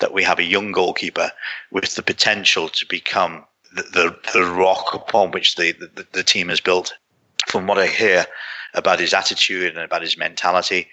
that 0.00 0.12
we 0.12 0.22
have 0.22 0.38
a 0.38 0.44
young 0.44 0.72
goalkeeper 0.72 1.30
with 1.70 1.94
the 1.94 2.02
potential 2.02 2.68
to 2.68 2.86
become 2.86 3.44
the, 3.74 3.82
the, 3.82 4.16
the 4.32 4.44
rock 4.44 4.94
upon 4.94 5.30
which 5.30 5.56
the, 5.56 5.72
the, 5.72 6.06
the 6.12 6.22
team 6.22 6.50
is 6.50 6.60
built. 6.60 6.94
From 7.48 7.66
what 7.66 7.78
I 7.78 7.86
hear 7.86 8.26
about 8.74 9.00
his 9.00 9.14
attitude 9.14 9.74
and 9.74 9.84
about 9.84 10.02
his 10.02 10.16
mentality, 10.16 10.88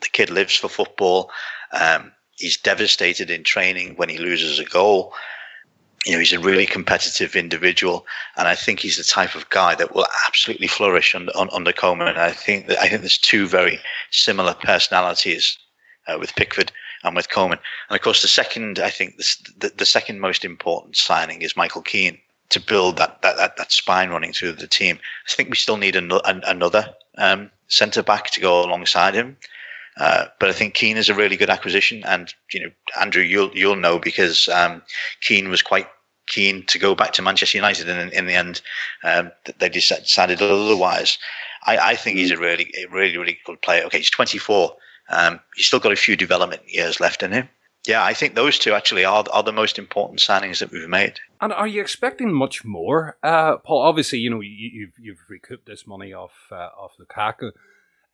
the 0.00 0.08
kid 0.08 0.30
lives 0.30 0.56
for 0.56 0.68
football. 0.68 1.30
Um, 1.72 2.12
he's 2.36 2.56
devastated 2.56 3.30
in 3.30 3.44
training 3.44 3.94
when 3.96 4.08
he 4.08 4.18
loses 4.18 4.58
a 4.58 4.64
goal. 4.64 5.14
You 6.04 6.12
know, 6.12 6.18
he's 6.18 6.32
a 6.32 6.40
really 6.40 6.66
competitive 6.66 7.36
individual, 7.36 8.04
and 8.36 8.48
I 8.48 8.56
think 8.56 8.80
he's 8.80 8.96
the 8.96 9.04
type 9.04 9.36
of 9.36 9.48
guy 9.50 9.76
that 9.76 9.94
will 9.94 10.06
absolutely 10.26 10.66
flourish 10.66 11.14
under, 11.14 11.30
under 11.36 11.72
Koeman. 11.72 12.08
And 12.08 12.18
I 12.18 12.32
think 12.32 12.66
that 12.66 12.80
I 12.80 12.88
think 12.88 13.02
there's 13.02 13.18
two 13.18 13.46
very 13.46 13.78
similar 14.10 14.54
personalities 14.54 15.56
uh, 16.08 16.16
with 16.18 16.34
Pickford 16.34 16.72
and 17.02 17.16
with 17.16 17.28
Koeman. 17.28 17.58
And 17.88 17.96
of 17.96 18.00
course, 18.00 18.22
the 18.22 18.28
second, 18.28 18.78
I 18.78 18.90
think, 18.90 19.16
the, 19.16 19.72
the 19.76 19.86
second 19.86 20.20
most 20.20 20.44
important 20.44 20.96
signing 20.96 21.42
is 21.42 21.56
Michael 21.56 21.82
Keane 21.82 22.18
to 22.50 22.60
build 22.60 22.98
that, 22.98 23.22
that, 23.22 23.36
that, 23.36 23.56
that 23.56 23.72
spine 23.72 24.10
running 24.10 24.32
through 24.32 24.52
the 24.52 24.66
team. 24.66 24.98
I 25.26 25.34
think 25.34 25.48
we 25.48 25.56
still 25.56 25.78
need 25.78 25.96
an, 25.96 26.12
an, 26.24 26.42
another 26.46 26.94
um, 27.18 27.50
centre 27.68 28.02
back 28.02 28.30
to 28.30 28.40
go 28.40 28.64
alongside 28.64 29.14
him. 29.14 29.36
Uh, 29.96 30.26
but 30.40 30.48
I 30.48 30.52
think 30.52 30.74
Keane 30.74 30.96
is 30.96 31.08
a 31.08 31.14
really 31.14 31.36
good 31.36 31.50
acquisition, 31.50 32.02
and 32.04 32.32
you 32.50 32.60
know, 32.60 32.70
Andrew, 32.98 33.22
you'll 33.22 33.50
you'll 33.54 33.76
know 33.76 33.98
because 33.98 34.48
um, 34.48 34.80
Keane 35.20 35.50
was 35.50 35.60
quite 35.60 35.86
keen 36.28 36.64
to 36.66 36.78
go 36.78 36.94
back 36.94 37.12
to 37.12 37.22
Manchester 37.22 37.58
United, 37.58 37.90
and 37.90 38.00
in, 38.00 38.18
in 38.18 38.26
the 38.26 38.34
end, 38.34 38.62
um, 39.04 39.30
they 39.58 39.68
decided 39.68 40.40
otherwise. 40.40 41.18
I, 41.64 41.78
I, 41.78 41.94
think 41.94 42.16
he's 42.16 42.30
a 42.30 42.38
really, 42.38 42.72
a 42.78 42.86
really, 42.86 43.16
really 43.16 43.38
good 43.44 43.60
player. 43.60 43.84
Okay, 43.84 43.98
he's 43.98 44.10
24. 44.10 44.74
Um, 45.08 45.40
he's 45.56 45.66
still 45.66 45.80
got 45.80 45.92
a 45.92 45.96
few 45.96 46.16
development 46.16 46.62
years 46.66 47.00
left 47.00 47.22
in 47.22 47.32
him. 47.32 47.48
Yeah, 47.86 48.04
I 48.04 48.14
think 48.14 48.34
those 48.34 48.58
two 48.58 48.74
actually 48.74 49.04
are, 49.04 49.24
are 49.32 49.42
the 49.42 49.52
most 49.52 49.78
important 49.78 50.20
signings 50.20 50.60
that 50.60 50.70
we've 50.70 50.88
made. 50.88 51.18
And 51.40 51.52
are 51.52 51.66
you 51.66 51.80
expecting 51.80 52.32
much 52.32 52.64
more, 52.64 53.16
uh, 53.24 53.56
Paul? 53.56 53.82
Obviously, 53.82 54.20
you 54.20 54.30
know 54.30 54.40
you, 54.40 54.86
have 54.86 54.92
you've, 54.98 55.04
you've 55.04 55.24
recouped 55.28 55.66
this 55.66 55.84
money 55.86 56.12
off 56.12 56.32
uh, 56.52 56.68
off 56.78 56.92
Lukaku. 57.00 57.50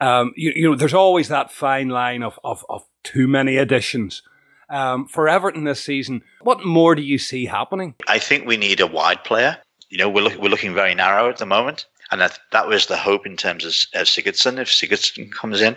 Um, 0.00 0.32
you, 0.36 0.52
you 0.54 0.70
know, 0.70 0.76
there's 0.76 0.94
always 0.94 1.28
that 1.28 1.50
fine 1.50 1.88
line 1.88 2.22
of, 2.22 2.38
of, 2.44 2.64
of 2.68 2.84
too 3.02 3.28
many 3.28 3.56
additions. 3.56 4.22
Um, 4.70 5.06
for 5.06 5.28
Everton 5.28 5.64
this 5.64 5.82
season, 5.82 6.22
what 6.42 6.64
more 6.64 6.94
do 6.94 7.02
you 7.02 7.18
see 7.18 7.46
happening? 7.46 7.94
I 8.06 8.18
think 8.18 8.46
we 8.46 8.56
need 8.56 8.80
a 8.80 8.86
wide 8.86 9.24
player. 9.24 9.58
You 9.88 9.98
know, 9.98 10.08
we're, 10.08 10.22
look, 10.22 10.36
we're 10.38 10.50
looking 10.50 10.74
very 10.74 10.94
narrow 10.94 11.28
at 11.28 11.38
the 11.38 11.46
moment. 11.46 11.86
And 12.10 12.20
that, 12.20 12.38
that 12.52 12.68
was 12.68 12.86
the 12.86 12.96
hope 12.96 13.26
in 13.26 13.36
terms 13.36 13.64
of, 13.64 13.72
of 14.00 14.06
Sigurdsson. 14.06 14.58
If 14.58 14.68
Sigurdsson 14.68 15.30
comes 15.32 15.60
in, 15.60 15.76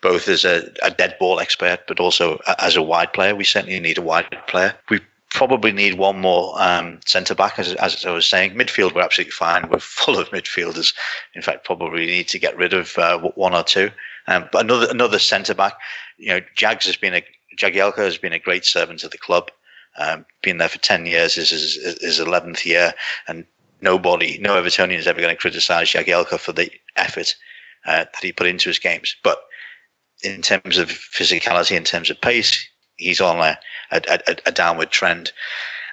both 0.00 0.28
as 0.28 0.44
a, 0.44 0.70
a 0.82 0.90
dead 0.90 1.16
ball 1.18 1.40
expert, 1.40 1.80
but 1.88 2.00
also 2.00 2.40
as 2.58 2.76
a 2.76 2.82
wide 2.82 3.12
player, 3.12 3.34
we 3.34 3.44
certainly 3.44 3.80
need 3.80 3.98
a 3.98 4.02
wide 4.02 4.36
player. 4.46 4.74
We 4.90 5.00
probably 5.30 5.72
need 5.72 5.98
one 5.98 6.20
more 6.20 6.54
um, 6.60 7.00
centre 7.04 7.34
back, 7.34 7.58
as, 7.58 7.74
as 7.74 8.04
I 8.04 8.10
was 8.10 8.26
saying. 8.26 8.54
Midfield, 8.54 8.94
we're 8.94 9.02
absolutely 9.02 9.32
fine. 9.32 9.68
We're 9.68 9.78
full 9.80 10.18
of 10.18 10.30
midfielders. 10.30 10.94
In 11.34 11.42
fact, 11.42 11.64
probably 11.64 12.06
need 12.06 12.28
to 12.28 12.38
get 12.38 12.56
rid 12.56 12.72
of 12.72 12.96
uh, 12.98 13.18
one 13.18 13.54
or 13.54 13.62
two. 13.62 13.90
Um, 14.26 14.48
but 14.52 14.64
another 14.64 14.88
another 14.90 15.18
centre 15.18 15.54
back, 15.54 15.74
you 16.18 16.28
know, 16.28 16.40
Jags 16.54 16.86
has 16.86 16.96
been 16.96 17.14
a 17.14 17.24
Jagielka 17.56 17.98
has 17.98 18.18
been 18.18 18.32
a 18.32 18.38
great 18.38 18.64
servant 18.64 19.02
of 19.02 19.10
the 19.10 19.18
club. 19.18 19.50
Um, 19.98 20.26
been 20.42 20.58
there 20.58 20.68
for 20.68 20.78
ten 20.78 21.06
years. 21.06 21.34
This 21.34 21.50
is 21.50 21.98
his 22.00 22.20
eleventh 22.20 22.66
year, 22.66 22.92
and 23.26 23.44
nobody, 23.80 24.38
no 24.38 24.60
Evertonian 24.60 24.98
is 24.98 25.06
ever 25.06 25.20
going 25.20 25.34
to 25.34 25.40
criticise 25.40 25.90
Jagielka 25.90 26.38
for 26.38 26.52
the 26.52 26.70
effort 26.96 27.34
uh, 27.86 28.04
that 28.04 28.22
he 28.22 28.32
put 28.32 28.46
into 28.46 28.68
his 28.68 28.78
games. 28.78 29.16
But 29.22 29.38
in 30.22 30.42
terms 30.42 30.78
of 30.78 30.88
physicality, 30.88 31.76
in 31.76 31.84
terms 31.84 32.10
of 32.10 32.20
pace, 32.20 32.66
he's 32.96 33.20
on 33.20 33.38
a, 33.38 33.58
a, 33.90 34.02
a, 34.26 34.36
a 34.46 34.52
downward 34.52 34.90
trend. 34.90 35.32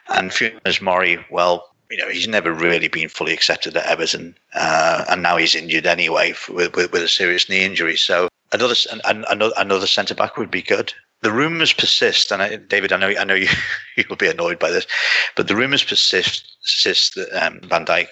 And 0.09 0.31
Funes 0.31 0.81
Mori, 0.81 1.23
well, 1.31 1.69
you 1.89 1.97
know, 1.97 2.09
he's 2.09 2.27
never 2.27 2.51
really 2.51 2.87
been 2.87 3.09
fully 3.09 3.33
accepted 3.33 3.77
at 3.77 3.85
Everton, 3.85 4.35
uh, 4.53 5.05
and 5.09 5.21
now 5.21 5.37
he's 5.37 5.55
injured 5.55 5.85
anyway 5.85 6.33
with, 6.49 6.75
with, 6.75 6.91
with, 6.91 7.03
a 7.03 7.07
serious 7.07 7.47
knee 7.47 7.63
injury. 7.63 7.95
So 7.95 8.27
another 8.51 8.75
another, 9.05 9.53
another 9.57 9.87
centre 9.87 10.15
back 10.15 10.37
would 10.37 10.51
be 10.51 10.61
good. 10.61 10.93
The 11.21 11.31
rumours 11.31 11.73
persist, 11.73 12.31
and 12.31 12.41
I, 12.41 12.55
David, 12.55 12.91
I 12.91 12.97
know 12.97 13.13
I 13.19 13.23
know 13.23 13.35
you 13.35 13.47
you'll 13.97 14.17
be 14.17 14.29
annoyed 14.29 14.59
by 14.59 14.71
this, 14.71 14.87
but 15.35 15.47
the 15.47 15.55
rumours 15.55 15.83
persist 15.83 16.57
persist 16.61 17.15
that 17.15 17.31
um, 17.45 17.61
Van 17.63 17.85
Dijk 17.85 18.07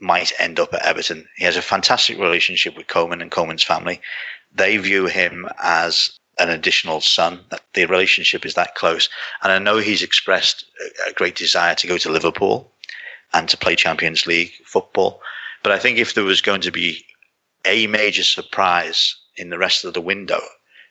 might 0.00 0.32
end 0.38 0.58
up 0.58 0.74
at 0.74 0.84
Everton. 0.84 1.28
He 1.36 1.44
has 1.44 1.56
a 1.56 1.62
fantastic 1.62 2.18
relationship 2.18 2.76
with 2.76 2.88
Koeman 2.88 3.22
and 3.22 3.30
Koeman's 3.30 3.62
family. 3.62 4.00
They 4.54 4.76
view 4.76 5.06
him 5.06 5.48
as 5.62 6.18
an 6.38 6.50
additional 6.50 7.00
son. 7.00 7.40
That 7.50 7.62
the 7.74 7.86
relationship 7.86 8.44
is 8.44 8.54
that 8.54 8.74
close, 8.74 9.08
and 9.42 9.52
I 9.52 9.58
know 9.58 9.78
he's 9.78 10.02
expressed 10.02 10.64
a 11.08 11.12
great 11.12 11.36
desire 11.36 11.74
to 11.76 11.86
go 11.86 11.98
to 11.98 12.10
Liverpool 12.10 12.72
and 13.32 13.48
to 13.48 13.56
play 13.56 13.76
Champions 13.76 14.26
League 14.26 14.52
football. 14.64 15.20
But 15.62 15.72
I 15.72 15.78
think 15.78 15.98
if 15.98 16.14
there 16.14 16.24
was 16.24 16.40
going 16.40 16.60
to 16.62 16.70
be 16.70 17.04
a 17.64 17.86
major 17.86 18.24
surprise 18.24 19.16
in 19.36 19.50
the 19.50 19.58
rest 19.58 19.84
of 19.84 19.94
the 19.94 20.00
window 20.00 20.40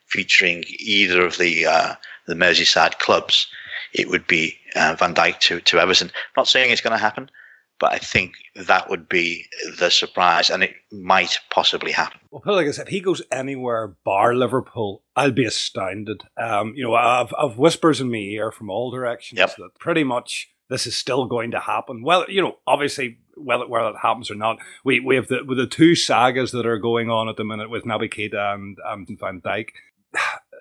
featuring 0.06 0.64
either 0.78 1.24
of 1.24 1.38
the 1.38 1.66
uh, 1.66 1.94
the 2.26 2.34
Merseyside 2.34 2.98
clubs, 2.98 3.46
it 3.92 4.08
would 4.08 4.26
be 4.26 4.56
uh, 4.74 4.96
Van 4.98 5.14
Dijk 5.14 5.38
to 5.40 5.60
to 5.60 5.78
Everton. 5.78 6.10
Not 6.36 6.48
saying 6.48 6.70
it's 6.70 6.80
going 6.80 6.96
to 6.96 7.02
happen, 7.02 7.30
but 7.78 7.92
I 7.92 7.98
think 7.98 8.34
that 8.54 8.88
would 8.88 9.08
be 9.08 9.46
the 9.78 9.90
surprise, 9.90 10.50
and 10.50 10.62
it 10.62 10.74
might 10.90 11.38
possibly 11.50 11.92
happen. 11.92 12.20
Well, 12.30 12.40
put 12.40 12.54
like 12.54 12.66
I 12.66 12.70
said, 12.70 12.86
if 12.86 12.92
he 12.92 13.00
goes 13.00 13.22
anywhere 13.30 13.96
bar 14.04 14.34
Liverpool, 14.34 15.02
I'll 15.16 15.32
be 15.32 15.44
astounded. 15.44 16.22
Um, 16.36 16.74
you 16.76 16.84
know, 16.84 16.94
I've, 16.94 17.32
I've 17.36 17.58
whispers 17.58 18.00
in 18.00 18.10
my 18.10 18.18
ear 18.18 18.52
from 18.52 18.70
all 18.70 18.90
directions 18.90 19.38
yep. 19.38 19.56
that 19.56 19.74
pretty 19.78 20.04
much 20.04 20.50
this 20.68 20.86
is 20.86 20.96
still 20.96 21.26
going 21.26 21.50
to 21.50 21.60
happen. 21.60 22.02
Well, 22.02 22.24
you 22.28 22.40
know, 22.40 22.56
obviously 22.66 23.18
whether 23.36 23.66
whether 23.66 23.90
it 23.90 24.00
happens 24.02 24.30
or 24.30 24.34
not. 24.34 24.58
We 24.84 25.00
we 25.00 25.16
have 25.16 25.28
the 25.28 25.44
with 25.44 25.58
the 25.58 25.66
two 25.66 25.94
sagas 25.94 26.52
that 26.52 26.66
are 26.66 26.78
going 26.78 27.10
on 27.10 27.28
at 27.28 27.36
the 27.36 27.44
minute 27.44 27.70
with 27.70 27.84
Naby 27.84 28.12
Keita 28.12 28.54
and 28.54 28.78
um, 28.86 29.06
Van 29.08 29.40
Dijk. 29.40 29.70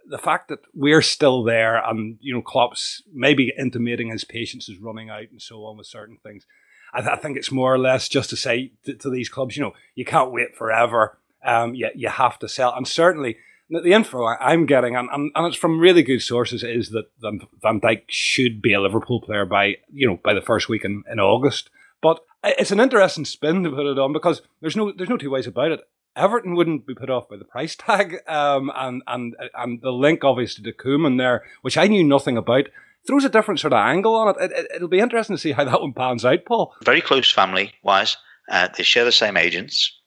The 0.07 0.17
fact 0.17 0.49
that 0.49 0.59
we're 0.73 1.03
still 1.03 1.41
there 1.43 1.77
and 1.77 2.17
you 2.19 2.33
know 2.33 2.41
Klopp's 2.41 3.01
maybe 3.13 3.53
intimating 3.57 4.09
his 4.09 4.25
patience 4.25 4.67
is 4.67 4.79
running 4.79 5.09
out 5.09 5.29
and 5.31 5.41
so 5.41 5.63
on 5.63 5.77
with 5.77 5.87
certain 5.87 6.17
things. 6.21 6.45
I, 6.93 7.01
th- 7.01 7.11
I 7.11 7.15
think 7.15 7.37
it's 7.37 7.51
more 7.51 7.73
or 7.73 7.79
less 7.79 8.09
just 8.09 8.29
to 8.31 8.37
say 8.37 8.71
to, 8.85 8.93
to, 8.95 9.09
these 9.09 9.29
clubs, 9.29 9.55
you 9.55 9.63
know, 9.63 9.73
you 9.95 10.05
can't 10.05 10.31
wait 10.31 10.55
forever. 10.55 11.17
Um, 11.43 11.73
you, 11.73 11.89
you 11.95 12.09
have 12.09 12.37
to 12.39 12.49
sell, 12.49 12.73
and 12.75 12.87
certainly 12.87 13.37
the 13.69 13.93
info 13.93 14.25
I'm 14.25 14.65
getting, 14.65 14.95
and, 14.95 15.09
and, 15.11 15.31
and 15.33 15.47
it's 15.47 15.55
from 15.55 15.79
really 15.79 16.03
good 16.03 16.21
sources, 16.21 16.63
is 16.63 16.89
that 16.89 17.05
Van 17.21 17.79
Dijk 17.79 18.03
should 18.07 18.61
be 18.61 18.73
a 18.73 18.81
Liverpool 18.81 19.21
player 19.21 19.45
by 19.45 19.77
you 19.93 20.07
know 20.07 20.19
by 20.23 20.33
the 20.33 20.41
first 20.41 20.67
week 20.69 20.83
in, 20.83 21.03
in 21.09 21.19
August. 21.19 21.69
But 22.01 22.19
it's 22.43 22.71
an 22.71 22.79
interesting 22.79 23.25
spin 23.25 23.63
to 23.63 23.69
put 23.69 23.85
it 23.85 23.99
on 23.99 24.13
because 24.13 24.41
there's 24.59 24.75
no 24.75 24.91
there's 24.91 25.09
no 25.09 25.17
two 25.17 25.31
ways 25.31 25.47
about 25.47 25.71
it. 25.71 25.81
Everton 26.15 26.55
wouldn't 26.55 26.85
be 26.85 26.93
put 26.93 27.09
off 27.09 27.29
by 27.29 27.37
the 27.37 27.45
price 27.45 27.75
tag, 27.75 28.17
um, 28.27 28.71
and 28.75 29.01
and 29.07 29.35
and 29.55 29.81
the 29.81 29.91
link 29.91 30.23
obviously 30.23 30.63
to 30.65 30.73
Koeman 30.73 31.17
there, 31.17 31.43
which 31.61 31.77
I 31.77 31.87
knew 31.87 32.03
nothing 32.03 32.37
about, 32.37 32.67
throws 33.07 33.25
a 33.25 33.29
different 33.29 33.59
sort 33.59 33.73
of 33.73 33.79
angle 33.79 34.15
on 34.15 34.29
it. 34.29 34.51
it, 34.51 34.81
will 34.81 34.87
it, 34.87 34.91
be 34.91 34.99
interesting 34.99 35.35
to 35.35 35.41
see 35.41 35.51
how 35.51 35.63
that 35.63 35.81
one 35.81 35.93
pans 35.93 36.25
out, 36.25 36.45
Paul. 36.45 36.73
Very 36.83 37.01
close 37.01 37.31
family 37.31 37.73
wise, 37.83 38.17
uh, 38.49 38.69
they 38.75 38.83
share 38.83 39.05
the 39.05 39.11
same 39.11 39.37
agents. 39.37 39.97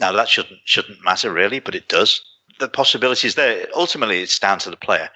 Now 0.00 0.12
that 0.12 0.28
shouldn't 0.28 0.60
shouldn't 0.64 1.04
matter 1.04 1.32
really, 1.32 1.60
but 1.60 1.74
it 1.74 1.88
does. 1.88 2.22
The 2.60 2.68
possibilities 2.68 3.34
there. 3.34 3.66
Ultimately, 3.74 4.22
it's 4.22 4.38
down 4.38 4.58
to 4.60 4.70
the 4.70 4.76
player. 4.76 5.10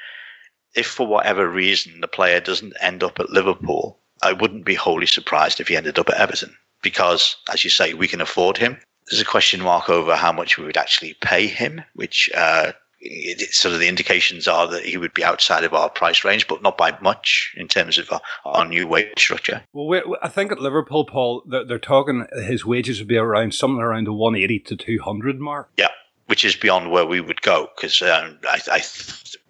If 0.74 0.86
for 0.86 1.06
whatever 1.06 1.48
reason 1.48 2.00
the 2.00 2.08
player 2.08 2.40
doesn't 2.40 2.74
end 2.80 3.02
up 3.02 3.18
at 3.18 3.30
Liverpool, 3.30 3.98
I 4.22 4.32
wouldn't 4.32 4.64
be 4.64 4.74
wholly 4.74 5.06
surprised 5.06 5.60
if 5.60 5.68
he 5.68 5.76
ended 5.76 5.98
up 5.98 6.08
at 6.08 6.16
Everton 6.16 6.56
because, 6.82 7.36
as 7.52 7.64
you 7.64 7.70
say, 7.70 7.94
we 7.94 8.08
can 8.08 8.20
afford 8.20 8.56
him. 8.56 8.78
There's 9.10 9.20
a 9.20 9.24
question 9.24 9.60
mark 9.60 9.88
over 9.88 10.14
how 10.14 10.32
much 10.32 10.58
we 10.58 10.64
would 10.64 10.76
actually 10.76 11.14
pay 11.20 11.46
him, 11.46 11.82
which 11.94 12.28
uh, 12.34 12.72
it, 13.00 13.52
sort 13.54 13.74
of 13.74 13.80
the 13.80 13.88
indications 13.88 14.48
are 14.48 14.66
that 14.68 14.84
he 14.84 14.96
would 14.96 15.14
be 15.14 15.24
outside 15.24 15.64
of 15.64 15.74
our 15.74 15.88
price 15.88 16.24
range, 16.24 16.48
but 16.48 16.62
not 16.62 16.76
by 16.76 16.96
much 17.00 17.54
in 17.56 17.68
terms 17.68 17.98
of 17.98 18.10
our, 18.12 18.20
our 18.44 18.64
new 18.66 18.86
wage 18.86 19.18
structure. 19.18 19.62
Well, 19.72 20.16
I 20.22 20.28
think 20.28 20.52
at 20.52 20.60
Liverpool, 20.60 21.04
Paul, 21.04 21.42
they're, 21.46 21.64
they're, 21.64 21.78
talking 21.78 22.26
his 22.32 22.66
wages 22.66 22.98
would 22.98 23.08
be 23.08 23.16
around 23.16 23.54
something 23.54 23.80
around 23.80 24.06
the 24.06 24.12
180 24.12 24.58
to 24.60 24.76
200 24.76 25.38
mark. 25.38 25.70
Yeah, 25.76 25.88
which 26.26 26.44
is 26.44 26.56
beyond 26.56 26.90
where 26.90 27.06
we 27.06 27.20
would 27.20 27.40
go 27.42 27.68
because 27.74 28.02
um, 28.02 28.38
I, 28.44 28.60
I, 28.70 28.82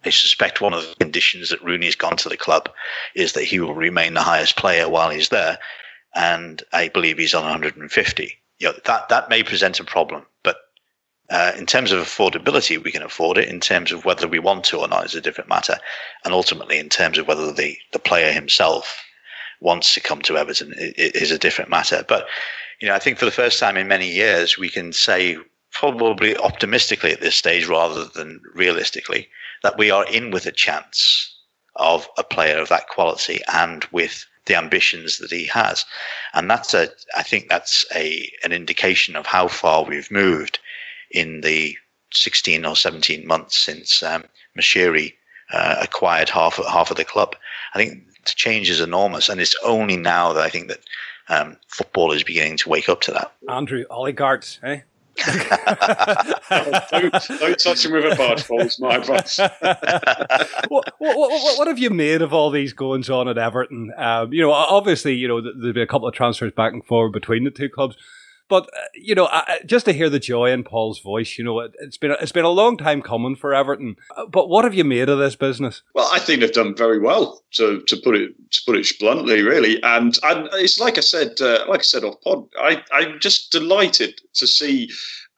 I, 0.05 0.09
suspect 0.09 0.61
one 0.61 0.73
of 0.73 0.87
the 0.87 0.95
conditions 0.95 1.49
that 1.49 1.63
Rooney's 1.63 1.95
gone 1.95 2.15
to 2.17 2.29
the 2.29 2.37
club 2.37 2.69
is 3.15 3.33
that 3.33 3.43
he 3.43 3.59
will 3.59 3.73
remain 3.73 4.13
the 4.13 4.21
highest 4.21 4.55
player 4.55 4.87
while 4.87 5.09
he's 5.09 5.29
there, 5.29 5.57
and 6.15 6.63
I 6.71 6.87
believe 6.87 7.17
he's 7.17 7.33
on 7.33 7.43
150. 7.43 8.33
You 8.59 8.67
know, 8.67 8.73
that 8.85 9.09
that 9.09 9.29
may 9.29 9.43
present 9.43 9.79
a 9.79 9.83
problem, 9.83 10.25
but 10.43 10.57
uh, 11.29 11.51
in 11.57 11.65
terms 11.65 11.91
of 11.91 11.99
affordability, 11.99 12.81
we 12.83 12.91
can 12.91 13.03
afford 13.03 13.37
it. 13.37 13.49
In 13.49 13.59
terms 13.59 13.91
of 13.91 14.05
whether 14.05 14.27
we 14.27 14.39
want 14.39 14.65
to 14.65 14.79
or 14.79 14.87
not 14.87 15.05
is 15.05 15.15
a 15.15 15.21
different 15.21 15.49
matter, 15.49 15.77
and 16.25 16.33
ultimately, 16.33 16.79
in 16.79 16.89
terms 16.89 17.17
of 17.17 17.27
whether 17.27 17.51
the 17.51 17.77
the 17.91 17.99
player 17.99 18.31
himself 18.31 19.03
wants 19.61 19.93
to 19.93 19.99
come 19.99 20.21
to 20.21 20.37
Everton 20.37 20.73
is 20.77 21.31
a 21.31 21.37
different 21.37 21.69
matter. 21.69 22.03
But 22.07 22.27
you 22.79 22.87
know, 22.87 22.95
I 22.95 22.99
think 22.99 23.17
for 23.17 23.25
the 23.25 23.31
first 23.31 23.59
time 23.59 23.77
in 23.77 23.87
many 23.87 24.09
years, 24.09 24.57
we 24.57 24.69
can 24.69 24.93
say 24.93 25.37
probably 25.71 26.35
optimistically 26.37 27.11
at 27.11 27.21
this 27.21 27.35
stage 27.35 27.67
rather 27.67 28.05
than 28.05 28.41
realistically 28.55 29.27
that 29.63 29.77
we 29.77 29.91
are 29.91 30.05
in 30.07 30.31
with 30.31 30.45
a 30.45 30.51
chance 30.51 31.35
of 31.75 32.07
a 32.17 32.23
player 32.23 32.57
of 32.57 32.69
that 32.69 32.87
quality 32.87 33.41
and 33.53 33.85
with 33.91 34.25
the 34.45 34.55
ambitions 34.55 35.19
that 35.19 35.31
he 35.31 35.45
has. 35.45 35.85
And 36.33 36.49
that's 36.49 36.73
a, 36.73 36.89
I 37.15 37.23
think 37.23 37.49
that's 37.49 37.85
a, 37.93 38.29
an 38.43 38.51
indication 38.51 39.15
of 39.15 39.25
how 39.25 39.47
far 39.47 39.83
we've 39.83 40.09
moved 40.09 40.59
in 41.11 41.41
the 41.41 41.75
16 42.11 42.65
or 42.65 42.75
17 42.75 43.25
months 43.27 43.57
since 43.57 44.01
um, 44.03 44.23
Moshiri 44.57 45.13
uh, 45.51 45.77
acquired 45.81 46.29
half 46.29 46.59
of, 46.59 46.65
half 46.65 46.91
of 46.91 46.97
the 46.97 47.05
club. 47.05 47.35
I 47.73 47.77
think 47.77 48.05
the 48.25 48.31
change 48.35 48.69
is 48.69 48.81
enormous, 48.81 49.29
and 49.29 49.39
it's 49.39 49.55
only 49.63 49.97
now 49.97 50.33
that 50.33 50.43
I 50.43 50.49
think 50.49 50.67
that 50.67 50.79
um, 51.29 51.57
football 51.67 52.11
is 52.11 52.23
beginning 52.23 52.57
to 52.57 52.69
wake 52.69 52.89
up 52.89 53.01
to 53.01 53.11
that. 53.11 53.31
Andrew 53.47 53.85
oligarchs, 53.89 54.59
eh? 54.63 54.81
don't, 55.25 57.11
don't, 57.39 57.59
touch 57.59 57.85
him 57.85 57.91
with 57.91 58.05
a 58.05 58.15
barge 58.15 58.47
pole, 58.47 58.61
is 58.61 58.79
my 58.79 58.95
advice. 58.95 59.37
what, 60.69 60.93
what, 60.97 61.17
what, 61.17 61.57
what, 61.57 61.67
have 61.67 61.77
you 61.77 61.89
made 61.89 62.21
of 62.21 62.33
all 62.33 62.49
these 62.49 62.71
goings 62.71 63.09
on 63.09 63.27
at 63.27 63.37
Everton? 63.37 63.91
Um, 63.97 64.31
you 64.31 64.41
know, 64.41 64.51
obviously, 64.51 65.15
you 65.15 65.27
know, 65.27 65.41
there'll 65.41 65.73
be 65.73 65.81
a 65.81 65.87
couple 65.87 66.07
of 66.07 66.13
transfers 66.13 66.53
back 66.53 66.71
and 66.71 66.85
forward 66.85 67.11
between 67.11 67.43
the 67.43 67.51
two 67.51 67.67
clubs. 67.67 67.97
But 68.49 68.65
uh, 68.65 68.79
you 68.95 69.15
know, 69.15 69.29
just 69.65 69.85
to 69.85 69.93
hear 69.93 70.09
the 70.09 70.19
joy 70.19 70.51
in 70.51 70.63
Paul's 70.63 70.99
voice, 70.99 71.37
you 71.37 71.43
know, 71.43 71.59
it, 71.59 71.75
has 71.79 71.97
been 71.97 72.15
it's 72.19 72.31
been 72.31 72.45
a 72.45 72.49
long 72.49 72.77
time 72.77 73.01
coming 73.01 73.35
for 73.35 73.53
Everton. 73.53 73.95
Uh, 74.17 74.25
but 74.25 74.49
what 74.49 74.65
have 74.65 74.73
you 74.73 74.83
made 74.83 75.07
of 75.07 75.19
this 75.19 75.35
business? 75.35 75.83
Well, 75.93 76.09
I 76.11 76.19
think 76.19 76.41
they've 76.41 76.51
done 76.51 76.75
very 76.75 76.99
well 76.99 77.43
to 77.53 77.81
to 77.81 77.97
put 77.97 78.15
it 78.15 78.31
to 78.51 78.61
put 78.65 78.75
it 78.75 78.87
bluntly, 78.99 79.43
really. 79.43 79.81
And 79.83 80.17
and 80.23 80.49
it's 80.53 80.79
like 80.79 80.97
I 80.97 81.01
said, 81.01 81.39
uh, 81.39 81.65
like 81.69 81.81
I 81.81 81.83
said 81.83 82.03
off 82.03 82.19
pod, 82.21 82.45
I 82.59 82.83
I'm 82.91 83.19
just 83.19 83.51
delighted 83.51 84.19
to 84.33 84.47
see 84.47 84.89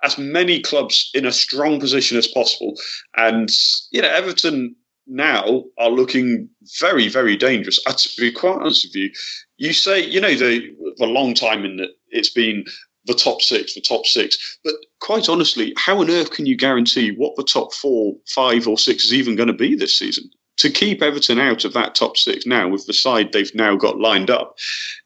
as 0.04 0.18
many 0.18 0.62
clubs 0.62 1.12
in 1.14 1.26
a 1.26 1.32
strong 1.32 1.80
position 1.80 2.18
as 2.18 2.28
possible. 2.28 2.74
And 3.18 3.50
you 3.92 4.02
know, 4.02 4.10
Everton 4.10 4.76
now 5.06 5.66
are 5.78 5.90
looking 5.90 6.50
very, 6.80 7.10
very 7.10 7.36
dangerous. 7.36 7.80
Uh, 7.86 7.94
to 7.94 8.10
be 8.18 8.32
quite 8.32 8.56
honest 8.56 8.86
with 8.86 8.96
you, 8.96 9.12
you 9.58 9.74
say, 9.74 10.04
you 10.04 10.22
know, 10.22 10.34
the, 10.34 10.74
the 10.98 11.06
long 11.06 11.34
time 11.34 11.66
in 11.66 11.78
that 11.78 11.90
it's 12.10 12.30
been 12.30 12.66
the 13.06 13.14
top 13.14 13.42
six, 13.42 13.74
the 13.74 13.82
top 13.82 14.06
six. 14.06 14.60
But 14.64 14.76
quite 15.00 15.30
honestly, 15.30 15.74
how 15.78 16.00
on 16.00 16.10
earth 16.10 16.32
can 16.32 16.46
you 16.46 16.56
guarantee 16.56 17.12
what 17.12 17.36
the 17.36 17.44
top 17.44 17.74
four, 17.74 18.16
five, 18.34 18.68
or 18.68 18.78
six 18.78 19.06
is 19.06 19.14
even 19.14 19.36
going 19.36 19.48
to 19.48 19.54
be 19.54 19.76
this 19.76 19.98
season? 19.98 20.30
To 20.58 20.70
keep 20.70 21.02
Everton 21.02 21.40
out 21.40 21.66
of 21.66 21.74
that 21.74 21.96
top 21.96 22.18
six 22.18 22.46
now, 22.46 22.68
with 22.68 22.86
the 22.86 22.94
side 22.94 23.32
they've 23.32 23.54
now 23.56 23.76
got 23.76 24.00
lined 24.00 24.30
up, 24.30 24.56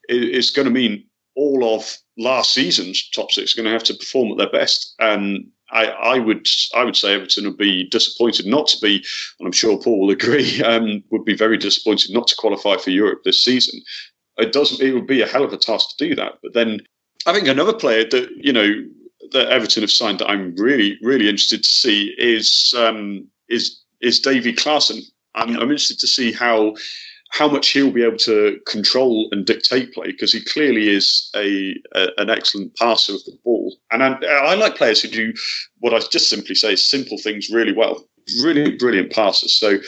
it's 0.10 0.50
going 0.50 0.68
to 0.68 0.74
mean 0.74 1.06
all 1.36 1.76
of 1.76 1.98
last 2.18 2.54
season's 2.54 3.10
top 3.10 3.32
six 3.32 3.54
are 3.54 3.62
going 3.62 3.72
to 3.72 3.74
have 3.74 3.84
to 3.84 3.94
perform 3.94 4.32
at 4.32 4.38
their 4.38 4.50
best. 4.50 4.96
And 5.00 5.48
I, 5.72 5.86
I, 5.88 6.20
would 6.20 6.48
I 6.76 6.84
would 6.84 6.96
say 6.96 7.14
Everton 7.14 7.46
would 7.46 7.58
be 7.58 7.88
disappointed 7.90 8.46
not 8.46 8.68
to 8.68 8.78
be, 8.80 9.04
and 9.40 9.48
I'm 9.48 9.52
sure 9.52 9.80
Paul 9.80 10.02
will 10.02 10.12
agree, 10.12 10.62
um, 10.64 11.04
would 11.12 11.26
be 11.26 11.36
very 11.36 11.58
disappointed 11.58 12.12
not 12.12 12.28
to 12.28 12.36
qualify 12.38 12.78
for 12.78 12.92
Europe 12.92 13.22
this 13.24 13.44
season. 13.44 13.82
It 14.38 14.52
doesn't. 14.52 14.86
It 14.86 14.94
would 14.94 15.08
be 15.08 15.22
a 15.22 15.28
hell 15.28 15.46
of 15.46 15.54
a 15.54 15.58
task 15.58 15.96
to 15.98 16.08
do 16.08 16.16
that. 16.16 16.34
But 16.44 16.54
then 16.54 16.82
I 17.26 17.34
think 17.34 17.48
another 17.48 17.74
player 17.74 18.06
that 18.10 18.30
you 18.38 18.54
know 18.54 18.84
that 19.32 19.50
Everton 19.50 19.84
have 19.84 19.92
signed 19.92 20.20
that 20.20 20.30
I'm 20.30 20.56
really 20.56 20.98
really 21.02 21.28
interested 21.28 21.64
to 21.64 21.70
see 21.70 22.14
is 22.18 22.74
um, 22.78 23.28
is 23.50 23.82
is 24.02 24.20
Davy 24.20 24.54
Klaassen. 24.54 25.02
I'm, 25.34 25.50
I'm 25.50 25.64
interested 25.64 26.00
to 26.00 26.08
see 26.08 26.32
how 26.32 26.76
how 27.32 27.50
much 27.50 27.70
he'll 27.70 27.92
be 27.92 28.04
able 28.04 28.18
to 28.18 28.60
control 28.66 29.28
and 29.32 29.46
dictate 29.46 29.94
play 29.94 30.08
because 30.08 30.32
he 30.32 30.42
clearly 30.42 30.90
is 30.90 31.30
a, 31.36 31.76
a, 31.94 32.08
an 32.18 32.30
excellent 32.30 32.74
passer 32.78 33.14
of 33.14 33.24
the 33.26 33.38
ball. 33.44 33.76
And 33.92 34.02
I, 34.02 34.14
I, 34.26 34.56
like 34.56 34.78
players 34.78 35.02
who 35.02 35.10
do 35.10 35.34
what 35.80 35.94
I 35.94 36.00
just 36.00 36.30
simply 36.30 36.56
say 36.56 36.74
is 36.74 36.90
simple 36.90 37.18
things 37.18 37.50
really 37.50 37.74
well. 37.74 38.06
Really 38.42 38.78
brilliant 38.78 39.12
passers. 39.12 39.54
So 39.54 39.80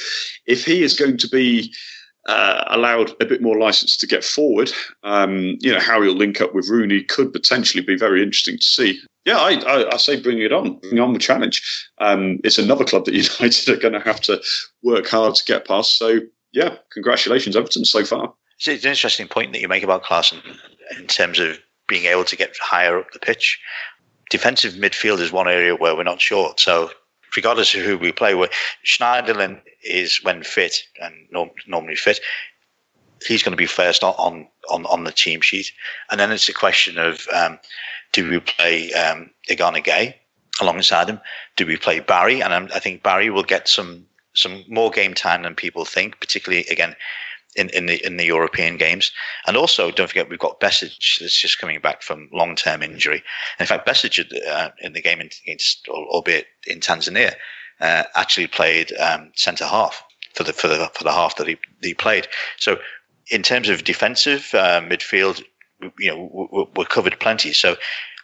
if 0.45 0.65
he 0.65 0.83
is 0.83 0.93
going 0.93 1.17
to 1.17 1.29
be 1.29 1.73
uh, 2.27 2.63
allowed 2.67 3.15
a 3.21 3.25
bit 3.25 3.41
more 3.41 3.57
license 3.57 3.95
to 3.97 4.07
get 4.07 4.23
forward. 4.23 4.71
Um, 5.03 5.57
you 5.59 5.71
know 5.71 5.79
how 5.79 6.01
he'll 6.01 6.13
link 6.13 6.41
up 6.41 6.53
with 6.53 6.69
Rooney 6.69 7.03
could 7.03 7.31
potentially 7.31 7.83
be 7.83 7.97
very 7.97 8.21
interesting 8.21 8.57
to 8.57 8.63
see. 8.63 8.99
Yeah, 9.25 9.37
I, 9.37 9.53
I, 9.53 9.93
I 9.93 9.97
say 9.97 10.21
bring 10.21 10.39
it 10.39 10.53
on, 10.53 10.77
bring 10.79 10.99
on 10.99 11.13
the 11.13 11.19
challenge. 11.19 11.61
Um, 11.99 12.39
it's 12.43 12.57
another 12.57 12.85
club 12.85 13.05
that 13.05 13.13
United 13.39 13.69
are 13.69 13.77
going 13.77 13.93
to 13.93 13.99
have 13.99 14.21
to 14.21 14.41
work 14.83 15.07
hard 15.07 15.35
to 15.35 15.43
get 15.45 15.67
past. 15.67 15.97
So 15.97 16.19
yeah, 16.53 16.75
congratulations 16.93 17.55
Everton 17.55 17.85
so 17.85 18.03
far. 18.05 18.33
It's 18.57 18.67
an 18.67 18.89
interesting 18.89 19.27
point 19.27 19.53
that 19.53 19.61
you 19.61 19.67
make 19.67 19.83
about 19.83 20.03
Klaassen 20.03 20.41
in 20.97 21.07
terms 21.07 21.39
of 21.39 21.59
being 21.87 22.05
able 22.05 22.25
to 22.25 22.35
get 22.35 22.53
higher 22.61 22.99
up 22.99 23.11
the 23.11 23.19
pitch. 23.19 23.59
Defensive 24.29 24.73
midfield 24.73 25.19
is 25.19 25.31
one 25.31 25.47
area 25.47 25.75
where 25.75 25.95
we're 25.95 26.03
not 26.03 26.19
short. 26.19 26.59
So 26.59 26.91
regardless 27.35 27.75
of 27.75 27.81
who 27.81 27.97
we 27.97 28.11
play 28.11 28.33
with, 28.33 28.51
Schneiderlin 28.85 29.61
is 29.87 30.23
when 30.23 30.43
fit 30.43 30.83
and 31.01 31.13
norm, 31.31 31.49
normally 31.67 31.95
fit. 31.95 32.19
He's 33.25 33.41
going 33.41 33.53
to 33.53 33.57
be 33.57 33.65
first 33.65 34.03
on, 34.03 34.47
on, 34.69 34.85
on 34.85 35.03
the 35.03 35.11
team 35.11 35.41
sheet. 35.41 35.71
And 36.11 36.19
then 36.19 36.31
it's 36.31 36.49
a 36.49 36.53
question 36.53 36.97
of 36.97 37.27
um, 37.33 37.59
do 38.11 38.29
we 38.29 38.39
play 38.39 38.91
um, 38.93 39.31
Igana 39.49 39.83
Gay 39.83 40.15
alongside 40.61 41.09
him? 41.09 41.19
Do 41.55 41.65
we 41.65 41.77
play 41.77 41.99
Barry? 41.99 42.41
And 42.41 42.53
I'm, 42.53 42.69
I 42.73 42.79
think 42.79 43.03
Barry 43.03 43.29
will 43.29 43.43
get 43.43 43.67
some 43.67 44.05
some 44.33 44.63
more 44.67 44.91
game 44.91 45.15
time 45.15 45.41
than 45.41 45.55
people 45.55 45.83
think, 45.83 46.19
particularly 46.19 46.63
again 46.67 46.95
in, 47.55 47.69
in 47.69 47.87
the 47.87 48.05
in 48.05 48.17
the 48.17 48.25
European 48.25 48.77
games. 48.77 49.11
And 49.45 49.57
also, 49.57 49.91
don't 49.91 50.07
forget 50.07 50.29
we've 50.29 50.39
got 50.39 50.59
Besic 50.59 51.19
that's 51.19 51.41
just 51.41 51.59
coming 51.59 51.79
back 51.81 52.03
from 52.03 52.29
long 52.31 52.55
term 52.55 52.83
injury. 52.83 53.23
in 53.59 53.65
fact, 53.65 53.87
Besic 53.87 54.31
uh, 54.47 54.69
in 54.79 54.93
the 54.93 55.01
game 55.01 55.19
against, 55.19 55.87
albeit 55.89 56.45
in 56.67 56.79
Tanzania, 56.79 57.33
uh, 57.81 58.03
actually 58.15 58.47
played 58.47 58.93
um, 58.97 59.31
centre 59.35 59.65
half 59.65 60.03
for 60.33 60.43
the 60.43 60.53
for 60.53 60.67
the 60.67 60.89
for 60.93 61.03
the 61.03 61.11
half 61.11 61.35
that 61.37 61.47
he, 61.47 61.57
he 61.81 61.93
played. 61.93 62.27
So, 62.57 62.77
in 63.29 63.43
terms 63.43 63.69
of 63.69 63.83
defensive 63.83 64.49
uh, 64.53 64.81
midfield, 64.81 65.43
you 65.99 66.09
know 66.09 66.69
were 66.75 66.85
covered 66.85 67.19
plenty. 67.19 67.53
So 67.53 67.75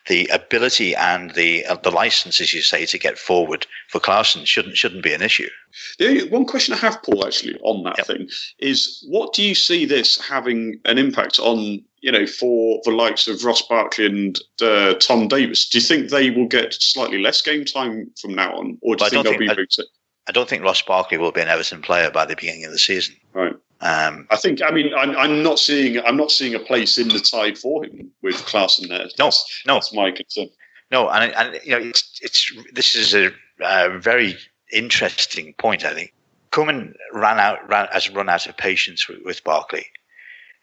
the 0.08 0.28
ability 0.28 0.96
and 0.96 1.32
the 1.32 1.66
uh, 1.66 1.76
the 1.76 1.92
license, 1.92 2.42
as 2.42 2.54
you 2.54 2.62
say, 2.62 2.86
to 2.86 2.98
get 2.98 3.18
forward 3.18 3.66
for 3.90 4.00
Klaassen 4.00 4.46
shouldn't 4.46 4.78
shouldn't 4.78 5.04
be 5.04 5.14
an 5.14 5.22
issue. 5.22 5.50
The 5.98 6.08
only, 6.08 6.30
one 6.30 6.46
question 6.46 6.74
I 6.74 6.78
have, 6.78 7.02
Paul, 7.04 7.26
actually 7.26 7.58
on 7.62 7.84
that 7.84 7.98
yep. 7.98 8.08
thing 8.08 8.30
is, 8.60 9.04
what 9.10 9.34
do 9.34 9.44
you 9.44 9.56
see 9.56 9.86
this 9.86 10.20
having 10.22 10.80
an 10.86 10.98
impact 10.98 11.40
on? 11.40 11.84
You 12.04 12.12
know, 12.12 12.28
for 12.28 12.82
the 12.84 12.92
likes 12.92 13.30
of 13.30 13.46
Ross 13.46 13.62
Barkley 13.62 14.06
and 14.06 14.38
uh, 14.62 14.96
Tom 14.96 15.30
Davies, 15.30 15.70
do 15.70 15.78
you 15.78 15.82
think 15.82 16.10
they 16.10 16.32
will 16.32 16.48
get 16.48 16.74
slightly 16.74 17.18
less 17.18 17.42
game 17.42 17.64
time 17.64 18.12
from 18.20 18.36
now 18.36 18.58
on, 18.58 18.78
or 18.82 18.98
do 18.98 19.06
you 19.06 19.10
think 19.10 19.24
they'll 19.24 19.38
think, 19.38 19.40
be 19.40 19.50
I, 19.50 19.84
I 20.28 20.32
don't 20.34 20.50
think 20.50 20.64
Ross 20.64 20.82
Barkley 20.82 21.18
will 21.18 21.32
be 21.32 21.40
an 21.40 21.48
Everton 21.48 21.82
player 21.82 22.12
by 22.12 22.26
the 22.26 22.36
beginning 22.36 22.66
of 22.66 22.72
the 22.72 22.80
season. 22.80 23.16
Right. 23.34 23.56
Um, 23.80 24.28
I 24.32 24.36
think. 24.36 24.62
I 24.62 24.72
mean, 24.72 24.94
I'm, 24.94 25.16
I'm, 25.18 25.44
not 25.44 25.60
seeing. 25.60 26.00
I'm 26.06 26.18
not 26.18 26.32
seeing 26.32 26.56
a 26.56 26.60
place 26.60 26.98
in 26.98 27.08
the 27.10 27.20
tide 27.20 27.58
for 27.58 27.86
him 27.86 28.12
with 28.22 28.36
Klaassen 28.36 28.90
there. 28.90 29.08
No, 29.18 29.26
that's, 29.26 29.62
no, 29.66 29.74
that's 29.76 29.94
my 29.94 30.12
concern. 30.12 30.50
No, 30.92 31.10
and, 31.10 31.34
and 31.34 31.60
you 31.66 31.72
know, 31.72 31.80
it's, 31.80 32.20
it's 32.22 32.52
this 32.74 32.96
is 32.96 33.14
a, 33.14 33.32
a 33.62 33.98
very 33.98 34.38
interesting 34.72 35.54
point. 35.58 35.84
I 35.84 35.94
think 35.94 36.14
Koeman 36.52 36.94
ran 37.14 37.40
out 37.40 37.68
ran, 37.70 37.88
has 37.92 38.10
run 38.10 38.30
out 38.30 38.46
of 38.46 38.56
patience 38.56 39.10
with, 39.10 39.20
with 39.26 39.44
Barkley. 39.44 39.86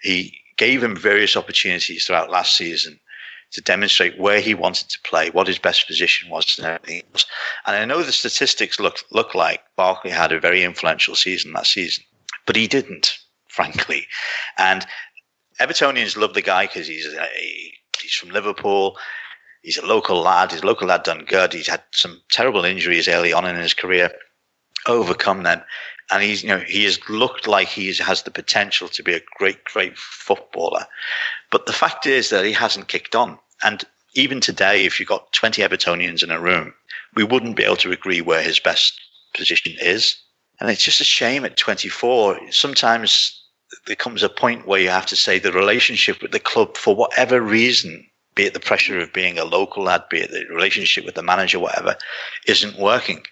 He 0.01 0.40
gave 0.61 0.83
him 0.83 0.95
various 0.95 1.37
opportunities 1.37 2.05
throughout 2.05 2.31
last 2.31 2.57
season 2.57 3.01
to 3.53 3.61
demonstrate 3.63 4.21
where 4.21 4.41
he 4.41 4.55
wanted 4.55 4.89
to 4.89 4.99
play, 5.05 5.29
what 5.31 5.49
his 5.49 5.59
best 5.59 5.89
position 5.89 6.31
was, 6.31 6.57
and 6.57 6.67
everything 6.69 7.03
else. 7.13 7.27
And 7.67 7.75
I 7.75 7.85
know 7.85 8.03
the 8.05 8.13
statistics 8.13 8.79
look 8.79 8.99
look 9.11 9.35
like 9.35 9.63
Barkley 9.77 10.13
had 10.13 10.31
a 10.31 10.39
very 10.39 10.63
influential 10.63 11.17
season 11.17 11.53
that 11.55 11.67
season 11.67 12.05
but 12.51 12.57
he 12.57 12.67
didn't, 12.67 13.17
frankly. 13.49 14.09
And 14.59 14.85
Evertonians 15.61 16.17
love 16.17 16.35
the 16.35 16.43
guy 16.43 16.67
because 16.67 16.89
he's 16.89 17.07
uh, 17.07 17.27
he's 18.01 18.15
from 18.15 18.31
Liverpool. 18.31 18.97
He's 19.63 19.79
a 19.79 19.87
local 19.87 20.21
lad. 20.21 20.51
His 20.51 20.65
local 20.65 20.89
lad 20.89 21.05
done 21.05 21.25
good. 21.27 21.53
He's 21.53 21.69
had 21.69 21.85
some 21.93 22.21
terrible 22.31 22.65
injuries 22.65 23.07
early 23.07 23.33
on 23.33 23.47
in 23.47 23.55
his 23.55 23.75
career, 23.75 24.11
overcome 24.87 25.45
them, 25.45 25.63
and 26.11 26.23
he's 26.23 26.43
you 26.43 26.49
know 26.49 26.59
he 26.59 26.85
has 26.85 26.99
looked 27.09 27.47
like 27.47 27.69
he 27.69 27.93
has 27.95 28.23
the 28.23 28.31
potential 28.31 28.89
to 28.89 29.03
be 29.03 29.15
a 29.15 29.21
great 29.37 29.65
great 29.65 29.97
footballer. 29.97 30.87
But 31.51 31.67
the 31.67 31.73
fact 31.73 32.07
is 32.07 32.31
that 32.31 32.45
he 32.45 32.53
hasn't 32.53 32.89
kicked 32.89 33.15
on. 33.15 33.39
And 33.63 33.85
even 34.15 34.41
today, 34.41 34.85
if 34.85 34.99
you've 34.99 35.09
got 35.09 35.33
20 35.33 35.63
Evertonians 35.63 36.23
in 36.23 36.31
a 36.31 36.41
room, 36.41 36.75
we 37.15 37.25
wouldn't 37.25 37.57
be 37.57 37.65
able 37.65 37.77
to 37.77 37.93
agree 37.93 38.21
where 38.21 38.43
his 38.43 38.59
best 38.59 38.99
position 39.35 39.75
is. 39.81 40.17
And 40.61 40.71
it's 40.71 40.83
just 40.83 41.01
a 41.01 41.05
shame 41.05 41.45
at 41.45 41.57
24. 41.57 42.51
Sometimes 42.51 43.41
there 43.87 43.97
comes 43.97 44.23
a 44.23 44.29
point 44.29 44.67
where 44.67 44.81
you 44.81 44.91
have 44.91 45.07
to 45.07 45.17
say 45.17 45.39
the 45.39 45.53
relationship 45.53 46.21
with 46.23 46.33
the 46.33 46.41
club, 46.41 46.77
for 46.77 46.95
whatever 46.95 47.41
reason, 47.41 48.07
be 48.35 48.45
it 48.45 48.55
the 48.55 48.61
pressure 48.61 48.99
of 48.99 49.13
being 49.13 49.39
a 49.39 49.45
local 49.45 49.85
lad, 49.85 50.03
be 50.11 50.19
it 50.19 50.31
the 50.31 50.45
relationship 50.53 51.05
with 51.05 51.15
the 51.15 51.23
manager, 51.23 51.59
whatever, 51.59 51.97
isn't 52.47 52.79
working. 52.79 53.23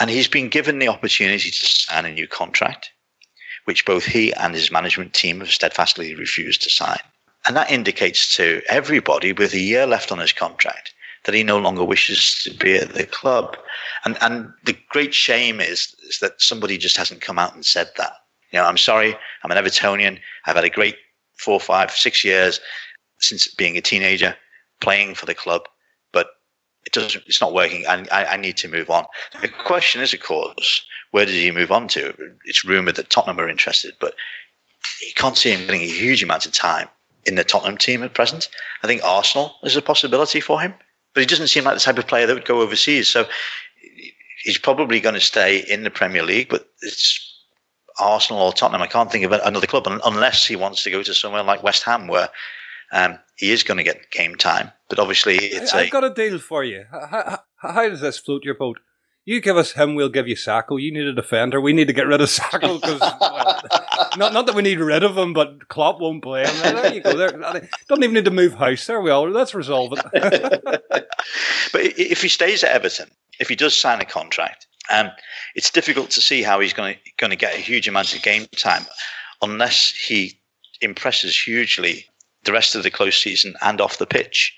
And 0.00 0.10
he's 0.10 0.28
been 0.28 0.48
given 0.48 0.78
the 0.78 0.88
opportunity 0.88 1.50
to 1.50 1.66
sign 1.66 2.06
a 2.06 2.12
new 2.12 2.26
contract, 2.26 2.90
which 3.66 3.84
both 3.84 4.06
he 4.06 4.32
and 4.32 4.54
his 4.54 4.72
management 4.72 5.12
team 5.12 5.40
have 5.40 5.50
steadfastly 5.50 6.14
refused 6.14 6.62
to 6.62 6.70
sign. 6.70 7.00
And 7.46 7.56
that 7.56 7.70
indicates 7.70 8.34
to 8.36 8.62
everybody 8.68 9.32
with 9.32 9.52
a 9.52 9.60
year 9.60 9.86
left 9.86 10.10
on 10.10 10.18
his 10.18 10.32
contract 10.32 10.94
that 11.24 11.34
he 11.34 11.42
no 11.42 11.58
longer 11.58 11.84
wishes 11.84 12.42
to 12.44 12.54
be 12.54 12.76
at 12.76 12.94
the 12.94 13.04
club. 13.04 13.56
And 14.04 14.16
and 14.22 14.52
the 14.64 14.76
great 14.88 15.14
shame 15.14 15.60
is, 15.60 15.94
is 16.08 16.18
that 16.20 16.40
somebody 16.40 16.78
just 16.78 16.96
hasn't 16.96 17.20
come 17.20 17.38
out 17.38 17.54
and 17.54 17.64
said 17.64 17.90
that. 17.98 18.12
You 18.52 18.58
know, 18.58 18.64
I'm 18.64 18.78
sorry, 18.78 19.14
I'm 19.44 19.50
an 19.50 19.62
Evertonian. 19.62 20.18
I've 20.46 20.56
had 20.56 20.64
a 20.64 20.70
great 20.70 20.96
four, 21.36 21.60
five, 21.60 21.90
six 21.90 22.24
years 22.24 22.60
since 23.18 23.48
being 23.48 23.76
a 23.76 23.82
teenager 23.82 24.36
playing 24.80 25.14
for 25.14 25.26
the 25.26 25.34
club, 25.34 25.68
it 26.84 26.92
doesn't. 26.92 27.24
It's 27.26 27.40
not 27.40 27.54
working, 27.54 27.84
and 27.86 28.08
I, 28.10 28.24
I 28.24 28.36
need 28.36 28.56
to 28.58 28.68
move 28.68 28.90
on. 28.90 29.04
The 29.40 29.48
question 29.48 30.00
is, 30.00 30.14
of 30.14 30.20
course, 30.20 30.84
where 31.10 31.26
does 31.26 31.34
he 31.34 31.50
move 31.50 31.72
on 31.72 31.88
to? 31.88 32.14
It's 32.44 32.64
rumored 32.64 32.96
that 32.96 33.10
Tottenham 33.10 33.40
are 33.40 33.48
interested, 33.48 33.94
but 34.00 34.14
you 35.02 35.12
can't 35.14 35.36
see 35.36 35.50
him 35.50 35.66
getting 35.66 35.82
a 35.82 35.86
huge 35.86 36.22
amount 36.22 36.46
of 36.46 36.52
time 36.52 36.88
in 37.26 37.34
the 37.34 37.44
Tottenham 37.44 37.76
team 37.76 38.02
at 38.02 38.14
present. 38.14 38.48
I 38.82 38.86
think 38.86 39.02
Arsenal 39.04 39.54
is 39.62 39.76
a 39.76 39.82
possibility 39.82 40.40
for 40.40 40.60
him 40.60 40.74
but 41.14 41.20
he 41.20 41.26
doesn't 41.26 41.48
seem 41.48 41.64
like 41.64 41.74
the 41.74 41.80
type 41.80 41.98
of 41.98 42.06
player 42.06 42.26
that 42.26 42.34
would 42.34 42.44
go 42.44 42.60
overseas. 42.60 43.08
So 43.08 43.26
he's 44.42 44.58
probably 44.58 45.00
going 45.00 45.14
to 45.14 45.20
stay 45.20 45.58
in 45.58 45.82
the 45.82 45.90
Premier 45.90 46.22
League, 46.22 46.48
but 46.48 46.68
it's 46.82 47.26
Arsenal 47.98 48.42
or 48.42 48.52
Tottenham. 48.52 48.82
I 48.82 48.86
can't 48.86 49.10
think 49.10 49.24
of 49.24 49.32
another 49.32 49.66
club 49.66 49.86
unless 49.86 50.46
he 50.46 50.56
wants 50.56 50.84
to 50.84 50.90
go 50.90 51.02
to 51.02 51.14
somewhere 51.14 51.42
like 51.42 51.62
West 51.62 51.82
Ham, 51.84 52.06
where 52.06 52.28
um, 52.92 53.18
he 53.36 53.50
is 53.50 53.62
going 53.62 53.78
to 53.78 53.84
get 53.84 54.10
game 54.10 54.36
time. 54.36 54.72
But 54.88 54.98
obviously, 54.98 55.36
it's 55.36 55.72
I, 55.72 55.82
have 55.82 55.90
got 55.90 56.04
a 56.04 56.10
deal 56.10 56.38
for 56.38 56.64
you. 56.64 56.84
How, 56.90 57.06
how, 57.06 57.72
how, 57.72 57.88
does 57.88 58.00
this 58.00 58.18
float 58.18 58.44
your 58.44 58.54
boat? 58.54 58.78
You 59.24 59.40
give 59.40 59.56
us 59.56 59.72
him, 59.72 59.94
we'll 59.94 60.08
give 60.08 60.26
you 60.26 60.34
Sakho. 60.34 60.80
You 60.80 60.92
need 60.92 61.06
a 61.06 61.12
defender. 61.12 61.60
We 61.60 61.72
need 61.72 61.86
to 61.86 61.92
get 61.92 62.06
rid 62.06 62.20
of 62.20 62.28
Sakho 62.28 62.80
because 62.80 63.00
well, 63.00 64.10
not 64.16 64.32
not 64.32 64.46
that 64.46 64.54
we 64.54 64.62
need 64.62 64.80
rid 64.80 65.04
of 65.04 65.16
him, 65.16 65.32
but 65.32 65.68
Klopp 65.68 66.00
won't 66.00 66.22
play 66.22 66.46
him. 66.46 66.74
There 66.74 66.94
you 66.94 67.00
go. 67.00 67.16
There, 67.16 67.68
don't 67.88 68.02
even 68.02 68.14
need 68.14 68.24
to 68.24 68.30
move 68.30 68.54
house. 68.54 68.86
There 68.86 69.00
we 69.00 69.10
are. 69.10 69.28
Let's 69.28 69.54
resolve 69.54 69.92
it. 69.94 70.62
but 70.90 71.80
if 71.80 72.22
he 72.22 72.28
stays 72.28 72.64
at 72.64 72.72
Everton, 72.72 73.10
if 73.38 73.48
he 73.48 73.56
does 73.56 73.76
sign 73.76 74.00
a 74.00 74.04
contract, 74.04 74.66
um, 74.90 75.10
it's 75.54 75.70
difficult 75.70 76.10
to 76.10 76.20
see 76.20 76.42
how 76.42 76.58
he's 76.58 76.72
going 76.72 76.96
to 77.18 77.36
get 77.36 77.54
a 77.54 77.58
huge 77.58 77.86
amount 77.86 78.14
of 78.14 78.22
game 78.22 78.46
time 78.56 78.84
unless 79.42 79.90
he 79.90 80.40
impresses 80.80 81.38
hugely 81.38 82.06
the 82.44 82.52
rest 82.52 82.74
of 82.74 82.82
the 82.82 82.90
close 82.90 83.20
season 83.20 83.54
and 83.62 83.80
off 83.80 83.98
the 83.98 84.06
pitch. 84.06 84.56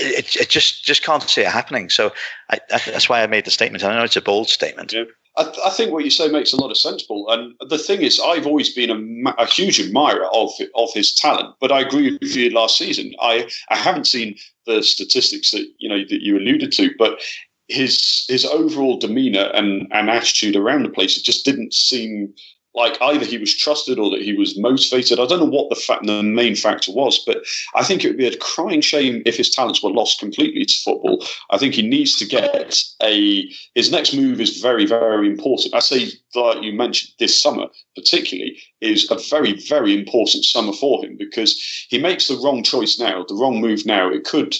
It, 0.00 0.36
it 0.36 0.48
just 0.48 0.84
just 0.84 1.02
can't 1.02 1.22
see 1.22 1.42
it 1.42 1.48
happening. 1.48 1.90
So 1.90 2.12
I, 2.50 2.58
I, 2.72 2.80
that's 2.86 3.08
why 3.08 3.22
I 3.22 3.26
made 3.26 3.44
the 3.44 3.50
statement. 3.50 3.84
I 3.84 3.94
know 3.94 4.04
it's 4.04 4.16
a 4.16 4.22
bold 4.22 4.48
statement. 4.48 4.92
Yeah. 4.92 5.04
I, 5.36 5.52
I, 5.66 5.70
think 5.70 5.92
what 5.92 6.04
you 6.04 6.10
say 6.10 6.28
makes 6.28 6.52
a 6.52 6.56
lot 6.56 6.70
of 6.70 6.78
sense, 6.78 7.02
Paul. 7.02 7.26
And 7.30 7.54
the 7.68 7.78
thing 7.78 8.02
is, 8.02 8.20
I've 8.20 8.46
always 8.46 8.72
been 8.72 8.90
a, 9.26 9.30
a, 9.38 9.46
huge 9.46 9.80
admirer 9.80 10.26
of 10.32 10.50
of 10.74 10.90
his 10.94 11.14
talent. 11.14 11.54
But 11.60 11.72
I 11.72 11.80
agree 11.80 12.16
with 12.20 12.34
you 12.34 12.50
last 12.50 12.78
season. 12.78 13.12
I 13.20 13.50
I 13.68 13.76
haven't 13.76 14.06
seen 14.06 14.36
the 14.66 14.82
statistics 14.82 15.50
that 15.50 15.66
you 15.78 15.88
know 15.88 15.98
that 16.08 16.22
you 16.22 16.38
alluded 16.38 16.72
to, 16.72 16.90
but 16.98 17.20
his 17.68 18.24
his 18.28 18.44
overall 18.44 18.98
demeanor 18.98 19.50
and, 19.54 19.86
and 19.90 20.10
attitude 20.10 20.56
around 20.56 20.84
the 20.84 20.90
place 20.90 21.16
it 21.16 21.24
just 21.24 21.44
didn't 21.44 21.72
seem 21.72 22.32
like 22.74 23.00
either 23.00 23.24
he 23.24 23.38
was 23.38 23.56
trusted 23.56 23.98
or 23.98 24.10
that 24.10 24.22
he 24.22 24.32
was 24.32 24.58
motivated. 24.58 25.20
I 25.20 25.26
don't 25.26 25.38
know 25.38 25.44
what 25.44 25.70
the 25.70 25.76
fact, 25.76 26.06
the 26.06 26.22
main 26.22 26.56
factor 26.56 26.92
was, 26.92 27.22
but 27.24 27.38
I 27.74 27.84
think 27.84 28.04
it 28.04 28.08
would 28.08 28.16
be 28.16 28.26
a 28.26 28.36
crying 28.36 28.80
shame 28.80 29.22
if 29.26 29.36
his 29.36 29.50
talents 29.50 29.82
were 29.82 29.90
lost 29.90 30.18
completely 30.18 30.64
to 30.64 30.74
football. 30.84 31.24
I 31.50 31.58
think 31.58 31.74
he 31.74 31.82
needs 31.82 32.16
to 32.16 32.26
get 32.26 32.82
a. 33.02 33.48
His 33.74 33.90
next 33.90 34.14
move 34.14 34.40
is 34.40 34.60
very, 34.60 34.86
very 34.86 35.28
important. 35.28 35.74
I 35.74 35.80
say, 35.80 36.08
like 36.34 36.62
you 36.62 36.72
mentioned, 36.72 37.12
this 37.18 37.40
summer 37.40 37.66
particularly 37.94 38.58
is 38.80 39.10
a 39.10 39.18
very, 39.30 39.54
very 39.68 39.96
important 39.96 40.44
summer 40.44 40.72
for 40.72 41.04
him 41.04 41.16
because 41.16 41.60
he 41.88 41.98
makes 41.98 42.28
the 42.28 42.36
wrong 42.36 42.62
choice 42.62 42.98
now, 42.98 43.24
the 43.28 43.34
wrong 43.34 43.60
move 43.60 43.86
now. 43.86 44.10
It 44.10 44.24
could, 44.24 44.54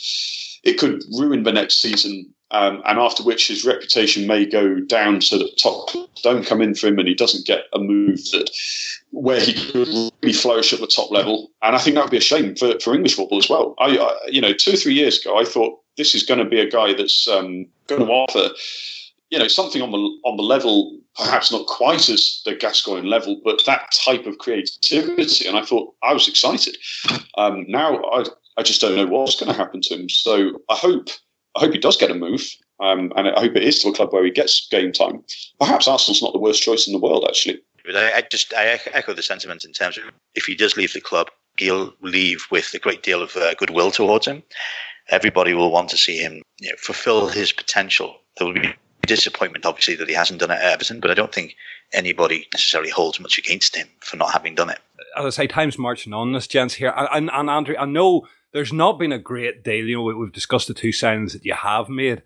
it 0.62 0.78
could 0.78 1.02
ruin 1.12 1.42
the 1.42 1.52
next 1.52 1.80
season 1.80 2.33
um, 2.54 2.82
and 2.86 3.00
after 3.00 3.24
which 3.24 3.48
his 3.48 3.64
reputation 3.64 4.28
may 4.28 4.46
go 4.46 4.78
down 4.78 5.20
so 5.20 5.36
that 5.38 5.58
top 5.60 5.90
don't 6.22 6.46
come 6.46 6.62
in 6.62 6.72
for 6.76 6.86
him 6.86 7.00
and 7.00 7.08
he 7.08 7.14
doesn't 7.14 7.46
get 7.46 7.64
a 7.72 7.80
move 7.80 8.18
that 8.30 8.48
where 9.10 9.40
he 9.40 9.52
could 9.52 9.88
really 9.88 10.32
flourish 10.32 10.72
at 10.72 10.78
the 10.78 10.86
top 10.86 11.10
level. 11.10 11.50
And 11.62 11.74
I 11.74 11.80
think 11.80 11.96
that 11.96 12.04
would 12.04 12.12
be 12.12 12.18
a 12.18 12.20
shame 12.20 12.54
for, 12.54 12.78
for 12.78 12.94
English 12.94 13.16
football 13.16 13.38
as 13.38 13.48
well. 13.48 13.74
I, 13.80 13.98
I 13.98 14.16
you 14.28 14.40
know, 14.40 14.52
two 14.52 14.74
or 14.74 14.76
three 14.76 14.94
years 14.94 15.20
ago, 15.20 15.36
I 15.36 15.44
thought 15.44 15.80
this 15.96 16.14
is 16.14 16.22
going 16.22 16.38
to 16.38 16.48
be 16.48 16.60
a 16.60 16.70
guy 16.70 16.94
that's 16.94 17.26
um, 17.26 17.66
going 17.88 18.06
to 18.06 18.12
offer, 18.12 18.54
you 19.30 19.38
know, 19.40 19.48
something 19.48 19.82
on 19.82 19.90
the 19.90 19.98
on 20.24 20.36
the 20.36 20.44
level, 20.44 20.96
perhaps 21.16 21.50
not 21.50 21.66
quite 21.66 22.08
as 22.08 22.40
the 22.44 22.54
Gascoigne 22.54 23.08
level, 23.08 23.40
but 23.44 23.62
that 23.66 23.90
type 24.04 24.26
of 24.26 24.38
creativity. 24.38 25.48
And 25.48 25.56
I 25.56 25.64
thought 25.64 25.92
I 26.04 26.12
was 26.12 26.28
excited. 26.28 26.76
Um, 27.36 27.64
now 27.66 28.00
I 28.12 28.26
I 28.56 28.62
just 28.62 28.80
don't 28.80 28.94
know 28.94 29.06
what's 29.06 29.40
going 29.40 29.50
to 29.50 29.58
happen 29.58 29.80
to 29.80 29.94
him. 29.94 30.08
So 30.08 30.60
I 30.68 30.76
hope 30.76 31.08
I 31.56 31.60
hope 31.60 31.72
he 31.72 31.78
does 31.78 31.96
get 31.96 32.10
a 32.10 32.14
move, 32.14 32.42
um, 32.80 33.12
and 33.16 33.28
I 33.28 33.40
hope 33.40 33.56
it 33.56 33.62
is 33.62 33.80
to 33.82 33.88
a 33.88 33.94
club 33.94 34.12
where 34.12 34.24
he 34.24 34.30
gets 34.30 34.66
game 34.68 34.92
time. 34.92 35.22
Perhaps 35.60 35.86
Arsenal's 35.86 36.22
not 36.22 36.32
the 36.32 36.38
worst 36.38 36.62
choice 36.62 36.86
in 36.86 36.92
the 36.92 36.98
world, 36.98 37.24
actually. 37.28 37.60
I, 37.94 38.12
I 38.16 38.22
just 38.30 38.52
I 38.54 38.80
echo 38.92 39.12
the 39.12 39.22
sentiment 39.22 39.64
in 39.64 39.72
terms 39.72 39.98
of 39.98 40.04
if 40.34 40.44
he 40.44 40.54
does 40.54 40.76
leave 40.76 40.92
the 40.92 41.00
club, 41.00 41.28
he'll 41.58 41.92
leave 42.00 42.46
with 42.50 42.72
a 42.74 42.78
great 42.78 43.02
deal 43.02 43.22
of 43.22 43.36
uh, 43.36 43.54
goodwill 43.54 43.90
towards 43.90 44.26
him. 44.26 44.42
Everybody 45.10 45.52
will 45.52 45.70
want 45.70 45.90
to 45.90 45.96
see 45.96 46.18
him 46.18 46.42
you 46.60 46.70
know, 46.70 46.76
fulfil 46.78 47.28
his 47.28 47.52
potential. 47.52 48.16
There 48.38 48.46
will 48.46 48.54
be 48.54 48.74
disappointment, 49.06 49.66
obviously, 49.66 49.96
that 49.96 50.08
he 50.08 50.14
hasn't 50.14 50.40
done 50.40 50.50
it 50.50 50.54
at 50.54 50.72
Everton, 50.72 51.00
but 51.00 51.10
I 51.10 51.14
don't 51.14 51.32
think 51.32 51.54
anybody 51.92 52.48
necessarily 52.52 52.90
holds 52.90 53.20
much 53.20 53.38
against 53.38 53.76
him 53.76 53.86
for 54.00 54.16
not 54.16 54.32
having 54.32 54.54
done 54.54 54.70
it. 54.70 54.78
As 55.16 55.26
I 55.26 55.30
say, 55.30 55.46
time's 55.46 55.78
marching 55.78 56.14
on 56.14 56.32
this, 56.32 56.46
gents, 56.46 56.74
here. 56.74 56.92
And, 56.96 57.30
and 57.30 57.50
Andrew, 57.50 57.76
I 57.78 57.84
know 57.84 58.26
there's 58.54 58.72
not 58.72 58.98
been 58.98 59.12
a 59.12 59.18
great 59.18 59.62
deal. 59.62 59.86
You 59.86 59.96
know, 59.98 60.04
we've 60.04 60.32
discussed 60.32 60.68
the 60.68 60.74
two 60.74 60.88
signings 60.88 61.32
that 61.32 61.44
you 61.44 61.52
have 61.52 61.90
made. 61.90 62.22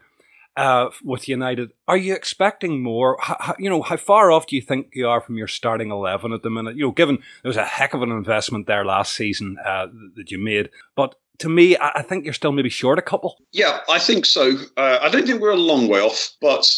uh, 0.59 0.91
with 1.05 1.29
United. 1.29 1.71
Are 1.87 1.97
you 1.97 2.15
expecting 2.15 2.83
more? 2.83 3.17
How, 3.21 3.55
you 3.61 3.71
know, 3.71 3.81
how 3.81 3.97
far 3.97 4.33
off 4.33 4.49
do 4.49 4.57
you 4.57 4.63
think 4.63 4.89
you 4.93 5.09
are 5.09 5.21
from 5.21 5.37
your 5.39 5.47
starting 5.47 5.91
eleven 5.93 6.33
at 6.33 6.43
the 6.43 6.51
minute? 6.51 6.75
You 6.77 6.87
know, 6.87 6.91
given 6.91 7.19
there 7.43 7.49
was 7.49 7.57
a 7.57 7.65
heck 7.65 7.95
of 7.95 8.03
an 8.03 8.11
investment 8.11 8.67
there 8.67 8.85
last 8.85 9.15
season 9.15 9.57
uh, 9.65 9.87
that 10.17 10.33
you 10.33 10.39
made, 10.39 10.71
but 10.97 11.15
to 11.39 11.49
me, 11.49 11.77
I 11.81 12.03
think 12.03 12.25
you're 12.25 12.35
still 12.35 12.53
maybe 12.53 12.69
short 12.69 12.99
a 12.99 13.03
couple. 13.03 13.37
Yeah, 13.53 13.81
I 13.89 13.99
think 13.99 14.27
so. 14.27 14.57
Uh, 14.77 14.99
I 15.01 15.09
don't 15.09 15.27
think 15.27 15.41
we're 15.41 15.51
a 15.51 15.57
long 15.57 15.89
way 15.89 16.01
off, 16.01 16.31
but 16.41 16.69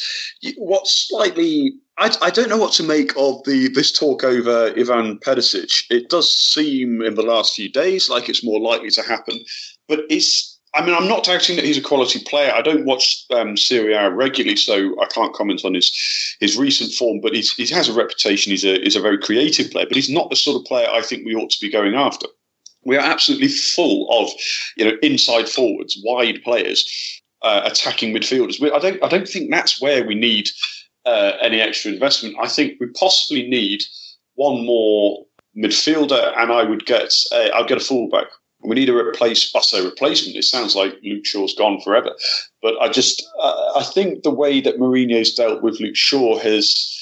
what's 0.57 1.09
slightly 1.09 1.73
I, 1.99 2.15
I, 2.23 2.31
don't 2.31 2.49
know 2.49 2.57
what 2.57 2.73
to 2.75 2.83
make 2.83 3.13
of 3.17 3.45
the 3.45 3.69
this 3.75 3.93
talk 3.93 4.25
over 4.25 4.73
Ivan 4.77 5.19
Perisic. 5.19 5.85
It 5.91 6.09
does 6.09 6.35
seem 6.35 7.03
in 7.03 7.15
the 7.15 7.23
last 7.23 7.55
few 7.55 7.71
days 7.71 8.09
like 8.09 8.29
it's 8.29 8.45
more 8.45 8.59
likely 8.59 8.91
to 8.91 9.03
happen, 9.03 9.39
but 9.87 10.01
it's 10.09 10.59
I 10.75 10.85
mean, 10.85 10.95
I'm 10.95 11.09
not 11.09 11.25
doubting 11.25 11.57
that 11.57 11.65
he's 11.65 11.79
a 11.79 11.83
quality 11.83 12.21
player. 12.21 12.53
I 12.53 12.63
don't 12.63 12.85
watch 12.85 13.25
um, 13.35 13.57
Serie 13.57 13.95
A 13.95 14.09
regularly, 14.11 14.57
so 14.57 14.95
I 15.01 15.07
can't 15.07 15.35
comment 15.35 15.65
on 15.65 15.75
his 15.75 15.93
his 16.39 16.57
recent 16.57 16.93
form. 16.93 17.21
But 17.21 17.35
he 17.35 17.67
has 17.67 17.89
a 17.89 17.93
reputation. 17.93 18.51
He's 18.51 18.65
a 18.65 18.81
he's 18.81 18.97
a 18.97 19.01
very 19.01 19.19
creative 19.19 19.71
player, 19.71 19.87
but 19.87 19.97
he's 19.97 20.11
not 20.11 20.31
the 20.31 20.37
sort 20.37 20.61
of 20.61 20.67
player 20.67 20.89
I 20.89 21.03
think 21.03 21.27
we 21.27 21.35
ought 21.35 21.51
to 21.51 21.61
be 21.61 21.71
going 21.71 21.95
after. 21.95 22.27
We 22.85 22.97
are 22.97 23.05
absolutely 23.05 23.49
full 23.49 24.09
of 24.11 24.31
you 24.77 24.85
know 24.85 24.97
inside 25.03 25.49
forwards, 25.49 26.01
wide 26.05 26.43
players, 26.43 26.89
uh, 27.43 27.63
attacking 27.65 28.15
midfielders. 28.15 28.61
We, 28.61 28.71
I 28.71 28.79
don't 28.79 29.03
I 29.03 29.09
don't 29.09 29.29
think 29.29 29.51
that's 29.51 29.81
where 29.81 30.05
we 30.07 30.15
need 30.15 30.49
uh, 31.07 31.33
any 31.41 31.61
extra 31.61 31.93
investment. 31.93 32.37
I 32.41 32.49
think 32.49 32.75
we 32.81 32.87
possibly 32.89 33.49
need 33.49 33.83
one 34.35 34.65
more 34.65 35.25
midfielder, 35.57 36.33
and 36.39 36.53
I 36.53 36.65
would 36.65 36.87
get 36.87 37.13
a, 37.33 37.51
I'll 37.55 37.67
get 37.67 37.79
a 37.79 37.85
fullback 37.85 38.29
we 38.63 38.75
need 38.75 38.89
a 38.89 38.97
replace. 38.97 39.53
Say 39.63 39.85
replacement. 39.85 40.37
It 40.37 40.45
sounds 40.45 40.75
like 40.75 40.99
Luke 41.03 41.25
Shaw's 41.25 41.55
gone 41.55 41.81
forever, 41.81 42.15
but 42.63 42.75
I 42.81 42.89
just 42.89 43.23
uh, 43.41 43.73
I 43.77 43.83
think 43.83 44.23
the 44.23 44.31
way 44.31 44.61
that 44.61 44.79
Mourinho's 44.79 45.35
dealt 45.35 45.63
with 45.63 45.81
Luke 45.81 45.97
Shaw 45.97 46.39
has 46.39 46.97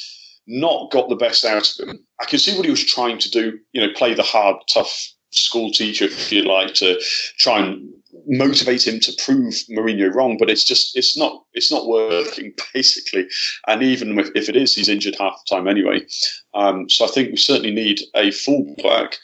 not 0.46 0.90
got 0.90 1.08
the 1.08 1.16
best 1.16 1.44
out 1.44 1.70
of 1.78 1.88
him. 1.88 1.98
I 2.20 2.24
can 2.24 2.38
see 2.38 2.56
what 2.56 2.64
he 2.64 2.70
was 2.70 2.84
trying 2.84 3.18
to 3.18 3.30
do. 3.30 3.58
You 3.72 3.86
know, 3.86 3.92
play 3.94 4.14
the 4.14 4.22
hard, 4.22 4.56
tough 4.72 5.08
school 5.30 5.70
teacher, 5.70 6.06
if 6.06 6.32
you 6.32 6.42
like, 6.42 6.74
to 6.74 7.00
try 7.38 7.60
and 7.60 7.88
motivate 8.26 8.86
him 8.86 9.00
to 9.00 9.12
prove 9.24 9.54
Mourinho 9.70 10.12
wrong. 10.14 10.36
But 10.38 10.50
it's 10.50 10.64
just 10.64 10.96
it's 10.96 11.16
not 11.16 11.44
it's 11.54 11.70
not 11.70 11.86
working 11.86 12.54
basically. 12.74 13.28
And 13.66 13.82
even 13.82 14.18
if, 14.18 14.30
if 14.34 14.48
it 14.48 14.56
is, 14.56 14.74
he's 14.74 14.88
injured 14.88 15.16
half 15.18 15.40
the 15.48 15.56
time 15.56 15.68
anyway. 15.68 16.06
Um, 16.54 16.88
so 16.88 17.04
I 17.04 17.08
think 17.08 17.30
we 17.30 17.36
certainly 17.36 17.72
need 17.72 18.00
a 18.14 18.30
fullback 18.30 19.16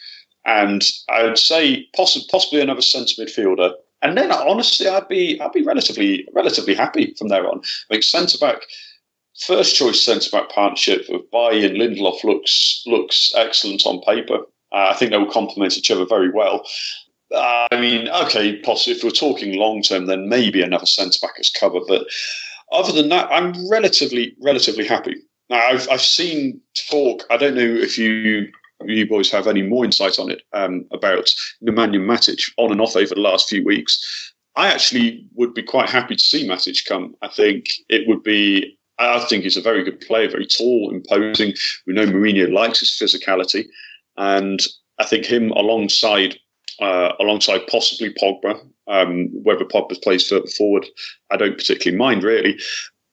and 0.45 0.83
I 1.09 1.23
would 1.23 1.39
say 1.39 1.87
possibly 1.95 2.27
possibly 2.31 2.61
another 2.61 2.81
centre 2.81 3.21
midfielder. 3.21 3.73
And 4.01 4.17
then 4.17 4.31
honestly, 4.31 4.87
I'd 4.87 5.07
be 5.07 5.41
I'd 5.41 5.51
be 5.51 5.63
relatively 5.63 6.27
relatively 6.33 6.75
happy 6.75 7.13
from 7.17 7.29
there 7.29 7.47
on. 7.47 7.59
I 7.59 7.95
think 7.95 8.03
centre 8.03 8.37
back, 8.37 8.61
first 9.39 9.75
choice 9.75 10.01
centre 10.01 10.29
back 10.29 10.49
partnership 10.49 11.09
of 11.09 11.29
Bailly 11.31 11.65
and 11.65 11.77
Lindelof 11.77 12.23
looks 12.23 12.83
looks 12.85 13.33
excellent 13.35 13.85
on 13.85 14.01
paper. 14.01 14.39
Uh, 14.75 14.89
I 14.91 14.93
think 14.93 15.11
they 15.11 15.17
will 15.17 15.31
complement 15.31 15.77
each 15.77 15.89
other 15.89 16.05
very 16.05 16.29
well. 16.29 16.67
Uh, 17.33 17.67
I 17.71 17.79
mean, 17.79 18.09
okay, 18.09 18.57
possibly 18.57 18.97
if 18.97 19.03
we're 19.03 19.09
talking 19.09 19.57
long 19.57 19.81
term, 19.81 20.05
then 20.05 20.27
maybe 20.27 20.61
another 20.61 20.85
centre 20.85 21.17
back 21.21 21.39
is 21.39 21.49
covered. 21.49 21.83
But 21.87 22.05
other 22.71 22.91
than 22.91 23.09
that, 23.09 23.31
I'm 23.31 23.53
relatively 23.69 24.35
relatively 24.41 24.85
happy. 24.85 25.15
Now, 25.49 25.61
I've 25.65 25.87
I've 25.89 26.01
seen 26.01 26.59
talk. 26.91 27.23
I 27.31 27.37
don't 27.37 27.55
know 27.55 27.61
if 27.61 27.97
you 27.97 28.47
you 28.83 29.07
boys 29.07 29.31
have 29.31 29.47
any 29.47 29.61
more 29.61 29.85
insight 29.85 30.19
on 30.19 30.29
it 30.29 30.41
um, 30.51 30.85
about 30.91 31.33
Nemanja 31.63 31.99
Matic 31.99 32.41
on 32.57 32.71
and 32.71 32.81
off 32.81 32.97
over 32.97 33.15
the 33.15 33.21
last 33.21 33.47
few 33.47 33.63
weeks. 33.63 34.33
I 34.57 34.67
actually 34.71 35.25
would 35.35 35.53
be 35.53 35.63
quite 35.63 35.89
happy 35.89 36.15
to 36.15 36.23
see 36.23 36.47
Matic 36.47 36.85
come. 36.85 37.15
I 37.21 37.29
think 37.29 37.67
it 37.89 38.07
would 38.07 38.23
be. 38.23 38.77
I 38.97 39.19
think 39.19 39.43
he's 39.43 39.57
a 39.57 39.61
very 39.61 39.83
good 39.83 39.99
player, 39.99 40.29
very 40.29 40.47
tall, 40.47 40.91
imposing. 40.93 41.53
We 41.85 41.93
know 41.93 42.05
Mourinho 42.05 42.51
likes 42.51 42.79
his 42.79 42.91
physicality, 42.91 43.65
and 44.17 44.59
I 44.99 45.05
think 45.05 45.25
him 45.25 45.51
alongside 45.51 46.37
uh, 46.79 47.13
alongside 47.19 47.67
possibly 47.67 48.13
Pogba. 48.13 48.59
Um, 48.87 49.29
whether 49.43 49.65
Pogba 49.65 49.99
plays 50.03 50.31
forward, 50.57 50.85
I 51.31 51.37
don't 51.37 51.57
particularly 51.57 51.97
mind 51.97 52.23
really. 52.23 52.59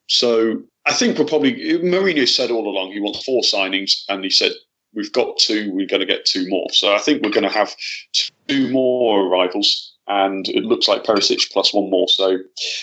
So 0.08 0.62
I 0.84 0.92
think 0.92 1.18
we're 1.18 1.24
probably 1.24 1.54
Mourinho 1.78 2.28
said 2.28 2.50
all 2.50 2.68
along 2.68 2.92
he 2.92 3.00
wants 3.00 3.24
four 3.24 3.42
signings, 3.42 4.02
and 4.08 4.22
he 4.22 4.30
said 4.30 4.52
we've 4.94 5.12
got 5.12 5.38
two, 5.38 5.72
we're 5.72 5.86
going 5.86 6.00
to 6.00 6.06
get 6.06 6.26
two 6.26 6.48
more. 6.48 6.66
So 6.72 6.94
I 6.94 6.98
think 6.98 7.22
we're 7.22 7.30
going 7.30 7.48
to 7.48 7.48
have 7.48 7.74
two 8.48 8.68
more 8.70 9.26
arrivals, 9.26 9.91
and 10.08 10.48
it 10.48 10.64
looks 10.64 10.88
like 10.88 11.04
Perisic 11.04 11.50
plus 11.52 11.72
one 11.72 11.90
more. 11.90 12.08
So 12.08 12.38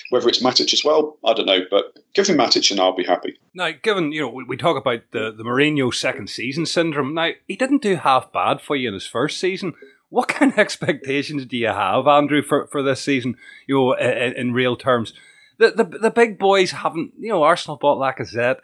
whether 0.09 0.27
it's 0.29 0.41
Matic 0.41 0.73
as 0.73 0.83
well, 0.83 1.17
I 1.25 1.33
don't 1.33 1.45
know, 1.45 1.61
but 1.69 1.97
give 2.13 2.27
him 2.27 2.37
Matic 2.37 2.71
and 2.71 2.79
I'll 2.79 2.95
be 2.95 3.03
happy. 3.03 3.37
Now, 3.53 3.71
given 3.71 4.11
you 4.11 4.21
know 4.21 4.29
we, 4.29 4.43
we 4.43 4.57
talk 4.57 4.77
about 4.77 5.01
the 5.11 5.31
the 5.31 5.43
Mourinho 5.43 5.93
second 5.93 6.29
season 6.29 6.65
syndrome. 6.65 7.13
Now 7.13 7.31
he 7.47 7.55
didn't 7.55 7.81
do 7.81 7.95
half 7.95 8.31
bad 8.31 8.61
for 8.61 8.75
you 8.75 8.87
in 8.87 8.93
his 8.93 9.07
first 9.07 9.39
season. 9.39 9.73
What 10.09 10.27
kind 10.29 10.51
of 10.51 10.59
expectations 10.59 11.45
do 11.45 11.57
you 11.57 11.67
have, 11.67 12.07
Andrew, 12.07 12.41
for, 12.41 12.67
for 12.67 12.81
this 12.81 13.01
season? 13.01 13.35
You 13.67 13.75
know, 13.75 13.93
in, 13.93 14.33
in 14.33 14.53
real 14.53 14.75
terms, 14.75 15.13
the, 15.57 15.71
the 15.71 15.83
the 15.83 16.11
big 16.11 16.39
boys 16.39 16.71
haven't. 16.71 17.13
You 17.19 17.29
know, 17.29 17.43
Arsenal 17.43 17.77
bought 17.77 17.99
Lacazette 17.99 18.59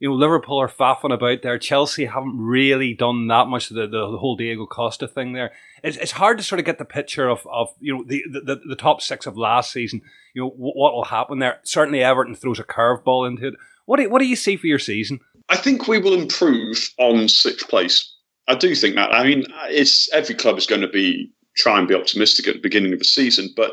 you 0.00 0.08
know, 0.08 0.14
Liverpool 0.14 0.60
are 0.60 0.68
faffing 0.68 1.12
about 1.12 1.42
there. 1.42 1.58
Chelsea 1.58 2.06
haven't 2.06 2.38
really 2.38 2.94
done 2.94 3.28
that 3.28 3.46
much 3.46 3.70
of 3.70 3.76
the, 3.76 3.82
the, 3.86 4.10
the 4.10 4.18
whole 4.18 4.34
Diego 4.34 4.66
Costa 4.66 5.06
thing 5.06 5.34
there. 5.34 5.52
It's, 5.82 5.96
it's 5.96 6.12
hard 6.12 6.38
to 6.38 6.44
sort 6.44 6.58
of 6.58 6.64
get 6.64 6.78
the 6.78 6.84
picture 6.84 7.28
of, 7.28 7.46
of 7.50 7.74
you 7.80 7.96
know, 7.96 8.04
the, 8.06 8.22
the, 8.28 8.60
the 8.68 8.76
top 8.76 9.00
six 9.00 9.26
of 9.26 9.36
last 9.36 9.72
season, 9.72 10.02
you 10.34 10.42
know, 10.42 10.50
what 10.50 10.94
will 10.94 11.04
happen 11.04 11.38
there. 11.38 11.60
Certainly 11.64 12.02
Everton 12.02 12.34
throws 12.34 12.58
a 12.58 12.64
curveball 12.64 13.28
into 13.28 13.48
it. 13.48 13.54
What 13.86 13.98
do, 13.98 14.08
what 14.08 14.20
do 14.20 14.26
you 14.26 14.36
see 14.36 14.56
for 14.56 14.66
your 14.66 14.78
season? 14.78 15.20
I 15.48 15.56
think 15.56 15.88
we 15.88 15.98
will 15.98 16.14
improve 16.14 16.90
on 16.98 17.28
sixth 17.28 17.68
place. 17.68 18.14
I 18.46 18.54
do 18.54 18.74
think 18.74 18.94
that. 18.96 19.14
I 19.14 19.24
mean, 19.24 19.44
it's 19.68 20.12
every 20.12 20.34
club 20.34 20.58
is 20.58 20.66
going 20.66 20.80
to 20.80 20.88
be 20.88 21.32
try 21.56 21.78
and 21.78 21.88
be 21.88 21.94
optimistic 21.94 22.46
at 22.46 22.54
the 22.54 22.60
beginning 22.60 22.92
of 22.92 22.98
the 23.00 23.04
season, 23.04 23.48
but 23.56 23.72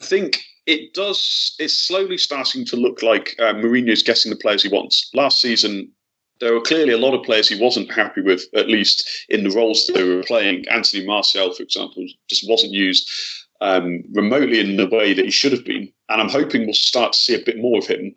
I 0.00 0.04
think 0.04 0.44
it 0.66 0.94
does. 0.94 1.54
It's 1.58 1.76
slowly 1.76 2.18
starting 2.18 2.64
to 2.66 2.76
look 2.76 3.02
like 3.02 3.34
uh, 3.38 3.54
Mourinho's 3.54 4.02
getting 4.02 4.30
the 4.30 4.36
players 4.36 4.62
he 4.62 4.68
wants. 4.68 5.10
Last 5.14 5.40
season, 5.40 5.90
there 6.40 6.52
were 6.52 6.60
clearly 6.60 6.92
a 6.92 6.98
lot 6.98 7.14
of 7.14 7.24
players 7.24 7.48
he 7.48 7.60
wasn't 7.62 7.92
happy 7.92 8.20
with, 8.20 8.44
at 8.54 8.68
least 8.68 9.08
in 9.28 9.44
the 9.44 9.54
roles 9.54 9.86
they 9.86 10.04
were 10.04 10.22
playing. 10.22 10.68
Anthony 10.68 11.06
Martial, 11.06 11.52
for 11.52 11.62
example, 11.62 12.06
just 12.28 12.48
wasn't 12.48 12.72
used 12.72 13.08
um, 13.60 14.02
remotely 14.12 14.60
in 14.60 14.76
the 14.76 14.88
way 14.88 15.14
that 15.14 15.24
he 15.24 15.30
should 15.30 15.52
have 15.52 15.64
been. 15.64 15.92
And 16.08 16.20
I'm 16.20 16.28
hoping 16.28 16.64
we'll 16.64 16.74
start 16.74 17.12
to 17.12 17.18
see 17.18 17.34
a 17.34 17.44
bit 17.44 17.58
more 17.58 17.78
of 17.78 17.86
him 17.86 18.14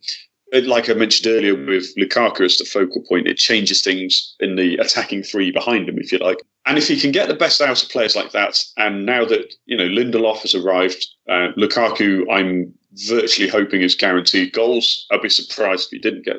like 0.54 0.90
I 0.90 0.94
mentioned 0.94 1.34
earlier 1.34 1.54
with 1.54 1.96
Lukaku 1.96 2.46
as 2.46 2.58
the 2.58 2.66
focal 2.66 3.04
point, 3.08 3.28
it 3.28 3.38
changes 3.38 3.82
things 3.82 4.36
in 4.40 4.56
the 4.56 4.78
attacking 4.78 5.24
three 5.24 5.52
behind 5.52 5.88
him, 5.88 5.98
if 6.00 6.12
you 6.12 6.18
like. 6.18 6.40
And 6.66 6.78
if 6.78 6.88
he 6.88 7.00
can 7.00 7.12
get 7.12 7.28
the 7.28 7.36
best 7.36 7.62
out 7.62 7.82
of 7.82 7.90
players 7.90 8.16
like 8.16 8.32
that, 8.32 8.60
and 8.78 9.06
now 9.06 9.26
that 9.26 9.54
you 9.66 9.78
know 9.78 9.86
Lindelof 9.86 10.42
has 10.42 10.56
arrived, 10.56 11.06
uh, 11.30 11.50
Lukaku, 11.58 12.26
I'm 12.32 12.74
virtually 13.08 13.48
hoping 13.48 13.82
is 13.82 13.96
guaranteed 13.96 14.54
goals. 14.54 15.06
I'd 15.12 15.22
be 15.22 15.30
surprised 15.30 15.88
if 15.88 15.92
he 15.92 16.00
didn't 16.00 16.26
get 16.26 16.38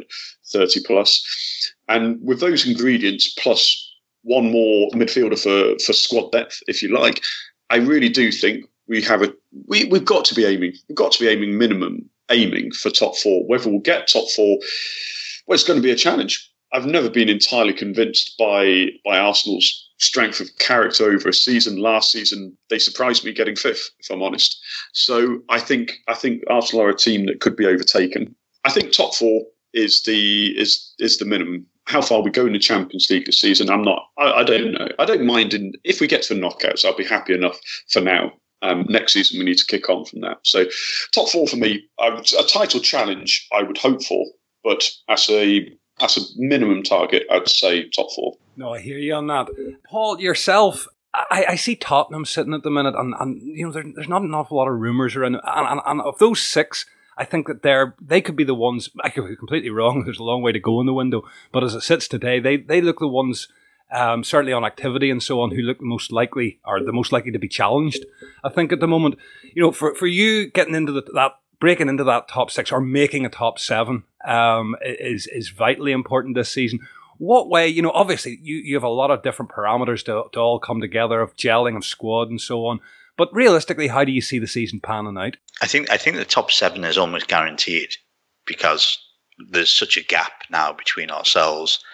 30 0.53 0.80
plus. 0.86 1.24
And 1.88 2.18
with 2.22 2.40
those 2.40 2.66
ingredients, 2.66 3.32
plus 3.38 3.86
one 4.22 4.51
more 4.51 4.90
midfielder 4.90 5.38
for 5.40 5.78
for 5.84 5.92
squad 5.92 6.32
depth, 6.32 6.61
if 6.66 6.82
you 6.82 6.88
like, 6.94 7.22
I 7.70 7.76
really 7.76 8.09
do 8.09 8.30
think 8.32 8.64
we 8.88 9.01
have 9.03 9.22
a 9.22 9.32
we, 9.66 9.84
we've 9.84 10.05
got 10.05 10.24
to 10.26 10.34
be 10.34 10.44
aiming 10.44 10.72
we've 10.88 10.96
got 10.96 11.12
to 11.12 11.20
be 11.20 11.28
aiming 11.28 11.57
minimum 11.57 12.09
aiming 12.30 12.72
for 12.72 12.90
top 12.90 13.16
four. 13.16 13.46
Whether 13.46 13.70
we'll 13.70 13.80
get 13.80 14.09
top 14.09 14.28
four, 14.30 14.59
well, 15.46 15.55
it's 15.55 15.64
going 15.64 15.78
to 15.78 15.82
be 15.82 15.92
a 15.92 15.96
challenge. 15.96 16.48
I've 16.72 16.86
never 16.86 17.11
been 17.11 17.28
entirely 17.28 17.72
convinced 17.72 18.36
by 18.38 18.88
by 19.05 19.18
Arsenal's 19.18 19.89
strength 20.01 20.40
of 20.40 20.48
character 20.59 21.05
over 21.05 21.28
a 21.28 21.32
season. 21.32 21.76
Last 21.76 22.11
season, 22.11 22.57
they 22.68 22.78
surprised 22.78 23.24
me 23.24 23.32
getting 23.32 23.57
fifth, 23.57 23.90
if 24.01 24.11
I'm 24.11 24.22
honest. 24.22 24.61
So 24.92 25.40
I 25.48 25.61
think 25.61 25.92
I 26.09 26.14
think 26.14 26.42
Arsenal 26.48 26.84
are 26.84 26.90
a 26.90 26.96
team 26.96 27.26
that 27.26 27.40
could 27.40 27.57
be 27.57 27.66
overtaken. 27.66 28.34
I 28.64 28.70
think 28.70 28.92
top 28.92 29.14
four 29.14 29.42
is 29.72 30.03
the 30.03 30.59
is 30.59 30.94
is 30.98 31.18
the 31.18 31.24
minimum. 31.24 31.66
How 31.86 32.03
far 32.03 32.22
we 32.22 32.30
go 32.30 32.46
in 32.46 32.53
the 32.53 32.59
Champions 32.59 33.09
League 33.11 33.26
this 33.26 33.40
season, 33.40 33.70
I'm 33.70 33.82
not. 33.82 34.07
I, 34.18 34.32
I 34.32 34.44
don't 34.44 34.72
know. 34.72 34.88
I 34.98 35.05
don't 35.05 35.26
mind. 35.26 35.55
In, 35.55 35.72
if 35.84 36.01
we 36.01 36.07
get 36.07 36.22
to 36.22 36.34
the 36.34 36.40
knockouts, 36.40 36.84
I'll 36.84 36.96
be 36.96 37.05
happy 37.05 37.34
enough 37.34 37.59
for 37.88 38.01
now. 38.01 38.32
Um, 38.62 38.84
next 38.88 39.14
season, 39.14 39.38
we 39.38 39.46
need 39.46 39.57
to 39.57 39.64
kick 39.64 39.88
on 39.88 40.05
from 40.05 40.20
that. 40.20 40.38
So, 40.44 40.66
top 41.14 41.30
four 41.30 41.46
for 41.46 41.57
me, 41.57 41.82
a 41.98 42.22
title 42.46 42.80
challenge 42.80 43.48
I 43.53 43.62
would 43.62 43.78
hope 43.78 44.05
for, 44.05 44.26
but 44.62 44.88
as 45.09 45.28
a 45.30 45.66
as 46.01 46.16
a 46.16 46.20
minimum 46.36 46.82
target, 46.82 47.26
I'd 47.30 47.48
say 47.48 47.88
top 47.88 48.09
four. 48.14 48.36
No, 48.61 48.75
I 48.75 48.81
hear 48.81 48.99
you 48.99 49.15
on 49.15 49.27
that, 49.29 49.49
Paul. 49.85 50.21
Yourself, 50.21 50.87
I, 51.15 51.47
I 51.49 51.55
see 51.55 51.77
Tottenham 51.77 52.27
sitting 52.27 52.53
at 52.53 52.63
the 52.63 52.71
minute, 52.71 52.95
and, 52.95 53.15
and 53.19 53.41
you 53.41 53.65
know 53.65 53.73
there, 53.73 53.87
there's 53.95 54.07
not 54.07 54.21
an 54.21 54.35
awful 54.35 54.59
lot 54.59 54.69
of 54.69 54.79
rumours 54.79 55.17
around, 55.17 55.37
and, 55.37 55.43
and, 55.47 55.81
and 55.87 56.03
of 56.03 56.19
those 56.19 56.43
six. 56.43 56.85
I 57.17 57.25
think 57.25 57.47
that 57.47 57.63
they're 57.63 57.95
they 57.99 58.21
could 58.21 58.37
be 58.37 58.45
the 58.45 58.55
ones. 58.55 58.91
I 59.03 59.09
could 59.09 59.27
be 59.27 59.35
completely 59.35 59.71
wrong. 59.71 60.03
There's 60.05 60.19
a 60.19 60.25
long 60.25 60.43
way 60.43 60.53
to 60.53 60.61
go 60.61 60.79
in 60.81 60.87
the 60.87 60.93
window, 60.93 61.23
but 61.53 61.65
as 61.65 61.75
it 61.75 61.81
sits 61.81 62.07
today, 62.07 62.39
they 62.39 62.59
they 62.59 62.83
look 62.83 62.99
the 62.99 63.09
ones 63.09 63.49
um, 63.93 64.23
certainly 64.23 64.53
on 64.53 64.63
activity 64.63 65.11
and 65.11 65.23
so 65.23 65.41
on, 65.41 65.53
who 65.53 65.63
look 65.63 65.79
the 65.79 65.87
most 65.87 66.13
likely 66.13 66.61
are 66.63 66.85
the 66.85 66.93
most 66.93 67.13
likely 67.13 67.33
to 67.33 67.39
be 67.39 67.49
challenged. 67.49 68.05
I 68.45 68.51
think 68.51 68.75
at 68.75 68.81
the 68.81 68.87
moment, 68.87 69.17
you 69.55 69.63
know, 69.63 69.73
for, 69.73 69.95
for 69.95 70.07
you 70.07 70.51
getting 70.51 70.75
into 70.75 70.93
the, 70.93 71.03
that 71.15 71.33
breaking 71.61 71.89
into 71.89 72.05
that 72.05 72.29
top 72.29 72.51
six 72.51 72.71
or 72.71 72.81
making 72.81 73.25
a 73.25 73.31
top 73.31 73.59
seven 73.59 74.05
um, 74.27 74.77
is 74.83 75.27
is 75.27 75.49
vitally 75.49 75.93
important 75.93 76.35
this 76.35 76.51
season. 76.51 76.81
What 77.21 77.51
way, 77.51 77.68
you 77.68 77.83
know, 77.83 77.91
obviously 77.91 78.39
you, 78.41 78.57
you 78.57 78.75
have 78.77 78.83
a 78.83 78.89
lot 78.89 79.11
of 79.11 79.23
different 79.23 79.51
parameters 79.51 80.03
to, 80.07 80.25
to 80.33 80.41
all 80.41 80.59
come 80.59 80.81
together 80.81 81.21
of 81.21 81.37
gelling 81.37 81.77
of 81.77 81.85
squad 81.85 82.31
and 82.31 82.41
so 82.41 82.64
on. 82.64 82.81
But 83.18 83.29
realistically, 83.35 83.89
how 83.89 84.05
do 84.05 84.11
you 84.11 84.23
see 84.23 84.39
the 84.39 84.47
season 84.47 84.81
panning 84.81 85.18
out? 85.18 85.37
I 85.61 85.66
think 85.66 85.91
I 85.91 85.99
think 85.99 86.16
the 86.16 86.25
top 86.25 86.51
seven 86.51 86.83
is 86.83 86.97
almost 86.97 87.29
guaranteed 87.29 87.91
because 88.47 88.99
there's 89.51 89.71
such 89.71 89.99
a 89.99 90.03
gap 90.03 90.33
now 90.51 90.73
between 90.73 91.11
ourselves 91.11 91.85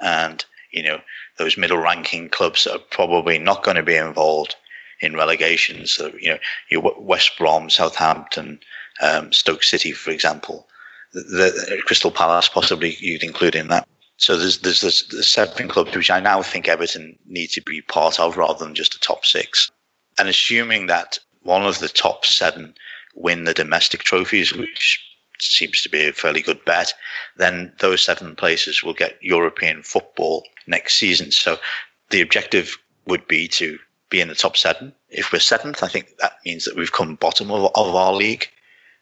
and 0.00 0.42
you 0.72 0.82
know 0.82 1.02
those 1.36 1.58
middle 1.58 1.76
ranking 1.76 2.30
clubs 2.30 2.64
that 2.64 2.74
are 2.74 2.86
probably 2.90 3.38
not 3.38 3.62
going 3.62 3.76
to 3.76 3.82
be 3.82 3.96
involved 3.96 4.56
in 5.02 5.14
relegation. 5.14 5.86
So 5.86 6.10
you 6.18 6.30
know 6.30 6.38
your 6.70 6.94
West 6.98 7.36
Brom, 7.36 7.68
Southampton, 7.68 8.60
um, 9.02 9.30
Stoke 9.30 9.62
City, 9.62 9.92
for 9.92 10.10
example, 10.10 10.66
the, 11.12 11.20
the, 11.68 11.82
Crystal 11.84 12.10
Palace 12.10 12.48
possibly 12.48 12.96
you'd 12.98 13.22
include 13.24 13.54
in 13.54 13.68
that. 13.68 13.86
So 14.20 14.36
there's, 14.36 14.58
there's 14.58 14.82
there's 14.82 15.26
seven 15.26 15.66
clubs 15.66 15.96
which 15.96 16.10
I 16.10 16.20
now 16.20 16.42
think 16.42 16.68
Everton 16.68 17.18
need 17.26 17.48
to 17.50 17.62
be 17.62 17.80
part 17.80 18.20
of 18.20 18.36
rather 18.36 18.62
than 18.62 18.74
just 18.74 18.92
the 18.92 18.98
top 18.98 19.24
six. 19.24 19.70
And 20.18 20.28
assuming 20.28 20.86
that 20.86 21.18
one 21.42 21.62
of 21.62 21.78
the 21.78 21.88
top 21.88 22.26
seven 22.26 22.74
win 23.14 23.44
the 23.44 23.54
domestic 23.54 24.02
trophies, 24.02 24.52
which 24.52 25.02
seems 25.38 25.80
to 25.82 25.88
be 25.88 26.06
a 26.06 26.12
fairly 26.12 26.42
good 26.42 26.62
bet, 26.66 26.92
then 27.38 27.72
those 27.78 28.04
seven 28.04 28.36
places 28.36 28.82
will 28.82 28.92
get 28.92 29.16
European 29.22 29.82
football 29.82 30.44
next 30.66 30.96
season. 30.96 31.30
So 31.30 31.56
the 32.10 32.20
objective 32.20 32.76
would 33.06 33.26
be 33.26 33.48
to 33.48 33.78
be 34.10 34.20
in 34.20 34.28
the 34.28 34.34
top 34.34 34.58
seven. 34.58 34.92
If 35.08 35.32
we're 35.32 35.38
seventh, 35.38 35.82
I 35.82 35.88
think 35.88 36.18
that 36.18 36.34
means 36.44 36.66
that 36.66 36.76
we've 36.76 36.92
come 36.92 37.14
bottom 37.14 37.50
of, 37.50 37.72
of 37.74 37.94
our 37.94 38.12
league, 38.12 38.48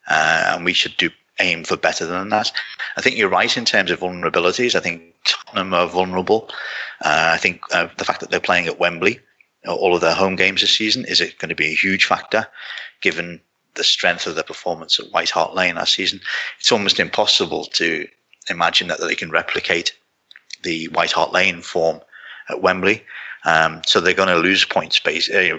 uh, 0.09 0.53
and 0.55 0.65
we 0.65 0.75
should 0.75 0.97
do 0.97 1.11
aim 1.41 1.65
for 1.65 1.77
better 1.77 2.07
than 2.07 2.29
that. 2.31 2.53
I 2.97 3.01
think 3.01 3.17
you're 3.17 3.29
right 3.29 3.57
in 3.57 3.65
terms 3.65 3.91
of 3.91 4.01
vulnerabilities. 4.01 4.75
I 4.75 4.81
think 4.81 5.03
Tottenham 5.25 5.75
are 5.75 5.87
vulnerable. 5.87 6.49
Uh, 7.05 7.31
I 7.35 7.39
think 7.39 7.63
uh, 7.73 7.89
the 7.97 8.05
fact 8.05 8.21
that 8.21 8.31
they're 8.31 8.41
playing 8.41 8.67
at 8.67 8.79
Wembley, 8.79 9.21
all 9.67 9.95
of 9.95 10.01
their 10.01 10.15
home 10.15 10.37
games 10.37 10.61
this 10.61 10.77
season, 10.77 11.05
is 11.05 11.21
it 11.21 11.39
going 11.39 11.49
to 11.49 11.55
be 11.55 11.69
a 11.69 11.75
huge 11.75 12.07
factor, 12.07 12.47
given 13.01 13.41
the 13.75 13.85
strength 13.85 14.27
of 14.27 14.35
their 14.35 14.45
performance 14.45 14.99
at 14.99 15.11
White 15.13 15.31
Hart 15.31 15.55
Lane 15.55 15.77
last 15.77 15.95
season. 15.95 16.21
It's 16.59 16.73
almost 16.73 17.01
impossible 17.01 17.65
to 17.65 18.07
imagine 18.51 18.89
that 18.89 19.01
they 19.01 19.15
can 19.15 19.31
replicate 19.31 19.97
the 20.63 20.87
White 20.89 21.13
Hart 21.13 21.33
Lane 21.33 21.63
form 21.63 22.01
at 22.51 22.61
Wembley. 22.61 23.05
Um, 23.45 23.83
so 23.87 24.01
they're 24.01 24.15
going 24.15 24.29
to 24.29 24.37
lose 24.37 24.65
points 24.65 24.99
base, 24.99 25.31
uh, 25.31 25.59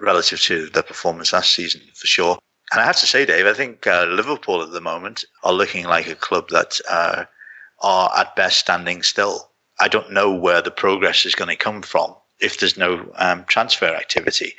relative 0.00 0.40
to 0.42 0.66
their 0.66 0.82
performance 0.82 1.32
last 1.32 1.54
season 1.54 1.80
for 1.94 2.06
sure. 2.06 2.38
And 2.72 2.80
I 2.80 2.84
have 2.84 2.96
to 2.96 3.06
say, 3.06 3.24
Dave, 3.24 3.46
I 3.46 3.52
think 3.52 3.86
uh, 3.86 4.06
Liverpool 4.08 4.62
at 4.62 4.70
the 4.70 4.80
moment 4.80 5.24
are 5.42 5.52
looking 5.52 5.84
like 5.84 6.08
a 6.08 6.14
club 6.14 6.48
that 6.48 6.80
uh, 6.90 7.24
are 7.82 8.10
at 8.16 8.36
best 8.36 8.58
standing 8.58 9.02
still. 9.02 9.50
I 9.80 9.88
don't 9.88 10.12
know 10.12 10.32
where 10.32 10.62
the 10.62 10.70
progress 10.70 11.26
is 11.26 11.34
going 11.34 11.50
to 11.50 11.56
come 11.56 11.82
from 11.82 12.14
if 12.40 12.58
there's 12.58 12.76
no 12.76 13.12
um, 13.16 13.44
transfer 13.44 13.86
activity. 13.86 14.54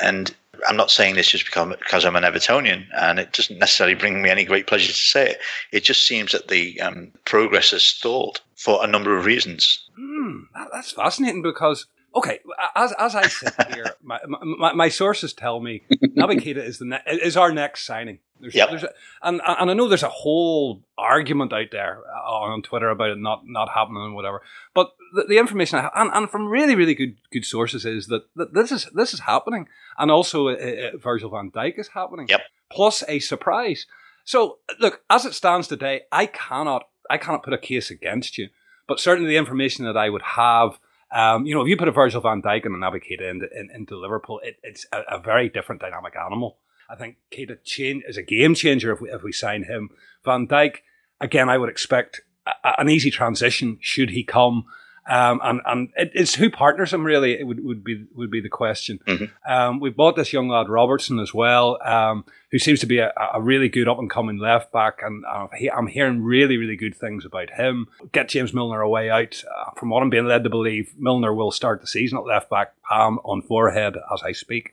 And 0.00 0.34
I'm 0.68 0.76
not 0.76 0.90
saying 0.90 1.14
this 1.14 1.28
just 1.28 1.44
because, 1.44 2.04
I'm 2.04 2.16
an 2.16 2.24
Evertonian, 2.24 2.86
and 2.96 3.18
it 3.18 3.32
doesn't 3.32 3.58
necessarily 3.58 3.94
bring 3.94 4.22
me 4.22 4.30
any 4.30 4.44
great 4.44 4.66
pleasure 4.66 4.88
to 4.88 4.92
say 4.92 5.30
it. 5.30 5.38
It 5.72 5.84
just 5.84 6.06
seems 6.06 6.32
that 6.32 6.48
the 6.48 6.80
um, 6.80 7.12
progress 7.24 7.70
has 7.70 7.84
stalled 7.84 8.40
for 8.56 8.82
a 8.82 8.88
number 8.88 9.16
of 9.16 9.24
reasons. 9.24 9.88
Hmm, 9.96 10.40
that's 10.72 10.92
fascinating 10.92 11.42
because 11.42 11.86
okay, 12.18 12.40
as 12.74 12.92
as 12.92 13.14
I 13.14 13.26
sit 13.26 13.54
here, 13.74 13.94
my, 14.02 14.18
my, 14.26 14.72
my 14.72 14.88
sources 14.88 15.32
tell 15.32 15.60
me 15.60 15.82
Naby 15.90 16.40
Keita 16.40 16.58
is 16.58 16.78
the 16.78 16.84
ne- 16.84 17.02
is 17.06 17.36
our 17.36 17.52
next 17.52 17.84
signing. 17.84 18.18
There's, 18.40 18.54
yep. 18.54 18.70
there's 18.70 18.84
a, 18.84 18.90
and 19.22 19.40
and 19.44 19.70
I 19.70 19.74
know 19.74 19.88
there's 19.88 20.02
a 20.02 20.08
whole 20.08 20.82
argument 20.96 21.52
out 21.52 21.68
there 21.72 22.02
uh, 22.06 22.30
on 22.30 22.62
Twitter 22.62 22.88
about 22.88 23.10
it 23.10 23.18
not 23.18 23.42
not 23.46 23.70
happening 23.70 24.02
and 24.02 24.14
whatever. 24.14 24.42
But 24.74 24.92
the, 25.14 25.24
the 25.28 25.38
information 25.38 25.78
I 25.78 25.82
have, 25.82 25.92
and, 25.94 26.10
and 26.12 26.30
from 26.30 26.48
really 26.48 26.74
really 26.74 26.94
good 26.94 27.16
good 27.32 27.44
sources 27.44 27.84
is 27.84 28.06
that, 28.06 28.22
that 28.36 28.54
this 28.54 28.70
is 28.70 28.88
this 28.94 29.12
is 29.12 29.20
happening, 29.20 29.68
and 29.98 30.10
also 30.10 30.48
uh, 30.48 30.52
uh, 30.52 30.96
Virgil 30.98 31.30
Van 31.30 31.50
Dijk 31.50 31.78
is 31.78 31.88
happening. 31.88 32.28
Yep. 32.28 32.40
Plus 32.70 33.02
a 33.08 33.18
surprise. 33.18 33.86
So 34.24 34.58
look, 34.78 35.02
as 35.10 35.24
it 35.24 35.34
stands 35.34 35.66
today, 35.66 36.02
I 36.12 36.26
cannot 36.26 36.88
I 37.10 37.18
cannot 37.18 37.42
put 37.42 37.54
a 37.54 37.58
case 37.58 37.90
against 37.90 38.38
you, 38.38 38.48
but 38.86 39.00
certainly 39.00 39.30
the 39.30 39.36
information 39.36 39.84
that 39.84 39.96
I 39.96 40.10
would 40.10 40.22
have. 40.22 40.78
Um, 41.10 41.46
you 41.46 41.54
know, 41.54 41.62
if 41.62 41.68
you 41.68 41.76
put 41.76 41.88
a 41.88 41.92
Virgil 41.92 42.20
van 42.20 42.42
Dijk 42.42 42.66
and 42.66 42.74
a 42.74 42.78
Naby 42.78 43.02
Keita 43.02 43.30
into, 43.30 43.48
in, 43.54 43.70
into 43.74 43.96
Liverpool, 43.96 44.40
it, 44.42 44.58
it's 44.62 44.86
a, 44.92 45.00
a, 45.16 45.18
very 45.18 45.48
different 45.48 45.80
dynamic 45.80 46.14
animal. 46.16 46.58
I 46.90 46.96
think 46.96 47.16
Keita 47.32 47.58
change 47.64 48.04
is 48.06 48.18
a 48.18 48.22
game 48.22 48.54
changer 48.54 48.92
if 48.92 49.00
we, 49.00 49.10
if 49.10 49.22
we 49.22 49.32
sign 49.32 49.64
him. 49.64 49.88
Van 50.24 50.46
Dijk, 50.46 50.78
again, 51.20 51.48
I 51.48 51.56
would 51.56 51.70
expect 51.70 52.20
a, 52.46 52.78
an 52.78 52.90
easy 52.90 53.10
transition 53.10 53.78
should 53.80 54.10
he 54.10 54.22
come. 54.22 54.66
Um, 55.08 55.40
and 55.42 55.60
and 55.64 55.88
it, 55.96 56.12
it's 56.14 56.34
who 56.34 56.50
partners 56.50 56.92
him 56.92 57.02
really 57.02 57.32
it 57.40 57.46
would, 57.46 57.64
would 57.64 57.82
be 57.82 58.06
would 58.14 58.30
be 58.30 58.40
the 58.40 58.48
question. 58.50 59.00
Mm-hmm. 59.06 59.50
Um, 59.50 59.80
we 59.80 59.90
bought 59.90 60.16
this 60.16 60.32
young 60.32 60.48
lad 60.48 60.68
Robertson 60.68 61.18
as 61.18 61.32
well, 61.32 61.78
um, 61.82 62.24
who 62.50 62.58
seems 62.58 62.80
to 62.80 62.86
be 62.86 62.98
a, 62.98 63.12
a 63.32 63.40
really 63.40 63.68
good 63.70 63.88
up 63.88 63.98
and 63.98 64.10
coming 64.10 64.36
left 64.36 64.70
back, 64.70 65.00
and 65.02 65.24
uh, 65.24 65.48
he, 65.56 65.70
I'm 65.70 65.86
hearing 65.86 66.22
really 66.22 66.58
really 66.58 66.76
good 66.76 66.94
things 66.94 67.24
about 67.24 67.50
him. 67.50 67.86
Get 68.12 68.28
James 68.28 68.52
Milner 68.52 68.82
away 68.82 69.08
out. 69.08 69.42
Uh, 69.44 69.70
from 69.76 69.88
what 69.88 70.02
I'm 70.02 70.10
being 70.10 70.26
led 70.26 70.44
to 70.44 70.50
believe, 70.50 70.94
Milner 70.98 71.32
will 71.32 71.52
start 71.52 71.80
the 71.80 71.86
season 71.86 72.18
at 72.18 72.26
left 72.26 72.50
back, 72.50 72.74
palm 72.82 73.18
on 73.24 73.40
forehead 73.40 73.96
as 74.12 74.22
I 74.22 74.32
speak. 74.32 74.72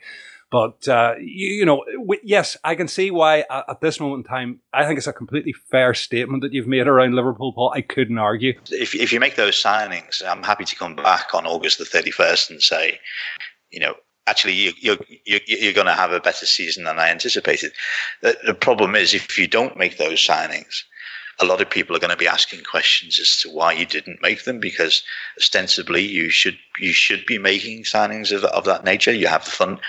But 0.56 0.88
uh, 0.88 1.16
you, 1.20 1.48
you, 1.48 1.66
know, 1.66 1.84
yes, 2.24 2.56
I 2.64 2.76
can 2.76 2.88
see 2.88 3.12
why 3.12 3.40
at, 3.50 3.66
at, 3.68 3.82
this 3.82 4.00
moment 4.00 4.26
in 4.26 4.30
time, 4.30 4.62
I 4.72 4.86
think 4.86 4.98
it's 4.98 5.06
a 5.06 5.12
completely 5.12 5.52
fair 5.52 5.94
statement 5.94 6.44
that 6.44 6.54
you've 6.54 6.66
made 6.66 6.88
around 6.88 7.14
Liverpool, 7.14 7.52
Paul. 7.52 7.74
I 7.76 7.82
couldn't 7.82 8.18
argue. 8.18 8.58
If 8.72 8.96
if 8.96 9.12
you 9.12 9.20
make 9.20 9.36
those 9.36 9.62
signings, 9.62 10.24
I'm 10.26 10.44
happy 10.44 10.64
to 10.64 10.76
come 10.78 10.96
back 10.96 11.36
on 11.36 11.46
August 11.46 11.80
the 11.80 11.84
31st 11.84 12.52
and 12.52 12.64
say, 12.64 13.02
you 13.70 13.82
know, 13.82 13.96
actually 14.28 14.54
you, 14.54 14.72
you're 14.80 14.98
you're, 15.26 15.42
you're 15.46 15.74
going 15.74 15.88
to 15.88 15.94
have 15.94 16.14
a 16.14 16.22
better 16.22 16.46
season 16.46 16.86
than 16.86 17.00
I 17.00 17.10
anticipated. 17.10 17.74
The, 18.22 18.38
the 18.46 18.54
problem 18.54 18.96
is 18.96 19.14
if 19.14 19.38
you 19.38 19.50
don't 19.50 19.76
make 19.76 19.98
those 19.98 20.26
signings 20.26 20.84
a 21.40 21.46
lot 21.46 21.62
of 21.62 21.70
people 21.70 21.96
are 21.96 22.00
going 22.00 22.12
to 22.12 22.18
be 22.18 22.28
asking 22.28 22.64
questions 22.64 23.20
as 23.20 23.38
to 23.42 23.50
why 23.50 23.74
you 23.74 23.86
didn't 23.86 24.22
make 24.22 24.46
them 24.46 24.60
because 24.60 25.04
ostensibly 25.38 26.02
you 26.02 26.30
should 26.30 26.58
you 26.80 26.94
should 26.94 27.26
be 27.26 27.38
making 27.38 27.84
signings 27.84 28.32
of, 28.32 28.44
of 28.46 28.66
that 28.66 28.84
nature. 28.84 29.12
You 29.12 29.28
have 29.28 29.46
the 29.46 29.52
fund. 29.52 29.80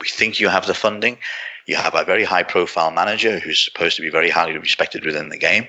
We 0.00 0.08
think 0.08 0.40
you 0.40 0.48
have 0.48 0.66
the 0.66 0.74
funding. 0.74 1.18
You 1.66 1.76
have 1.76 1.94
a 1.94 2.04
very 2.04 2.24
high 2.24 2.42
profile 2.42 2.90
manager 2.90 3.38
who's 3.38 3.64
supposed 3.64 3.96
to 3.96 4.02
be 4.02 4.10
very 4.10 4.30
highly 4.30 4.56
respected 4.56 5.04
within 5.04 5.28
the 5.28 5.38
game. 5.38 5.66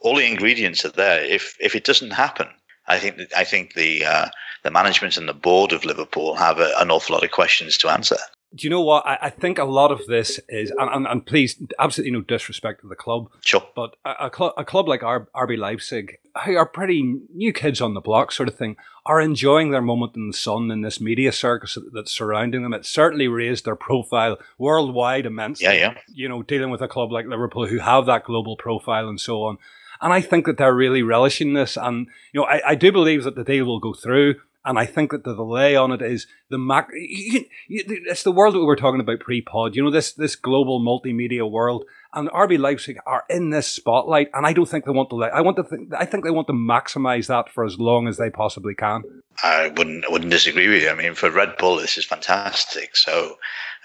All 0.00 0.16
the 0.16 0.26
ingredients 0.26 0.84
are 0.84 0.90
there. 0.90 1.22
If 1.22 1.56
if 1.60 1.74
it 1.74 1.84
doesn't 1.84 2.12
happen, 2.12 2.48
I 2.86 2.98
think 2.98 3.20
I 3.36 3.44
think 3.44 3.74
the 3.74 4.04
uh, 4.04 4.28
the 4.62 4.70
management 4.70 5.16
and 5.16 5.28
the 5.28 5.34
board 5.34 5.72
of 5.72 5.84
Liverpool 5.84 6.34
have 6.36 6.58
a, 6.60 6.72
an 6.78 6.90
awful 6.90 7.14
lot 7.14 7.24
of 7.24 7.30
questions 7.30 7.78
to 7.78 7.88
answer 7.88 8.16
do 8.54 8.66
you 8.66 8.70
know 8.70 8.80
what? 8.80 9.06
I, 9.06 9.18
I, 9.22 9.30
think 9.30 9.58
a 9.58 9.64
lot 9.64 9.92
of 9.92 10.04
this 10.06 10.40
is, 10.48 10.72
and, 10.76 11.06
and, 11.06 11.24
please, 11.24 11.62
absolutely 11.78 12.12
no 12.12 12.22
disrespect 12.22 12.80
to 12.80 12.88
the 12.88 12.96
club. 12.96 13.30
Sure. 13.42 13.62
But 13.76 13.94
a, 14.04 14.26
a, 14.26 14.30
cl- 14.36 14.54
a 14.56 14.64
club 14.64 14.88
like 14.88 15.02
RB 15.02 15.56
Leipzig, 15.56 16.18
who 16.44 16.56
are 16.56 16.66
pretty 16.66 17.20
new 17.32 17.52
kids 17.52 17.80
on 17.80 17.94
the 17.94 18.00
block, 18.00 18.32
sort 18.32 18.48
of 18.48 18.56
thing, 18.56 18.76
are 19.06 19.20
enjoying 19.20 19.70
their 19.70 19.82
moment 19.82 20.16
in 20.16 20.26
the 20.26 20.36
sun 20.36 20.70
in 20.70 20.80
this 20.82 21.00
media 21.00 21.30
circus 21.30 21.78
that's 21.92 22.10
surrounding 22.10 22.62
them. 22.62 22.74
It 22.74 22.84
certainly 22.84 23.28
raised 23.28 23.64
their 23.64 23.76
profile 23.76 24.36
worldwide 24.58 25.26
immensely. 25.26 25.66
Yeah, 25.66 25.72
yeah. 25.72 25.94
You 26.12 26.28
know, 26.28 26.42
dealing 26.42 26.70
with 26.70 26.82
a 26.82 26.88
club 26.88 27.12
like 27.12 27.26
Liverpool 27.26 27.66
who 27.66 27.78
have 27.78 28.06
that 28.06 28.24
global 28.24 28.56
profile 28.56 29.08
and 29.08 29.20
so 29.20 29.44
on. 29.44 29.58
And 30.00 30.12
I 30.12 30.20
think 30.20 30.46
that 30.46 30.56
they're 30.56 30.74
really 30.74 31.02
relishing 31.02 31.52
this. 31.52 31.76
And, 31.76 32.08
you 32.32 32.40
know, 32.40 32.46
I, 32.46 32.70
I 32.70 32.74
do 32.74 32.90
believe 32.90 33.22
that 33.24 33.36
the 33.36 33.44
deal 33.44 33.66
will 33.66 33.80
go 33.80 33.92
through. 33.92 34.36
And 34.64 34.78
I 34.78 34.84
think 34.84 35.10
that 35.10 35.24
the 35.24 35.34
delay 35.34 35.74
on 35.74 35.90
it 35.90 36.02
is 36.02 36.26
the 36.50 36.58
mac. 36.58 36.88
It's 36.92 38.22
the 38.22 38.32
world 38.32 38.54
that 38.54 38.58
we 38.58 38.66
were 38.66 38.76
talking 38.76 39.00
about 39.00 39.20
pre-pod. 39.20 39.74
You 39.74 39.84
know 39.84 39.90
this 39.90 40.12
this 40.12 40.36
global 40.36 40.80
multimedia 40.80 41.50
world, 41.50 41.84
and 42.12 42.28
RB 42.30 42.58
Leipzig 42.58 42.98
are 43.06 43.24
in 43.30 43.50
this 43.50 43.66
spotlight. 43.66 44.28
And 44.34 44.46
I 44.46 44.52
don't 44.52 44.68
think 44.68 44.84
they 44.84 44.90
want 44.90 45.08
to. 45.10 45.22
I 45.24 45.40
want 45.40 45.56
to 45.56 45.64
think. 45.64 45.94
I 45.96 46.04
think 46.04 46.24
they 46.24 46.30
want 46.30 46.46
to 46.48 46.52
maximize 46.52 47.28
that 47.28 47.48
for 47.48 47.64
as 47.64 47.78
long 47.78 48.06
as 48.06 48.18
they 48.18 48.28
possibly 48.28 48.74
can. 48.74 49.02
I 49.42 49.68
wouldn't 49.76 50.04
I 50.04 50.12
wouldn't 50.12 50.30
disagree 50.30 50.68
with 50.68 50.82
you. 50.82 50.90
I 50.90 50.94
mean, 50.94 51.14
for 51.14 51.30
Red 51.30 51.56
Bull, 51.56 51.76
this 51.76 51.96
is 51.96 52.04
fantastic. 52.04 52.96
So 52.96 53.36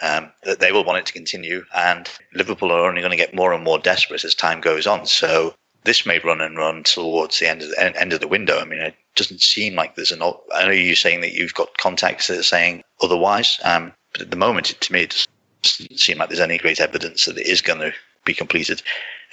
um, 0.02 0.32
they 0.60 0.74
will 0.74 0.84
want 0.84 1.00
it 1.00 1.06
to 1.06 1.14
continue, 1.14 1.64
and 1.74 2.10
Liverpool 2.34 2.72
are 2.72 2.90
only 2.90 3.02
going 3.02 3.12
to 3.12 3.18
get 3.18 3.34
more 3.34 3.54
and 3.54 3.64
more 3.64 3.80
desperate 3.80 4.26
as 4.26 4.36
time 4.36 4.60
goes 4.60 4.88
on. 4.88 5.06
So 5.06 5.56
this 5.86 6.06
may 6.06 6.20
run 6.20 6.42
and 6.42 6.58
run 6.58 6.84
towards 6.84 7.40
the 7.40 7.50
end 7.50 7.62
of 7.62 7.70
the 7.70 8.00
end 8.02 8.12
of 8.12 8.20
the 8.20 8.28
window. 8.28 8.60
I 8.60 8.66
mean, 8.66 8.80
it 8.80 8.96
doesn't 9.16 9.42
seem 9.42 9.76
like 9.76 9.96
there's 9.96 10.12
an. 10.12 10.22
I 10.22 10.66
know 10.66 10.72
you're 10.72 10.96
saying 10.96 11.22
that 11.22 11.34
you've 11.34 11.54
got 11.54 11.78
contacts 11.78 12.28
that 12.28 12.40
are 12.40 12.44
saying 12.44 12.84
otherwise, 13.02 13.60
um, 13.64 13.94
but 14.12 14.22
at 14.22 14.32
the 14.32 14.38
moment, 14.38 14.72
it, 14.72 14.82
to 14.82 14.94
me, 14.94 15.02
it 15.02 15.28
doesn't 15.62 16.00
seem 16.00 16.18
like 16.18 16.30
there's 16.30 16.40
any 16.40 16.58
great 16.58 16.82
evidence 16.82 17.26
that 17.26 17.38
it 17.38 17.48
is 17.48 17.62
going 17.62 17.80
to 17.80 17.94
be 18.26 18.34
completed 18.34 18.82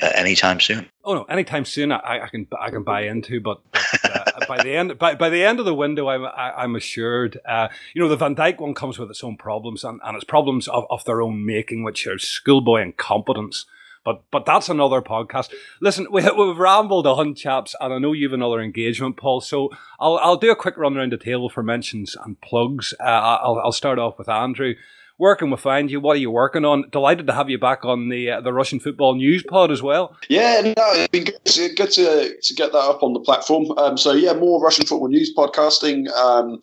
uh, 0.01 0.11
anytime 0.15 0.61
soon. 0.61 0.89
Oh 1.05 1.15
no, 1.15 1.25
anytime 1.25 1.65
soon 1.65 1.91
I, 1.91 2.21
I 2.25 2.29
can 2.29 2.47
I 2.61 2.71
can 2.71 2.83
buy 2.83 3.03
into, 3.03 3.41
but, 3.41 3.61
but 3.73 4.05
uh, 4.05 4.47
by 4.47 4.63
the 4.63 4.77
end 4.77 4.99
by, 4.99 5.15
by 5.15 5.31
the 5.31 5.45
end 5.45 5.59
of 5.59 5.65
the 5.65 5.75
window, 5.75 6.09
I'm 6.09 6.25
I, 6.25 6.65
am 6.65 6.77
assured. 6.77 7.41
Uh, 7.47 7.69
you 7.95 8.03
know, 8.03 8.09
the 8.09 8.17
Van 8.17 8.37
Dijk 8.37 8.61
one 8.61 8.75
comes 8.75 8.99
with 8.99 9.11
its 9.11 9.25
own 9.25 9.37
problems 9.37 9.85
and, 9.85 10.01
and 10.05 10.17
its 10.17 10.25
problems 10.25 10.69
of, 10.69 10.85
of 10.91 11.05
their 11.05 11.23
own 11.23 11.45
making, 11.47 11.83
which 11.83 12.07
are 12.07 12.19
schoolboy 12.19 12.83
incompetence 12.83 13.65
But 14.05 14.23
but 14.31 14.47
that's 14.47 14.69
another 14.69 15.01
podcast. 15.01 15.53
Listen, 15.81 16.07
we, 16.11 16.23
we've 16.37 16.59
rambled 16.59 17.07
on, 17.07 17.35
chaps, 17.35 17.75
and 17.81 17.93
I 17.93 17.99
know 17.99 18.13
you've 18.13 18.33
another 18.33 18.61
engagement, 18.61 19.17
Paul. 19.17 19.41
So 19.41 19.71
I'll 20.01 20.19
I'll 20.19 20.37
do 20.37 20.51
a 20.51 20.57
quick 20.57 20.77
run 20.77 20.97
around 20.97 21.13
the 21.13 21.19
table 21.19 21.49
for 21.49 21.63
mentions 21.63 22.17
and 22.17 22.41
plugs. 22.41 22.95
Uh, 23.01 23.05
I'll 23.05 23.61
I'll 23.65 23.73
start 23.73 23.99
off 23.99 24.19
with 24.19 24.29
Andrew. 24.29 24.75
Where 25.17 25.37
can 25.37 25.51
we 25.51 25.57
find 25.57 25.91
you? 25.91 26.01
What 26.01 26.17
are 26.17 26.21
you 26.21 26.31
working 26.31 26.65
on? 26.65 26.89
Delighted 26.91 27.27
to 27.27 27.33
have 27.33 27.51
you 27.51 27.59
back 27.59 27.85
on 27.85 28.09
the 28.09 28.31
uh, 28.31 28.41
the 28.41 28.53
Russian 28.53 28.81
football 28.81 29.15
news 29.15 29.43
pod 29.43 29.71
as 29.71 29.83
well. 29.83 30.17
Yeah, 30.29 30.61
no, 30.63 30.73
it's 30.77 31.09
been 31.09 31.25
good 31.25 31.45
to, 31.45 31.75
good 31.75 31.91
to, 31.93 32.37
to 32.41 32.55
get 32.55 32.73
that 32.73 32.79
up 32.79 33.03
on 33.03 33.13
the 33.13 33.21
platform. 33.21 33.71
Um, 33.79 33.97
so 33.97 34.13
yeah, 34.13 34.33
more 34.33 34.63
Russian 34.63 34.87
football 34.87 35.09
news 35.09 35.33
podcasting. 35.35 36.11
Um, 36.13 36.61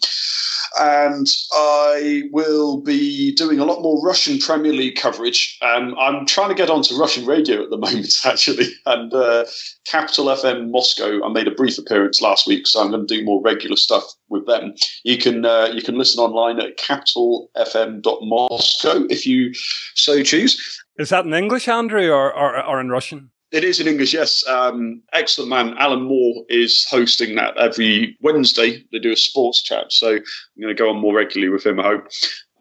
and 0.79 1.27
I 1.53 2.23
will 2.31 2.81
be 2.81 3.33
doing 3.33 3.59
a 3.59 3.65
lot 3.65 3.81
more 3.81 4.03
Russian 4.05 4.39
Premier 4.39 4.73
League 4.73 4.97
coverage. 4.97 5.57
Um, 5.61 5.95
I'm 5.97 6.25
trying 6.25 6.49
to 6.49 6.55
get 6.55 6.69
onto 6.69 6.95
Russian 6.97 7.25
radio 7.25 7.63
at 7.63 7.69
the 7.69 7.77
moment, 7.85 8.13
actually, 8.25 8.67
and 8.85 9.13
uh, 9.13 9.45
Capital 9.89 10.25
FM 10.25 10.69
Moscow. 10.69 11.25
I 11.25 11.29
made 11.29 11.47
a 11.47 11.51
brief 11.51 11.77
appearance 11.77 12.21
last 12.21 12.45
week, 12.47 12.67
so 12.67 12.81
I'm 12.81 12.91
going 12.91 13.07
to 13.07 13.17
do 13.17 13.25
more 13.25 13.41
regular 13.41 13.75
stuff 13.75 14.03
with 14.29 14.45
them. 14.45 14.73
You 15.03 15.17
can 15.17 15.43
uh, 15.45 15.69
you 15.73 15.81
can 15.81 15.97
listen 15.97 16.23
online 16.23 16.59
at 16.59 16.77
capitalfm.moscow 16.77 19.07
if 19.09 19.25
you 19.25 19.51
so 19.95 20.21
choose. 20.21 20.79
Is 20.97 21.09
that 21.09 21.25
in 21.25 21.33
English, 21.33 21.67
Andrew, 21.67 22.09
or, 22.09 22.31
or, 22.33 22.63
or 22.63 22.79
in 22.79 22.89
Russian? 22.89 23.31
It 23.51 23.63
is 23.63 23.79
in 23.79 23.87
English, 23.87 24.13
yes. 24.13 24.45
Um, 24.47 25.01
excellent 25.13 25.49
man. 25.49 25.73
Alan 25.79 26.03
Moore 26.03 26.45
is 26.49 26.85
hosting 26.89 27.33
that 27.35 27.57
every 27.57 28.15
Wednesday. 28.21 28.85
They 28.91 28.99
do 28.99 29.11
a 29.11 29.15
sports 29.15 29.63
chat, 29.63 29.91
so 29.91 30.09
I'm 30.09 30.61
going 30.61 30.75
to 30.75 30.83
go 30.83 30.91
on 30.91 30.99
more 30.99 31.15
regularly 31.15 31.51
with 31.51 31.65
him, 31.65 31.79
I 31.79 31.83
hope. 31.83 32.07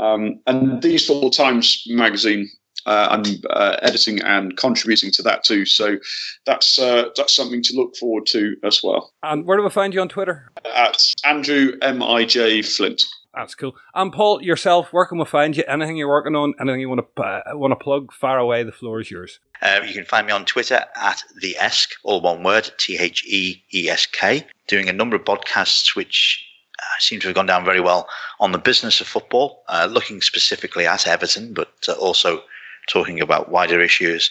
Um, 0.01 0.41
and 0.47 0.81
These 0.81 1.07
Football 1.07 1.31
Times 1.31 1.85
magazine, 1.89 2.49
uh, 2.89 3.09
I'm 3.11 3.23
uh, 3.51 3.77
editing 3.83 4.21
and 4.23 4.57
contributing 4.57 5.11
to 5.13 5.23
that 5.23 5.45
too. 5.45 5.65
So 5.67 5.99
that's 6.47 6.79
uh, 6.79 7.11
that's 7.17 7.35
something 7.35 7.63
to 7.63 7.77
look 7.77 7.97
forward 7.97 8.27
to 8.29 8.57
as 8.65 8.81
well. 8.83 9.13
And 9.23 9.45
where 9.45 9.57
do 9.59 9.63
we 9.63 9.71
find 9.71 9.93
you 9.95 10.01
on 10.01 10.09
Twitter? 10.09 10.51
At 10.75 11.05
Andrew 11.25 11.73
M 11.83 12.03
I 12.03 12.25
J 12.25 12.63
Flint. 12.63 13.03
That's 13.35 13.55
cool. 13.55 13.77
And 13.95 14.13
Paul, 14.13 14.43
yourself, 14.43 14.93
where 14.93 15.07
can 15.07 15.19
we 15.19 15.25
find 15.25 15.57
you? 15.57 15.63
Anything 15.69 15.97
you're 15.97 16.09
working 16.09 16.35
on? 16.35 16.55
Anything 16.61 16.81
you 16.81 16.89
want 16.89 17.05
to 17.15 17.23
uh, 17.23 17.43
want 17.53 17.71
to 17.73 17.77
plug? 17.77 18.13
Far 18.13 18.39
away. 18.39 18.65
The 18.65 18.73
floor 18.73 19.01
is 19.01 19.11
yours. 19.11 19.39
Uh, 19.63 19.81
you 19.87 19.95
can 19.95 20.05
find 20.05 20.27
me 20.27 20.33
on 20.33 20.45
Twitter 20.45 20.85
at 20.97 21.23
the 21.41 21.57
Esk, 21.59 21.91
all 22.03 22.21
one 22.21 22.43
word, 22.43 22.71
T 22.79 22.97
H 22.99 23.25
E 23.27 23.63
E 23.73 23.89
S 23.89 24.07
K. 24.07 24.47
Doing 24.67 24.89
a 24.89 24.93
number 24.93 25.17
of 25.17 25.25
podcasts 25.25 25.95
which 25.95 26.45
uh, 26.79 26.99
seem 26.99 27.21
to 27.21 27.29
have 27.29 27.37
gone 27.37 27.47
down 27.47 27.65
very 27.65 27.81
well 27.81 28.09
on 28.41 28.53
the 28.53 28.59
business 28.59 29.01
of 29.01 29.07
football, 29.07 29.63
uh, 29.69 29.87
looking 29.91 30.21
specifically 30.21 30.87
at 30.87 31.07
Everton, 31.07 31.53
but 31.53 31.73
uh, 31.89 31.93
also 31.93 32.43
talking 32.89 33.21
about 33.21 33.51
wider 33.51 33.81
issues. 33.81 34.31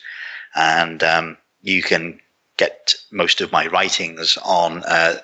And 0.55 1.03
um, 1.03 1.37
you 1.61 1.81
can 1.81 2.19
get 2.57 2.95
most 3.11 3.41
of 3.41 3.51
my 3.51 3.67
writings 3.67 4.37
on 4.43 4.83
uh, 4.85 5.17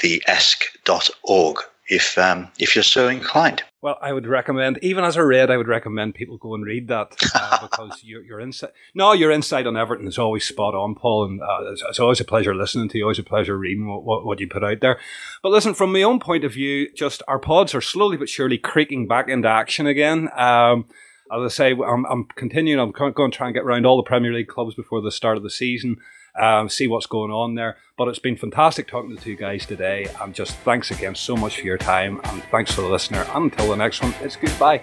the 0.00 0.22
esk.org 0.26 1.58
if 1.86 2.16
um, 2.16 2.48
if 2.58 2.74
you're 2.74 2.82
so 2.82 3.08
inclined. 3.08 3.62
Well, 3.82 3.98
I 4.00 4.14
would 4.14 4.26
recommend, 4.26 4.78
even 4.80 5.04
as 5.04 5.16
a 5.16 5.24
read, 5.24 5.50
I 5.50 5.58
would 5.58 5.68
recommend 5.68 6.14
people 6.14 6.38
go 6.38 6.54
and 6.54 6.64
read 6.64 6.88
that 6.88 7.14
uh, 7.34 7.58
because 7.62 8.02
your 8.02 8.22
your 8.22 8.40
insight. 8.40 8.70
No, 8.94 9.12
your 9.12 9.30
insight 9.30 9.66
on 9.66 9.76
Everton 9.76 10.08
is 10.08 10.18
always 10.18 10.44
spot 10.44 10.74
on, 10.74 10.94
Paul, 10.94 11.26
and 11.26 11.42
uh, 11.42 11.72
it's, 11.72 11.82
it's, 11.90 12.00
always 12.00 12.20
a 12.20 12.24
pleasure 12.24 12.54
listening 12.54 12.88
to 12.88 12.98
you. 12.98 13.04
Always 13.04 13.18
a 13.18 13.22
pleasure 13.22 13.58
reading 13.58 13.86
what, 13.86 14.04
what, 14.04 14.24
what 14.24 14.40
you 14.40 14.48
put 14.48 14.64
out 14.64 14.80
there. 14.80 14.98
But 15.42 15.52
listen, 15.52 15.74
from 15.74 15.92
my 15.92 16.02
own 16.02 16.20
point 16.20 16.44
of 16.44 16.54
view, 16.54 16.90
just 16.94 17.22
our 17.28 17.38
pods 17.38 17.74
are 17.74 17.82
slowly 17.82 18.16
but 18.16 18.30
surely 18.30 18.56
creaking 18.56 19.06
back 19.06 19.28
into 19.28 19.48
action 19.48 19.86
again. 19.86 20.30
Um, 20.34 20.86
as 21.34 21.52
I 21.52 21.54
say, 21.54 21.70
I'm, 21.72 22.04
I'm 22.06 22.24
continuing. 22.36 22.80
I'm 22.80 22.92
going 22.92 23.30
to 23.30 23.36
try 23.36 23.48
and 23.48 23.54
get 23.54 23.64
around 23.64 23.86
all 23.86 23.96
the 23.96 24.02
Premier 24.02 24.32
League 24.32 24.48
clubs 24.48 24.74
before 24.74 25.00
the 25.00 25.10
start 25.10 25.36
of 25.36 25.42
the 25.42 25.50
season 25.50 25.98
um, 26.38 26.68
see 26.68 26.86
what's 26.86 27.06
going 27.06 27.30
on 27.30 27.54
there. 27.54 27.76
But 27.96 28.08
it's 28.08 28.18
been 28.18 28.36
fantastic 28.36 28.86
talking 28.86 29.10
to 29.10 29.16
the 29.16 29.22
two 29.22 29.36
guys 29.36 29.66
today. 29.66 30.08
And 30.20 30.34
just 30.34 30.56
thanks 30.58 30.90
again 30.90 31.14
so 31.14 31.36
much 31.36 31.60
for 31.60 31.66
your 31.66 31.78
time. 31.78 32.20
And 32.24 32.42
thanks 32.44 32.74
to 32.74 32.80
the 32.80 32.88
listener. 32.88 33.24
And 33.34 33.52
until 33.52 33.70
the 33.70 33.76
next 33.76 34.02
one, 34.02 34.14
it's 34.20 34.36
goodbye. 34.36 34.82